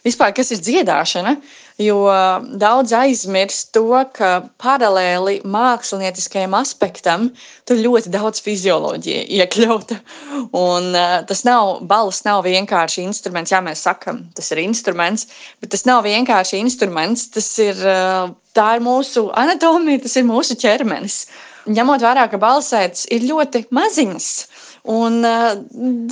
vispār, 0.05 0.35
kas 0.37 0.53
ir 0.53 0.61
dziedāšana. 0.65 1.39
Jo 1.79 2.07
daudz 2.55 2.93
aizmirst 2.95 3.73
to, 3.75 3.89
ka 4.15 4.45
paralēli 4.63 5.41
mākslinieckajam 5.43 6.53
aspektam 6.55 7.25
tur 7.67 7.81
ļoti 7.83 8.13
daudz 8.15 8.39
fizioloģija 8.47 9.25
iekļauta. 9.41 9.99
Un, 10.55 10.93
uh, 10.95 11.17
tas 11.27 11.43
nav 11.49 11.81
balss, 11.91 12.23
nav 12.29 12.45
vienkārši 12.47 13.03
instruments. 13.09 13.51
Jā, 13.51 13.59
mēs 13.65 13.83
sakām, 13.89 14.23
tas 14.39 14.53
ir 14.55 14.63
instruments, 14.63 15.27
bet 15.59 15.75
tas 15.75 15.83
nav 15.89 16.05
vienkārši 16.07 16.63
instruments. 16.63 17.27
Tas 17.35 17.51
ir, 17.59 17.83
uh, 17.83 18.31
tā 18.55 18.69
ir 18.79 18.87
mūsu 18.87 19.27
anatomija, 19.35 20.05
tas 20.07 20.15
ir 20.21 20.31
mūsu 20.31 20.55
ķermenis. 20.61 21.25
Ņemot 21.75 22.07
vērā, 22.07 22.29
ka 22.31 22.39
balsētas 22.39 23.09
ir 23.11 23.27
ļoti 23.27 23.65
maziņas. 23.75 24.31
Un 24.85 25.23
uh, 25.25 25.55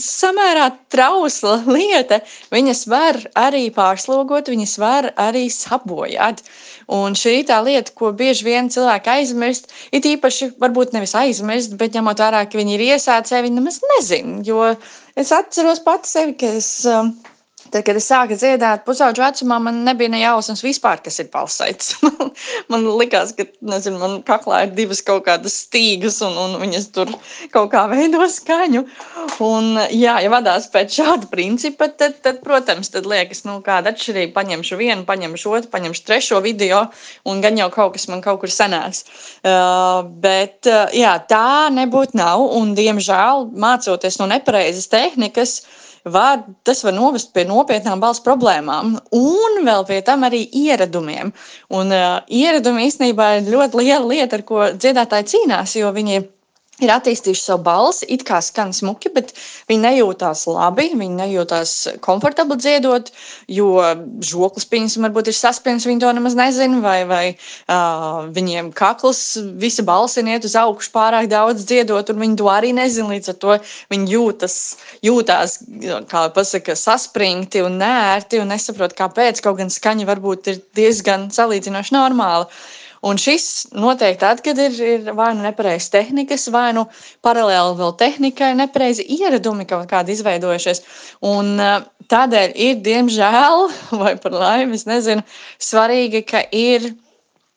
samērā 0.00 0.70
trausla 0.92 1.58
lieta, 1.76 2.22
viņas 2.54 2.86
var 2.88 3.18
arī 3.36 3.66
pārslogot, 3.74 4.48
viņas 4.48 4.78
var 4.80 5.10
arī 5.20 5.44
sabojāt. 5.52 6.40
Un 6.92 7.16
šī 7.18 7.34
ir 7.42 7.50
tā 7.50 7.58
lieta, 7.64 7.92
ko 7.96 8.14
bieži 8.16 8.46
vien 8.48 8.70
cilvēki 8.72 9.12
aizmirst. 9.12 9.68
Ir 9.92 10.08
īpaši, 10.14 10.54
varbūt 10.62 10.96
nevis 10.96 11.12
aizmirst, 11.18 11.76
bet 11.80 11.98
ņemot 11.98 12.24
vērā, 12.24 12.46
ka 12.48 12.60
viņi 12.60 12.78
ir 12.78 12.86
iesācēji, 12.94 13.44
viņi 13.48 13.60
nemaz 13.60 13.82
nezina. 13.96 14.40
Jo 14.48 14.72
es 15.20 15.34
atceros 15.36 15.84
pati 15.84 16.08
sevi, 16.08 16.38
ka 16.40 16.56
es. 16.56 16.72
Uh, 16.88 17.12
Tad, 17.72 17.86
kad 17.86 17.96
es 17.96 18.04
sāku 18.04 18.36
dziedāt, 18.36 18.82
pusauģu 18.84 19.22
vecumā, 19.22 19.56
man 19.64 19.78
nebija 19.86 20.12
ne 20.12 20.18
jausmas 20.20 20.60
vispār, 20.60 20.98
kas 21.00 21.16
ir 21.22 21.30
falsaits. 21.32 21.94
man 22.72 22.84
likās, 23.00 23.30
ka 23.32 23.46
nezinu, 23.64 23.96
man 24.02 24.18
kaklā 24.28 24.66
ir 24.66 24.74
divas 24.76 25.00
kaut 25.06 25.24
kādas 25.24 25.56
stīgas, 25.64 26.18
un, 26.26 26.36
un 26.36 26.58
viņas 26.60 26.90
tur 26.92 27.14
kaut 27.54 27.70
kā 27.72 27.86
veido 27.88 28.20
skaņu. 28.28 28.84
Un, 29.46 29.70
jā, 29.88 30.18
ja 30.20 30.32
vadās 30.34 30.68
pēc 30.74 30.98
šāda 30.98 31.30
principa, 31.32 31.88
tad, 31.88 32.20
tad 32.20 32.42
protams, 32.44 32.92
tad 32.92 33.08
liekas, 33.08 33.46
nu, 33.48 33.56
kāda 33.64 33.94
atšķirība. 33.94 34.34
Paņemšu 34.36 34.76
vienu, 34.76 35.08
paņemšu 35.08 35.56
otru, 35.56 35.72
paņemšu 35.72 36.04
trešo 36.10 36.44
video, 36.44 36.84
un 37.24 37.40
gan 37.40 37.56
jau 37.56 37.70
kaut 37.72 37.96
kas 37.96 38.04
man 38.12 38.20
kaut 38.24 38.42
kur 38.44 38.52
sanāks. 38.52 39.06
Uh, 39.40 40.04
bet 40.20 40.68
uh, 40.68 40.92
jā, 40.92 41.16
tā 41.24 41.72
nebūtu 41.72 42.20
nav, 42.20 42.44
un 42.60 42.76
diemžēl 42.76 43.48
mācoties 43.56 44.20
no 44.20 44.28
nepareizas 44.28 44.92
tehnikas, 44.92 45.62
uh, 45.62 45.78
var, 46.04 46.42
tas 46.66 46.82
var 46.84 46.94
novest 46.96 47.32
pie 47.34 47.44
nopietnām 47.48 48.00
balss 48.02 48.22
problēmām, 48.24 48.96
un 49.16 49.58
vēl 49.66 49.86
pie 49.88 50.00
tam 50.06 50.26
arī 50.26 50.44
ieradumiem. 50.64 51.32
Un, 51.70 51.94
uh, 51.94 52.20
ieradumi 52.28 52.88
īstenībā 52.88 53.28
ir 53.38 53.50
ļoti 53.54 53.82
liela 53.82 54.06
lieta, 54.06 54.38
ar 54.40 54.46
ko 54.46 54.68
dziedātāji 54.74 55.30
cīnās, 55.34 55.76
jo 55.78 55.92
viņi 55.94 56.18
ir 56.18 56.28
ir 56.80 56.90
attīstījuši 56.92 57.42
savu 57.44 57.62
balsi, 57.66 58.06
it 58.14 58.24
kā 58.26 58.38
skan 58.42 58.72
smuki, 58.74 59.10
bet 59.12 59.32
viņi 59.68 59.82
nejūtās 59.84 60.46
labi, 60.48 60.88
viņi 60.96 61.18
nejūtās 61.18 61.74
komfortabli 62.04 62.56
dziedot, 62.62 63.10
jo 63.52 63.68
žoklis, 64.24 64.66
pieņemsim, 64.70 65.04
varbūt 65.06 65.30
ir 65.30 65.36
saspringts, 65.36 65.86
viņi 65.88 66.02
to 66.02 66.12
nemaz 66.16 66.36
nezina, 66.38 66.80
vai, 66.84 66.96
vai 67.08 67.22
uh, 67.34 68.24
viņiem 68.34 68.72
kakls, 68.78 69.22
visa 69.60 69.84
balsi 69.86 70.24
iet 70.24 70.48
uz 70.48 70.56
augšu 70.58 70.94
pārāk 70.94 71.28
daudz 71.30 71.66
dziedot, 71.68 72.10
un 72.14 72.22
viņi 72.24 72.38
to 72.40 72.50
arī 72.50 72.72
nezina. 72.76 73.10
Līdz 73.12 73.34
ar 73.34 73.40
to 73.42 73.56
viņi 73.92 74.14
jūtas, 74.14 74.58
jūtās, 75.04 75.58
pasaka, 76.08 76.76
saspringti 76.78 77.60
un 77.66 77.76
nērti 77.82 78.40
un 78.40 78.48
nesaprot, 78.54 78.96
kāpēc, 78.96 79.42
kaut 79.44 79.60
gan 79.60 79.72
skaņa 79.72 80.08
varbūt 80.08 80.54
ir 80.54 80.62
diezgan 80.78 81.28
salīdzinoši 81.34 81.98
normāla. 81.98 82.48
Un 83.02 83.18
šis 83.18 83.66
notiek 83.74 84.14
tad, 84.20 84.44
kad 84.46 84.58
ir, 84.62 84.76
ir 84.78 85.08
vai 85.18 85.32
nu 85.34 85.42
nepareizas 85.42 85.90
tehnikas, 85.90 86.44
vai 86.54 86.68
nu 86.76 86.84
paralēli 87.26 87.74
vēl 87.80 87.96
tehnikai 87.98 88.52
nepareizi 88.54 89.06
ieradumi 89.16 89.66
kaut 89.66 89.88
kādi 89.90 90.14
izveidojušies. 90.14 90.84
Un 91.26 91.56
eh, 91.58 91.80
tādēļ 92.12 92.54
ir, 92.68 92.76
diemžēl, 92.86 93.64
vai 94.04 94.14
par 94.22 94.38
laimi, 94.38 94.78
es 94.78 94.86
nezinu, 94.86 95.26
svarīgi, 95.58 96.22
ka 96.30 96.44
ir 96.54 96.92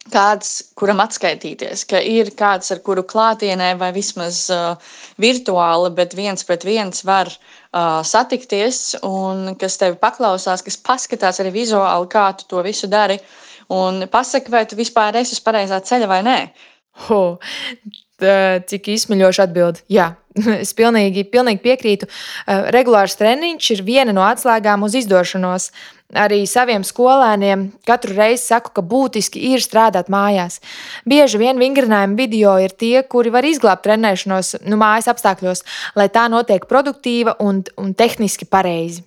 kāds, 0.09 0.57
kuram 0.81 1.05
atskaitīties, 1.05 1.85
ka 1.93 2.01
ir 2.01 2.33
kāds, 2.37 2.73
ar 2.73 2.81
kuru 2.85 3.05
klātienē 3.05 3.71
vai 3.79 3.89
vismaz 3.93 4.43
uh, 4.53 4.91
virtuāli, 5.21 5.89
bet 5.97 6.13
viens 6.13 6.45
pret 6.45 6.65
viens 6.65 7.01
var 7.05 7.31
uh, 7.33 8.03
satikties, 8.05 8.99
un 9.05 9.55
kas 9.61 9.81
tevi 9.81 9.97
paklausās, 9.97 10.61
kas 10.65 10.77
paskatās 10.77 11.41
arī 11.41 11.55
vizuāli, 11.57 12.11
kā 12.13 12.27
tu 12.37 12.45
to 12.53 12.61
visu 12.65 12.89
dari. 12.89 13.17
Uh, 13.17 13.41
un 13.73 14.05
pasaki, 14.11 14.51
vai 14.53 14.65
tu 14.69 14.77
vispār 14.79 15.17
esi 15.21 15.37
uz 15.37 15.43
pareizā 15.43 15.81
ceļa 15.83 16.09
vai 16.11 16.21
nē. 16.25 16.39
Oh, 17.11 17.35
cik 18.69 18.87
izsmeļoša 18.93 19.49
atbild. 19.49 19.81
Jā, 19.91 20.13
es 20.63 20.71
pilnīgi, 20.77 21.25
pilnīgi 21.31 21.61
piekrītu. 21.63 22.07
Regulārs 22.75 23.17
treniņš 23.19 23.71
ir 23.75 23.83
viena 23.87 24.15
no 24.15 24.23
atslēgām 24.27 24.85
uz 24.87 24.95
izdošanos. 25.01 25.71
Arī 26.15 26.43
saviem 26.47 26.83
skolēniem 26.85 27.65
katru 27.87 28.13
reizi 28.15 28.45
saku, 28.45 28.69
ka 28.77 28.83
būtiski 28.85 29.41
ir 29.51 29.63
strādāt 29.63 30.07
mājās. 30.13 30.59
Bieži 31.09 31.41
vien 31.41 31.57
vingrinājumi 31.59 32.15
video 32.19 32.53
ir 32.61 32.75
tie, 32.77 33.01
kuri 33.09 33.33
var 33.33 33.43
izglābt 33.43 33.83
trenēšanos 33.87 34.61
nu, 34.69 34.77
mājas 34.79 35.09
apstākļos, 35.11 35.65
lai 35.97 36.07
tā 36.13 36.27
notiek 36.31 36.69
produktīva 36.69 37.35
un, 37.41 37.63
un 37.81 37.91
tehniski 37.97 38.45
pareizi. 38.45 39.01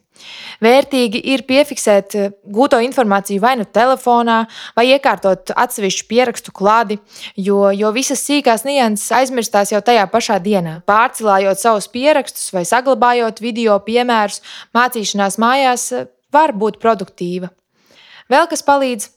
Vērtīgi 0.65 1.21
ir 1.33 1.45
piefiksēt 1.49 2.17
eh, 2.19 2.31
gūto 2.55 2.81
informāciju 2.83 3.43
vai 3.43 3.55
nu 3.61 3.67
telefonā, 3.67 4.39
vai 4.77 4.87
iekārtot 4.93 5.53
atsevišķu 5.55 6.09
pierakstu 6.11 6.55
klādi, 6.55 6.99
jo, 7.37 7.69
jo 7.75 7.93
visas 7.95 8.25
sīkās 8.27 8.67
nianses 8.67 9.13
aizmirstās 9.21 9.75
jau 9.75 9.83
tajā 9.85 10.07
pašā 10.11 10.41
dienā. 10.43 10.79
Pārcelājot 10.89 11.63
savus 11.63 11.91
pierakstus 11.93 12.51
vai 12.55 12.65
saglabājot 12.69 13.43
video 13.45 13.79
piemērus, 13.87 14.43
mācīšanās 14.77 15.39
mājās 15.43 15.91
eh, 15.93 16.11
var 16.35 16.55
būt 16.57 16.83
produktīva. 16.83 17.53
Vēl 18.29 18.51
kas 18.51 18.65
palīdz 18.67 19.09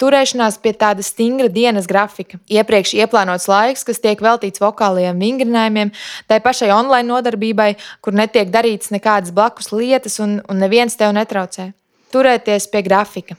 Turēšanās 0.00 0.56
pie 0.64 0.72
tāda 0.80 1.04
stingra 1.04 1.50
dienas 1.52 1.84
grafika, 1.88 2.38
iepriekš 2.48 2.94
ieplānots 3.02 3.44
laiks, 3.50 3.84
kas 3.84 4.00
tiek 4.00 4.22
veltīts 4.24 4.62
vokālajiem 4.62 5.20
vingrinājumiem, 5.20 5.92
tai 6.30 6.40
pašai 6.40 6.70
online 6.72 7.08
nodarbībai, 7.10 7.74
kur 8.00 8.16
netiek 8.16 8.48
darītas 8.52 8.94
nekādas 8.94 9.34
blakus 9.36 9.68
lietas 9.74 10.16
un, 10.24 10.38
un 10.48 10.64
neviens 10.64 10.96
tev 10.96 11.12
netraucē. 11.18 11.70
Turēties 12.14 12.70
pie 12.72 12.84
grafika. 12.86 13.36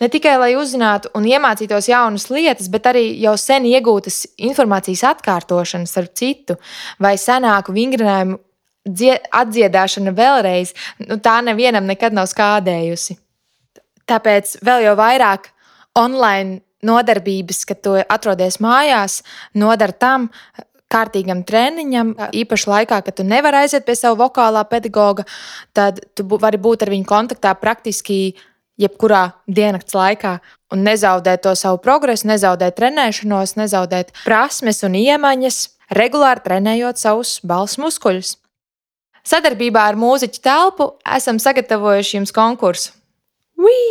Ne 0.00 0.08
tikai 0.10 0.36
lai 0.38 0.54
uzzinātu 0.58 1.10
un 1.14 1.26
iemācītos 1.26 1.90
jaunas 1.90 2.28
lietas, 2.30 2.70
bet 2.70 2.86
arī 2.90 3.04
jau 3.22 3.34
sen 3.38 3.66
iegūtas 3.70 4.24
informācijas 4.38 5.04
atkārtošana 5.12 5.90
starp 5.90 6.14
citu 6.18 6.56
vai 7.02 7.16
senāku 7.18 7.74
vingrinājumu 7.74 8.38
atdziedāšana 9.36 10.14
vēlreiz, 10.16 10.72
nu, 11.04 11.18
tā 11.22 11.40
nevienam 11.44 11.86
nekad 11.86 12.14
nav 12.16 12.30
skādējusi. 12.30 13.18
Tāpēc 14.10 14.58
vēl 14.66 14.86
jau 14.88 14.94
vairāk 14.98 15.50
online 15.98 16.60
nodarbības, 16.86 17.64
kad 17.68 17.80
tu 17.84 17.94
atrodies 18.00 18.60
mājās, 18.62 19.20
nodara 19.54 19.92
tam, 19.92 20.30
kārtīgam 20.90 21.44
treniņam, 21.46 22.14
īpaši 22.34 22.70
laikā, 22.70 23.00
kad 23.06 23.16
tu 23.20 23.26
nevari 23.26 23.62
aiziet 23.62 23.86
pie 23.86 23.94
sava 23.98 24.18
vokālā 24.24 24.64
pedagoga, 24.66 25.24
tad 25.76 26.00
tu 26.18 26.26
vari 26.40 26.58
būt 26.58 26.82
ar 26.82 26.90
viņu 26.90 27.06
kontaktā 27.06 27.54
praktiski 27.58 28.34
jebkurā 28.80 29.30
diennakts 29.46 29.94
laikā 29.94 30.38
un 30.72 30.84
nezaudēt 30.86 31.44
to 31.44 31.54
savu 31.58 31.78
progresu, 31.84 32.26
nezaudēt 32.30 32.78
trenēšanos, 32.80 33.56
nezaudēt 33.60 34.14
prasmes 34.24 34.82
un 34.86 34.96
iemaņas, 34.98 35.62
regulāri 35.94 36.42
trenējot 36.46 37.00
savus 37.00 37.38
balss 37.46 37.78
muskuļus. 37.82 38.36
Sadarbībā 39.26 39.84
ar 39.90 39.98
mūziķu 40.00 40.40
telpu 40.42 40.94
esam 41.04 41.38
sagatavojuši 41.42 42.16
jums 42.16 42.32
konkursu. 42.34 42.94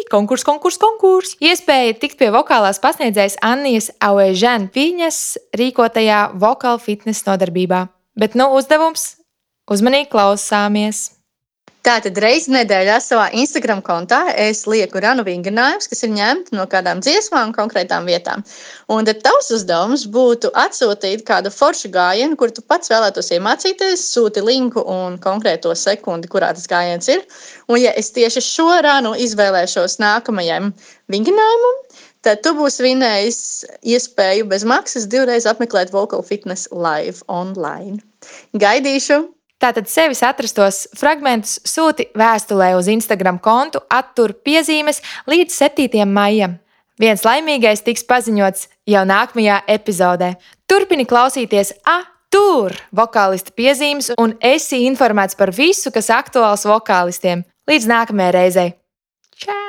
Konkurs, 0.09 0.41
konkurs, 0.41 0.79
konkurs! 0.81 1.35
Iespēja 1.37 1.93
tikt 2.01 2.17
pie 2.17 2.31
vokālās 2.33 2.79
pasniedzējas 2.81 3.35
Annijas 3.45 3.91
Auežēna 4.01 4.71
Piņas 4.73 5.19
rīkotajā 5.53 6.31
vokāla 6.33 6.81
fitnesa 6.81 7.27
nodarbībā. 7.27 7.83
Bet 8.17 8.33
nu 8.33 8.49
uzdevums- 8.57 9.19
uzmanīgi 9.73 10.09
klausāmies! 10.09 11.18
Tātad 11.79 12.17
reizi 12.19 12.51
nedēļā 12.51 12.97
savā 12.99 13.29
Instagram 13.39 13.79
kontā 13.85 14.17
es 14.35 14.65
lieku 14.67 14.99
ranu 14.99 15.23
vingrinājumus, 15.23 15.87
kas 15.87 16.03
ir 16.03 16.11
ņemti 16.11 16.57
no 16.57 16.65
kādām 16.67 16.99
dziesmām, 16.99 17.53
konkrētām 17.55 18.09
vietām. 18.09 18.43
Un 18.91 19.07
tad 19.07 19.21
tavs 19.23 19.47
uzdevums 19.55 20.03
būtu 20.11 20.51
atsūtīt 20.59 21.23
kādu 21.29 21.53
foršu 21.55 21.93
gājienu, 21.93 22.35
kur 22.35 22.51
tu 22.51 22.65
pats 22.67 22.91
vēlētos 22.91 23.31
iemācīties, 23.37 24.03
sūti 24.11 24.43
linku 24.43 24.83
un 24.83 25.15
konkrēto 25.23 25.71
sekundi, 25.71 26.27
kurā 26.27 26.51
tas 26.57 26.67
gājiens 26.67 27.07
ir. 27.15 27.23
Un 27.71 27.79
ja 27.79 27.95
es 27.95 28.11
tieši 28.11 28.43
šo 28.43 28.67
ranu 28.83 29.15
izvēlēšos 29.15 30.01
nākamajam 30.03 30.73
vingrinājumam, 31.07 31.81
tad 32.27 32.43
tu 32.43 32.57
būsi 32.59 32.89
vinējis 32.89 33.41
iespēju 33.95 34.51
bez 34.51 34.67
maksas 34.67 35.07
divreiz 35.07 35.47
apmeklēt 35.47 35.95
Vocal 35.95 36.27
Fitness 36.27 36.67
live 36.75 37.23
online. 37.31 38.03
Gaidīšu! 38.51 39.23
Tātad 39.59 39.89
sevis 39.91 40.21
atrastos 40.23 40.85
fragmentus 40.95 41.57
sūti 41.67 42.07
vēstulē 42.17 42.71
uz 42.77 42.87
Instagram 42.91 43.41
kontu, 43.43 43.81
attur 43.91 44.31
piezīmes 44.45 45.01
līdz 45.27 45.57
7. 45.65 46.05
maijam. 46.07 46.55
Viens 46.99 47.23
laimīgais 47.27 47.83
tiks 47.83 48.05
paziņots 48.07 48.67
jau 48.87 49.03
nākamajā 49.07 49.61
epizodē. 49.75 50.33
Turpini 50.67 51.07
klausīties 51.07 51.75
A! 51.87 52.01
Tur 52.29 52.75
vokālista 52.93 53.55
piezīmes 53.57 54.11
un 54.21 54.35
esi 54.45 54.83
informēts 54.85 55.39
par 55.39 55.49
visu, 55.55 55.89
kas 55.91 56.11
aktuāls 56.13 56.67
vokālistiem. 56.69 57.41
Līdz 57.71 57.89
nākamajai 57.89 58.35
reizei! 58.37 58.69
Čau! 59.33 59.68